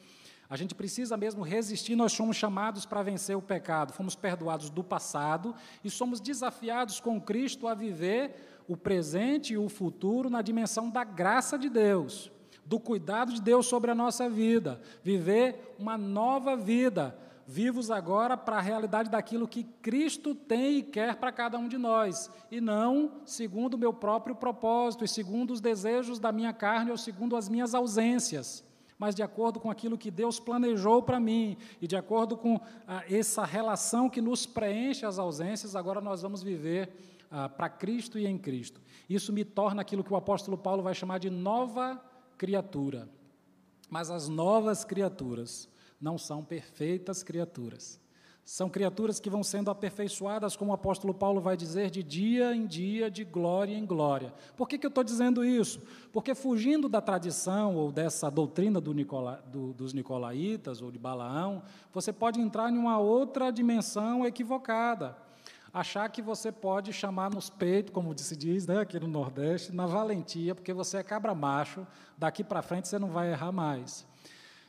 a 0.48 0.56
gente 0.56 0.74
precisa 0.74 1.16
mesmo 1.16 1.42
resistir, 1.42 1.96
nós 1.96 2.12
somos 2.12 2.36
chamados 2.36 2.84
para 2.84 3.02
vencer 3.02 3.36
o 3.36 3.42
pecado, 3.42 3.92
fomos 3.92 4.14
perdoados 4.14 4.70
do 4.70 4.84
passado 4.84 5.54
e 5.82 5.90
somos 5.90 6.20
desafiados 6.20 7.00
com 7.00 7.20
Cristo 7.20 7.66
a 7.66 7.74
viver 7.74 8.53
o 8.68 8.76
presente 8.76 9.54
e 9.54 9.58
o 9.58 9.68
futuro 9.68 10.30
na 10.30 10.42
dimensão 10.42 10.90
da 10.90 11.04
graça 11.04 11.58
de 11.58 11.68
Deus, 11.68 12.30
do 12.64 12.80
cuidado 12.80 13.32
de 13.32 13.40
Deus 13.40 13.66
sobre 13.66 13.90
a 13.90 13.94
nossa 13.94 14.28
vida, 14.28 14.80
viver 15.02 15.76
uma 15.78 15.98
nova 15.98 16.56
vida, 16.56 17.16
vivos 17.46 17.90
agora 17.90 18.36
para 18.36 18.56
a 18.56 18.60
realidade 18.60 19.10
daquilo 19.10 19.46
que 19.46 19.64
Cristo 19.64 20.34
tem 20.34 20.78
e 20.78 20.82
quer 20.82 21.16
para 21.16 21.30
cada 21.30 21.58
um 21.58 21.68
de 21.68 21.76
nós, 21.76 22.30
e 22.50 22.60
não 22.60 23.20
segundo 23.26 23.74
o 23.74 23.78
meu 23.78 23.92
próprio 23.92 24.34
propósito, 24.34 25.04
e 25.04 25.08
segundo 25.08 25.52
os 25.52 25.60
desejos 25.60 26.18
da 26.18 26.32
minha 26.32 26.52
carne 26.52 26.90
ou 26.90 26.96
segundo 26.96 27.36
as 27.36 27.48
minhas 27.48 27.74
ausências, 27.74 28.64
mas 28.98 29.14
de 29.14 29.22
acordo 29.22 29.60
com 29.60 29.70
aquilo 29.70 29.98
que 29.98 30.10
Deus 30.10 30.40
planejou 30.40 31.02
para 31.02 31.20
mim, 31.20 31.58
e 31.82 31.86
de 31.86 31.96
acordo 31.96 32.36
com 32.36 32.58
ah, 32.88 33.02
essa 33.10 33.44
relação 33.44 34.08
que 34.08 34.22
nos 34.22 34.46
preenche 34.46 35.04
as 35.04 35.18
ausências, 35.18 35.76
agora 35.76 36.00
nós 36.00 36.22
vamos 36.22 36.42
viver 36.42 37.13
ah, 37.30 37.48
para 37.48 37.68
Cristo 37.68 38.18
e 38.18 38.26
em 38.26 38.38
Cristo. 38.38 38.80
Isso 39.08 39.32
me 39.32 39.44
torna 39.44 39.82
aquilo 39.82 40.04
que 40.04 40.12
o 40.12 40.16
apóstolo 40.16 40.56
Paulo 40.56 40.82
vai 40.82 40.94
chamar 40.94 41.18
de 41.18 41.30
nova 41.30 42.02
criatura. 42.36 43.08
Mas 43.90 44.10
as 44.10 44.28
novas 44.28 44.84
criaturas 44.84 45.68
não 46.00 46.18
são 46.18 46.44
perfeitas 46.44 47.22
criaturas. 47.22 48.00
São 48.44 48.68
criaturas 48.68 49.18
que 49.18 49.30
vão 49.30 49.42
sendo 49.42 49.70
aperfeiçoadas, 49.70 50.54
como 50.54 50.70
o 50.70 50.74
apóstolo 50.74 51.14
Paulo 51.14 51.40
vai 51.40 51.56
dizer, 51.56 51.88
de 51.88 52.02
dia 52.02 52.54
em 52.54 52.66
dia, 52.66 53.10
de 53.10 53.24
glória 53.24 53.74
em 53.74 53.86
glória. 53.86 54.34
Por 54.54 54.68
que, 54.68 54.76
que 54.76 54.84
eu 54.84 54.90
estou 54.90 55.02
dizendo 55.02 55.42
isso? 55.42 55.80
Porque 56.12 56.34
fugindo 56.34 56.86
da 56.86 57.00
tradição 57.00 57.74
ou 57.74 57.90
dessa 57.90 58.30
doutrina 58.30 58.82
do 58.82 58.92
Nicola, 58.92 59.42
do, 59.46 59.72
dos 59.72 59.94
nicolaítas 59.94 60.82
ou 60.82 60.90
de 60.90 60.98
Balaão, 60.98 61.62
você 61.90 62.12
pode 62.12 62.38
entrar 62.38 62.70
em 62.70 62.76
uma 62.76 62.98
outra 62.98 63.50
dimensão 63.50 64.26
equivocada. 64.26 65.16
Achar 65.74 66.08
que 66.08 66.22
você 66.22 66.52
pode 66.52 66.92
chamar 66.92 67.34
nos 67.34 67.50
peitos, 67.50 67.92
como 67.92 68.16
se 68.16 68.36
diz 68.36 68.64
né, 68.64 68.78
aqui 68.78 69.00
no 69.00 69.08
Nordeste, 69.08 69.74
na 69.74 69.86
valentia, 69.86 70.54
porque 70.54 70.72
você 70.72 70.98
é 70.98 71.02
cabra 71.02 71.34
macho, 71.34 71.84
daqui 72.16 72.44
para 72.44 72.62
frente 72.62 72.86
você 72.86 72.96
não 72.96 73.10
vai 73.10 73.32
errar 73.32 73.50
mais. 73.50 74.06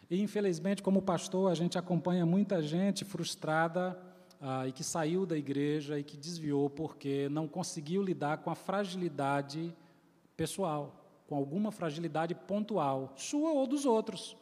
E, 0.09 0.19
infelizmente, 0.19 0.81
como 0.81 1.03
pastor, 1.03 1.51
a 1.51 1.53
gente 1.53 1.77
acompanha 1.77 2.25
muita 2.25 2.59
gente 2.59 3.05
frustrada 3.05 3.95
ah, 4.41 4.67
e 4.67 4.71
que 4.71 4.83
saiu 4.83 5.27
da 5.27 5.37
igreja 5.37 5.99
e 5.99 6.03
que 6.03 6.17
desviou 6.17 6.71
porque 6.71 7.29
não 7.29 7.47
conseguiu 7.47 8.01
lidar 8.01 8.39
com 8.39 8.49
a 8.49 8.55
fragilidade 8.55 9.71
pessoal. 10.35 11.03
com 11.27 11.35
alguma 11.35 11.71
fragilidade 11.71 12.33
pontual, 12.33 13.13
sua 13.15 13.51
ou 13.51 13.67
dos 13.67 13.85
outros. 13.85 14.35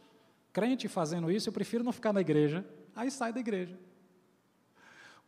Crente 0.54 0.88
fazendo 0.88 1.30
isso, 1.30 1.50
eu 1.50 1.54
prefiro 1.54 1.84
não 1.84 1.92
ficar 1.92 2.14
na 2.14 2.22
igreja, 2.22 2.66
aí 2.96 3.12
sai 3.12 3.34
da 3.34 3.40
igreja. 3.42 3.78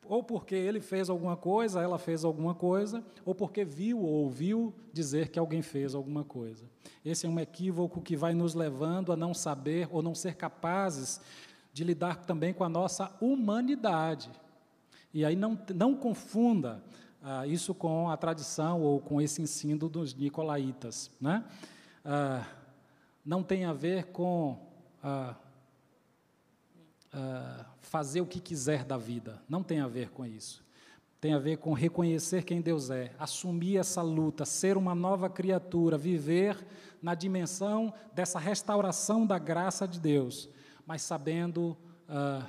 Ou 0.07 0.23
porque 0.23 0.55
ele 0.55 0.81
fez 0.81 1.09
alguma 1.09 1.35
coisa, 1.35 1.81
ela 1.81 1.97
fez 1.97 2.23
alguma 2.23 2.53
coisa, 2.53 3.03
ou 3.25 3.33
porque 3.33 3.63
viu 3.65 3.99
ou 3.99 4.23
ouviu 4.23 4.73
dizer 4.93 5.29
que 5.29 5.39
alguém 5.39 5.61
fez 5.61 5.95
alguma 5.95 6.23
coisa. 6.23 6.65
Esse 7.03 7.25
é 7.25 7.29
um 7.29 7.39
equívoco 7.39 8.01
que 8.01 8.15
vai 8.15 8.33
nos 8.33 8.53
levando 8.53 9.11
a 9.11 9.15
não 9.15 9.33
saber 9.33 9.87
ou 9.91 10.01
não 10.01 10.15
ser 10.15 10.35
capazes 10.35 11.19
de 11.73 11.83
lidar 11.83 12.25
também 12.25 12.53
com 12.53 12.63
a 12.63 12.69
nossa 12.69 13.11
humanidade. 13.19 14.31
E 15.13 15.25
aí 15.25 15.35
não, 15.35 15.57
não 15.73 15.95
confunda 15.95 16.83
ah, 17.21 17.47
isso 17.47 17.73
com 17.73 18.09
a 18.09 18.17
tradição 18.17 18.81
ou 18.81 18.99
com 18.99 19.19
esse 19.19 19.41
ensino 19.41 19.89
dos 19.89 20.13
nicolaítas. 20.13 21.09
Né? 21.19 21.43
Ah, 22.03 22.45
não 23.25 23.41
tem 23.41 23.65
a 23.65 23.73
ver 23.73 24.05
com 24.11 24.57
ah, 25.03 25.35
ah, 27.11 27.65
fazer 27.85 28.21
o 28.21 28.25
que 28.25 28.39
quiser 28.39 28.83
da 28.83 28.97
vida. 28.97 29.41
Não 29.47 29.63
tem 29.63 29.79
a 29.79 29.87
ver 29.87 30.09
com 30.09 30.25
isso. 30.25 30.65
Tem 31.21 31.33
a 31.33 31.39
ver 31.39 31.57
com 31.57 31.73
reconhecer 31.73 32.43
quem 32.43 32.61
Deus 32.61 32.89
é, 32.89 33.11
assumir 33.17 33.77
essa 33.77 34.01
luta, 34.01 34.45
ser 34.45 34.77
uma 34.77 34.93
nova 34.93 35.29
criatura, 35.29 35.97
viver 35.97 36.65
na 37.01 37.15
dimensão 37.15 37.93
dessa 38.13 38.37
restauração 38.37 39.25
da 39.25 39.39
graça 39.39 39.87
de 39.87 39.99
Deus, 39.99 40.49
mas 40.85 41.01
sabendo, 41.01 41.77
ah, 42.07 42.45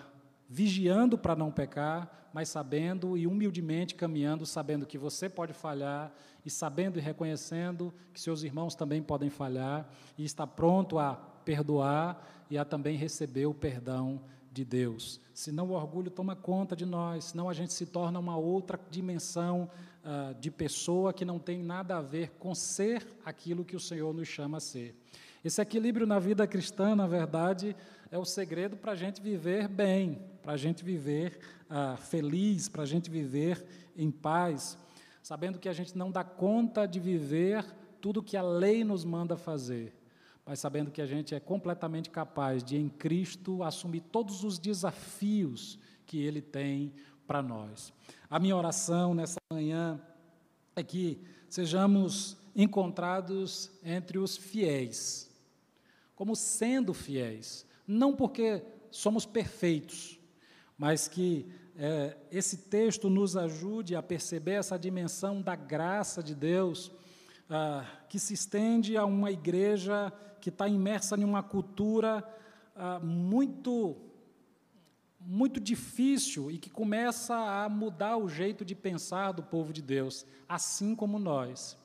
vigiando 0.48 1.16
para 1.16 1.36
não 1.36 1.50
pecar, 1.50 2.28
mas 2.32 2.48
sabendo 2.48 3.16
e 3.16 3.26
humildemente 3.26 3.94
caminhando, 3.94 4.44
sabendo 4.44 4.84
que 4.84 4.98
você 4.98 5.28
pode 5.28 5.54
falhar 5.54 6.12
e 6.44 6.50
sabendo 6.50 6.98
e 6.98 7.02
reconhecendo 7.02 7.94
que 8.12 8.20
seus 8.20 8.42
irmãos 8.42 8.74
também 8.74 9.02
podem 9.02 9.30
falhar 9.30 9.88
e 10.18 10.24
está 10.24 10.46
pronto 10.46 10.98
a 10.98 11.14
perdoar 11.14 12.26
e 12.50 12.58
a 12.58 12.64
também 12.64 12.96
receber 12.96 13.46
o 13.46 13.54
perdão 13.54 14.20
de 14.56 14.64
Deus. 14.64 15.20
Senão 15.34 15.68
o 15.68 15.72
orgulho 15.72 16.10
toma 16.10 16.34
conta 16.34 16.74
de 16.74 16.86
nós, 16.86 17.26
senão 17.26 17.50
a 17.50 17.52
gente 17.52 17.74
se 17.74 17.84
torna 17.84 18.18
uma 18.18 18.38
outra 18.38 18.80
dimensão 18.90 19.68
uh, 20.02 20.34
de 20.40 20.50
pessoa 20.50 21.12
que 21.12 21.26
não 21.26 21.38
tem 21.38 21.62
nada 21.62 21.98
a 21.98 22.00
ver 22.00 22.30
com 22.38 22.54
ser 22.54 23.06
aquilo 23.22 23.66
que 23.66 23.76
o 23.76 23.80
Senhor 23.80 24.14
nos 24.14 24.26
chama 24.26 24.56
a 24.56 24.60
ser. 24.60 24.96
Esse 25.44 25.60
equilíbrio 25.60 26.06
na 26.06 26.18
vida 26.18 26.46
cristã, 26.46 26.96
na 26.96 27.06
verdade, 27.06 27.76
é 28.10 28.16
o 28.16 28.24
segredo 28.24 28.78
para 28.78 28.92
a 28.92 28.96
gente 28.96 29.20
viver 29.20 29.68
bem, 29.68 30.22
para 30.42 30.54
a 30.54 30.56
gente 30.56 30.82
viver 30.82 31.38
ah, 31.68 31.96
feliz, 31.98 32.66
para 32.68 32.82
a 32.82 32.86
gente 32.86 33.10
viver 33.10 33.62
em 33.94 34.10
paz, 34.10 34.78
sabendo 35.22 35.58
que 35.58 35.68
a 35.68 35.72
gente 35.74 35.96
não 35.98 36.10
dá 36.10 36.24
conta 36.24 36.86
de 36.86 36.98
viver 36.98 37.62
tudo 38.00 38.22
que 38.22 38.38
a 38.38 38.42
lei 38.42 38.84
nos 38.84 39.04
manda 39.04 39.36
fazer, 39.36 39.92
mas 40.46 40.60
sabendo 40.60 40.92
que 40.92 41.02
a 41.02 41.06
gente 41.06 41.34
é 41.34 41.40
completamente 41.40 42.08
capaz 42.08 42.62
de, 42.62 42.76
em 42.76 42.88
Cristo, 42.88 43.64
assumir 43.64 44.00
todos 44.00 44.44
os 44.44 44.60
desafios 44.60 45.76
que 46.06 46.22
Ele 46.22 46.40
tem 46.40 46.94
para 47.26 47.42
nós. 47.42 47.92
A 48.30 48.38
minha 48.38 48.56
oração 48.56 49.12
nessa 49.12 49.40
manhã 49.52 50.00
é 50.76 50.84
que 50.84 51.20
sejamos 51.48 52.36
encontrados 52.54 53.72
entre 53.82 54.18
os 54.18 54.36
fiéis, 54.36 55.28
como 56.14 56.36
sendo 56.36 56.94
fiéis, 56.94 57.66
não 57.86 58.14
porque 58.14 58.62
somos 58.90 59.26
perfeitos, 59.26 60.18
mas 60.78 61.08
que 61.08 61.46
é, 61.76 62.16
esse 62.30 62.56
texto 62.68 63.10
nos 63.10 63.36
ajude 63.36 63.96
a 63.96 64.02
perceber 64.02 64.52
essa 64.52 64.78
dimensão 64.78 65.42
da 65.42 65.56
graça 65.56 66.22
de 66.22 66.34
Deus, 66.34 66.92
ah, 67.48 67.84
que 68.08 68.18
se 68.18 68.34
estende 68.34 68.96
a 68.96 69.04
uma 69.04 69.30
igreja 69.30 70.12
que 70.40 70.48
está 70.48 70.68
imersa 70.68 71.16
em 71.16 71.24
uma 71.24 71.42
cultura 71.42 72.26
ah, 72.74 73.00
muito, 73.00 73.96
muito 75.20 75.60
difícil 75.60 76.50
e 76.50 76.58
que 76.58 76.70
começa 76.70 77.34
a 77.34 77.68
mudar 77.68 78.16
o 78.16 78.28
jeito 78.28 78.64
de 78.64 78.74
pensar 78.74 79.32
do 79.32 79.42
povo 79.42 79.72
de 79.72 79.80
Deus, 79.80 80.26
assim 80.48 80.94
como 80.94 81.18
nós. 81.18 81.78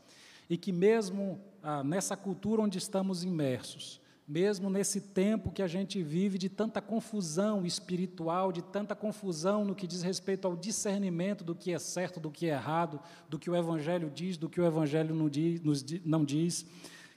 E 0.50 0.58
que, 0.58 0.72
mesmo 0.72 1.40
ah, 1.64 1.84
nessa 1.84 2.18
cultura 2.18 2.62
onde 2.62 2.78
estamos 2.78 3.24
imersos, 3.24 4.01
mesmo 4.28 4.70
nesse 4.70 5.02
tempo 5.02 5.52
que 5.52 5.62
a 5.62 5.68
gente 5.68 6.02
vive 6.02 6.38
de 6.38 6.48
tanta 6.48 6.82
confusão 6.82 7.66
espiritual, 7.66 8.52
de 8.52 8.62
tanta 8.62 8.96
confusão 8.96 9.66
no 9.66 9.76
que 9.76 9.88
diz 9.88 10.02
respeito 10.02 10.48
ao 10.48 10.56
discernimento 10.56 11.44
do 11.44 11.56
que 11.56 11.74
é 11.74 11.80
certo, 11.80 12.20
do 12.20 12.32
que 12.32 12.46
é 12.46 12.54
errado, 12.54 13.00
do 13.28 13.40
que 13.40 13.50
o 13.50 13.56
Evangelho 13.56 14.10
diz, 14.10 14.38
do 14.38 14.50
que 14.50 14.62
o 14.62 14.66
Evangelho 14.66 15.14
não 15.14 15.28
diz, 15.28 15.62
não 16.06 16.24
diz, 16.24 16.66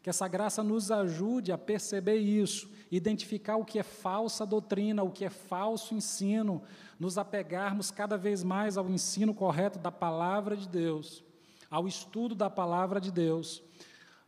que 0.03 0.11
essa 0.11 0.29
graça 0.29 0.63
nos 0.63 0.91
ajude 0.91 1.53
a 1.53 1.59
perceber 1.59 2.17
isso, 2.17 2.71
identificar 2.91 3.57
o 3.57 3.65
que 3.65 3.79
é 3.79 3.83
falsa 3.83 4.45
doutrina, 4.45 5.03
o 5.03 5.11
que 5.11 5.25
é 5.25 5.31
falso 5.31 5.95
ensino, 5.95 6.63
nos 6.99 7.17
apegarmos 7.17 7.91
cada 7.91 8.17
vez 8.17 8.43
mais 8.43 8.77
ao 8.77 8.89
ensino 8.89 9.33
correto 9.33 9.79
da 9.79 9.91
palavra 9.91 10.57
de 10.57 10.69
Deus, 10.69 11.23
ao 11.71 11.89
estudo 11.89 12.35
da 12.35 12.51
palavra 12.51 13.01
de 13.01 13.11
Deus 13.11 13.63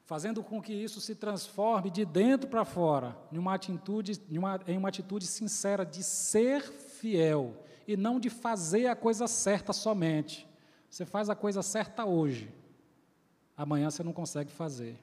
fazendo 0.06 0.40
com 0.40 0.62
que 0.62 0.72
isso 0.72 1.00
se 1.00 1.16
transforme 1.16 1.90
de 1.90 2.04
dentro 2.04 2.48
para 2.48 2.64
fora, 2.64 3.16
em 3.32 3.38
uma 3.38 3.54
atitude, 3.54 4.20
em 4.30 4.38
uma, 4.38 4.60
em 4.68 4.78
uma 4.78 4.88
atitude 4.88 5.26
sincera 5.26 5.84
de 5.84 6.02
ser 6.04 6.62
fiel 6.62 7.64
e 7.88 7.96
não 7.96 8.20
de 8.20 8.30
fazer 8.30 8.86
a 8.86 8.94
coisa 8.94 9.26
certa 9.26 9.72
somente. 9.72 10.46
Você 10.88 11.04
faz 11.04 11.28
a 11.28 11.34
coisa 11.34 11.60
certa 11.60 12.04
hoje, 12.04 12.48
amanhã 13.56 13.90
você 13.90 14.04
não 14.04 14.12
consegue 14.12 14.52
fazer, 14.52 14.96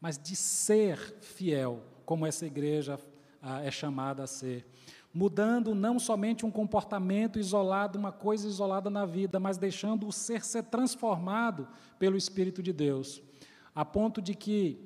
mas 0.00 0.16
de 0.16 0.36
ser 0.36 0.98
fiel, 1.20 1.82
como 2.06 2.24
essa 2.24 2.46
igreja 2.46 2.98
ah, 3.42 3.60
é 3.60 3.72
chamada 3.72 4.22
a 4.22 4.26
ser. 4.28 4.64
Mudando 5.12 5.74
não 5.74 5.98
somente 5.98 6.46
um 6.46 6.50
comportamento 6.50 7.40
isolado, 7.40 7.98
uma 7.98 8.12
coisa 8.12 8.46
isolada 8.46 8.88
na 8.88 9.04
vida, 9.04 9.40
mas 9.40 9.58
deixando 9.58 10.06
o 10.06 10.12
ser 10.12 10.44
ser 10.44 10.62
transformado 10.64 11.66
pelo 11.98 12.16
Espírito 12.16 12.62
de 12.62 12.72
Deus 12.72 13.20
a 13.74 13.84
ponto 13.84 14.22
de 14.22 14.34
que 14.34 14.78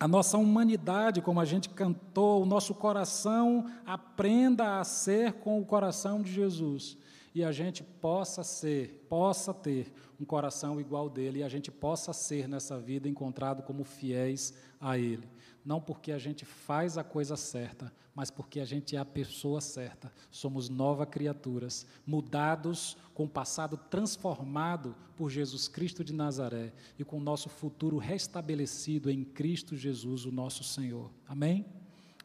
a 0.00 0.06
nossa 0.06 0.38
humanidade, 0.38 1.20
como 1.20 1.40
a 1.40 1.44
gente 1.44 1.68
cantou, 1.68 2.42
o 2.42 2.46
nosso 2.46 2.74
coração 2.74 3.66
aprenda 3.84 4.78
a 4.78 4.84
ser 4.84 5.34
com 5.34 5.60
o 5.60 5.64
coração 5.64 6.22
de 6.22 6.32
Jesus. 6.32 6.96
E 7.34 7.44
a 7.44 7.52
gente 7.52 7.82
possa 7.82 8.42
ser, 8.42 9.06
possa 9.08 9.52
ter 9.52 9.92
um 10.20 10.24
coração 10.24 10.80
igual 10.80 11.08
dele 11.08 11.40
e 11.40 11.42
a 11.42 11.48
gente 11.48 11.70
possa 11.70 12.12
ser 12.12 12.48
nessa 12.48 12.78
vida 12.78 13.08
encontrado 13.08 13.62
como 13.62 13.84
fiéis 13.84 14.54
a 14.80 14.98
ele 14.98 15.28
não 15.68 15.82
porque 15.82 16.12
a 16.12 16.18
gente 16.18 16.46
faz 16.46 16.96
a 16.96 17.04
coisa 17.04 17.36
certa, 17.36 17.92
mas 18.14 18.30
porque 18.30 18.58
a 18.58 18.64
gente 18.64 18.96
é 18.96 18.98
a 18.98 19.04
pessoa 19.04 19.60
certa. 19.60 20.10
Somos 20.30 20.70
novas 20.70 21.06
criaturas, 21.10 21.86
mudados 22.06 22.96
com 23.12 23.24
o 23.24 23.28
passado 23.28 23.76
transformado 23.76 24.96
por 25.14 25.28
Jesus 25.28 25.68
Cristo 25.68 26.02
de 26.02 26.14
Nazaré 26.14 26.72
e 26.98 27.04
com 27.04 27.18
o 27.18 27.22
nosso 27.22 27.50
futuro 27.50 27.98
restabelecido 27.98 29.10
em 29.10 29.22
Cristo 29.22 29.76
Jesus, 29.76 30.24
o 30.24 30.32
nosso 30.32 30.64
Senhor. 30.64 31.10
Amém? 31.28 31.66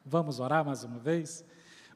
Vamos 0.06 0.40
orar 0.40 0.64
mais 0.64 0.86
uma 0.86 0.98
vez? 0.98 1.44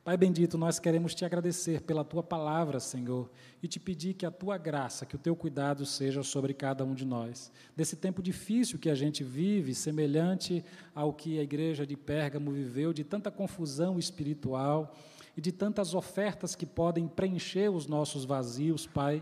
Pai 0.08 0.16
bendito, 0.16 0.58
nós 0.58 0.80
queremos 0.80 1.14
te 1.14 1.26
agradecer 1.26 1.82
pela 1.82 2.02
tua 2.02 2.24
palavra, 2.24 2.80
Senhor, 2.80 3.30
e 3.62 3.68
te 3.68 3.78
pedir 3.78 4.14
que 4.14 4.26
a 4.26 4.32
tua 4.32 4.58
graça, 4.58 5.06
que 5.06 5.18
o 5.18 5.20
teu 5.20 5.36
cuidado 5.36 5.86
seja 5.86 6.24
sobre 6.24 6.54
cada 6.54 6.86
um 6.86 6.96
de 6.96 7.04
nós. 7.04 7.52
Desse 7.76 7.98
tempo 7.98 8.24
difícil 8.24 8.80
que 8.80 8.90
a 8.90 8.96
gente 8.96 9.22
vive, 9.22 9.76
semelhante 9.76 10.64
ao 10.96 11.12
que 11.12 11.38
a 11.38 11.44
igreja 11.44 11.86
de 11.86 11.98
Pérgamo 11.98 12.52
viveu, 12.54 12.94
de 12.94 13.04
tanta 13.04 13.30
confusão 13.30 14.00
espiritual 14.00 14.96
e 15.36 15.42
de 15.42 15.52
tantas 15.52 15.94
ofertas 15.94 16.56
que 16.56 16.66
podem 16.66 17.06
preencher 17.06 17.70
os 17.70 17.86
nossos 17.86 18.24
vazios, 18.24 18.88
Pai. 18.88 19.22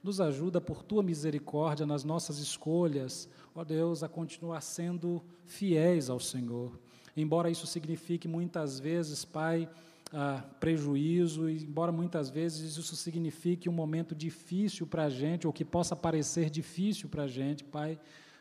Nos 0.00 0.20
ajuda 0.20 0.60
por 0.60 0.84
tua 0.84 1.02
misericórdia 1.02 1.84
nas 1.84 2.04
nossas 2.04 2.38
escolhas, 2.38 3.28
ó 3.52 3.64
Deus, 3.64 4.04
a 4.04 4.08
continuar 4.08 4.60
sendo 4.60 5.24
fiéis 5.44 6.08
ao 6.08 6.20
Senhor. 6.20 6.78
Embora 7.16 7.50
isso 7.50 7.66
signifique 7.66 8.28
muitas 8.28 8.78
vezes, 8.78 9.24
Pai, 9.24 9.68
ah, 10.12 10.42
prejuízo, 10.58 11.48
embora 11.48 11.92
muitas 11.92 12.30
vezes 12.30 12.76
isso 12.76 12.96
signifique 12.96 13.68
um 13.68 13.72
momento 13.72 14.14
difícil 14.14 14.86
para 14.86 15.04
a 15.04 15.10
gente, 15.10 15.46
ou 15.46 15.52
que 15.52 15.64
possa 15.64 15.94
parecer 15.94 16.50
difícil 16.50 17.08
para 17.08 17.24
a 17.24 17.28
gente, 17.28 17.62
Pai, 17.62 17.98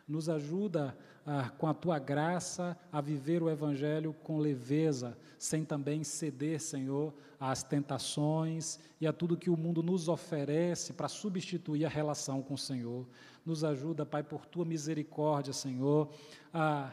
nos 0.07 0.27
ajuda 0.27 0.97
ah, 1.25 1.51
com 1.57 1.67
a 1.67 1.73
tua 1.73 1.99
graça 1.99 2.75
a 2.91 2.99
viver 2.99 3.43
o 3.43 3.49
Evangelho 3.49 4.15
com 4.23 4.39
leveza, 4.39 5.15
sem 5.37 5.63
também 5.63 6.03
ceder, 6.03 6.59
Senhor, 6.59 7.13
às 7.39 7.61
tentações 7.61 8.79
e 8.99 9.05
a 9.05 9.13
tudo 9.13 9.37
que 9.37 9.49
o 9.49 9.55
mundo 9.55 9.83
nos 9.83 10.09
oferece 10.09 10.91
para 10.91 11.07
substituir 11.07 11.85
a 11.85 11.89
relação 11.89 12.41
com 12.41 12.55
o 12.55 12.57
Senhor. 12.57 13.07
Nos 13.45 13.63
ajuda, 13.63 14.05
Pai, 14.05 14.23
por 14.23 14.45
tua 14.45 14.65
misericórdia, 14.65 15.53
Senhor, 15.53 16.09
a, 16.51 16.91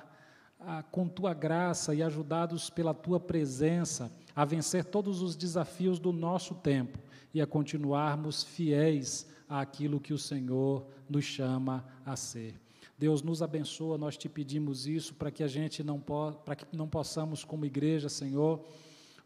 com 0.91 1.09
tua 1.09 1.35
graça 1.35 1.95
e 1.95 2.03
ajudados 2.03 2.71
pela 2.71 2.95
tua 2.95 3.21
presença 3.21 4.11
a 4.35 4.45
vencer 4.45 4.85
todos 4.85 5.23
os 5.23 5.37
desafios 5.37 5.99
do 5.99 6.13
nosso 6.13 6.55
tempo 6.55 6.99
e 7.33 7.41
a 7.41 7.47
continuarmos 7.47 8.43
fiéis 8.43 9.27
àquilo 9.49 10.01
que 10.01 10.13
o 10.13 10.19
Senhor 10.19 10.87
nos 11.09 11.25
chama 11.25 11.85
a 12.05 12.17
ser. 12.17 12.55
Deus 12.99 13.23
nos 13.23 13.43
abençoa, 13.43 13.99
nós 13.99 14.17
te 14.17 14.29
pedimos 14.29 14.87
isso 14.87 15.15
para 15.15 15.31
que 15.31 15.43
a 15.43 15.49
gente 15.49 15.85
não 15.85 16.01
para 16.01 16.57
que 16.57 16.65
não 16.75 16.89
possamos 16.89 17.45
como 17.45 17.67
igreja, 17.67 18.09
Senhor, 18.09 18.65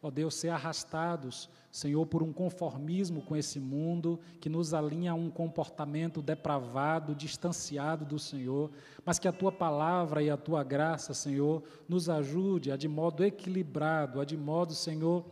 ó 0.02 0.10
Deus, 0.10 0.34
ser 0.34 0.48
arrastados, 0.48 1.48
Senhor, 1.70 2.04
por 2.06 2.22
um 2.22 2.32
conformismo 2.32 3.22
com 3.22 3.36
esse 3.36 3.60
mundo 3.60 4.18
que 4.40 4.48
nos 4.48 4.72
alinha 4.72 5.12
a 5.12 5.14
um 5.14 5.30
comportamento 5.30 6.22
depravado, 6.22 7.14
distanciado 7.14 8.04
do 8.04 8.18
Senhor, 8.18 8.70
mas 9.04 9.18
que 9.18 9.28
a 9.28 9.32
tua 9.32 9.52
palavra 9.52 10.22
e 10.22 10.30
a 10.30 10.36
tua 10.36 10.64
graça, 10.64 11.12
Senhor, 11.12 11.62
nos 11.88 12.08
ajude 12.08 12.72
a 12.72 12.76
de 12.76 12.88
modo 12.88 13.24
equilibrado, 13.24 14.20
a 14.20 14.24
de 14.24 14.36
modo, 14.36 14.74
Senhor, 14.74 15.24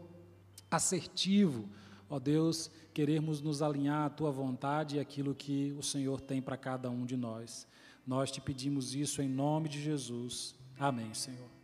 assertivo, 0.70 1.68
ó 2.08 2.18
Deus, 2.18 2.70
queremos 2.92 3.40
nos 3.40 3.62
alinhar 3.62 4.06
à 4.06 4.10
tua 4.10 4.30
vontade 4.30 4.96
e 4.96 5.00
aquilo 5.00 5.34
que 5.34 5.74
o 5.78 5.82
Senhor 5.82 6.20
tem 6.20 6.42
para 6.42 6.56
cada 6.56 6.90
um 6.90 7.06
de 7.06 7.16
nós. 7.16 7.66
Nós 8.06 8.30
te 8.30 8.40
pedimos 8.40 8.94
isso 8.94 9.20
em 9.22 9.28
nome 9.28 9.68
de 9.68 9.80
Jesus. 9.82 10.54
Amém, 10.78 11.12
Senhor. 11.14 11.57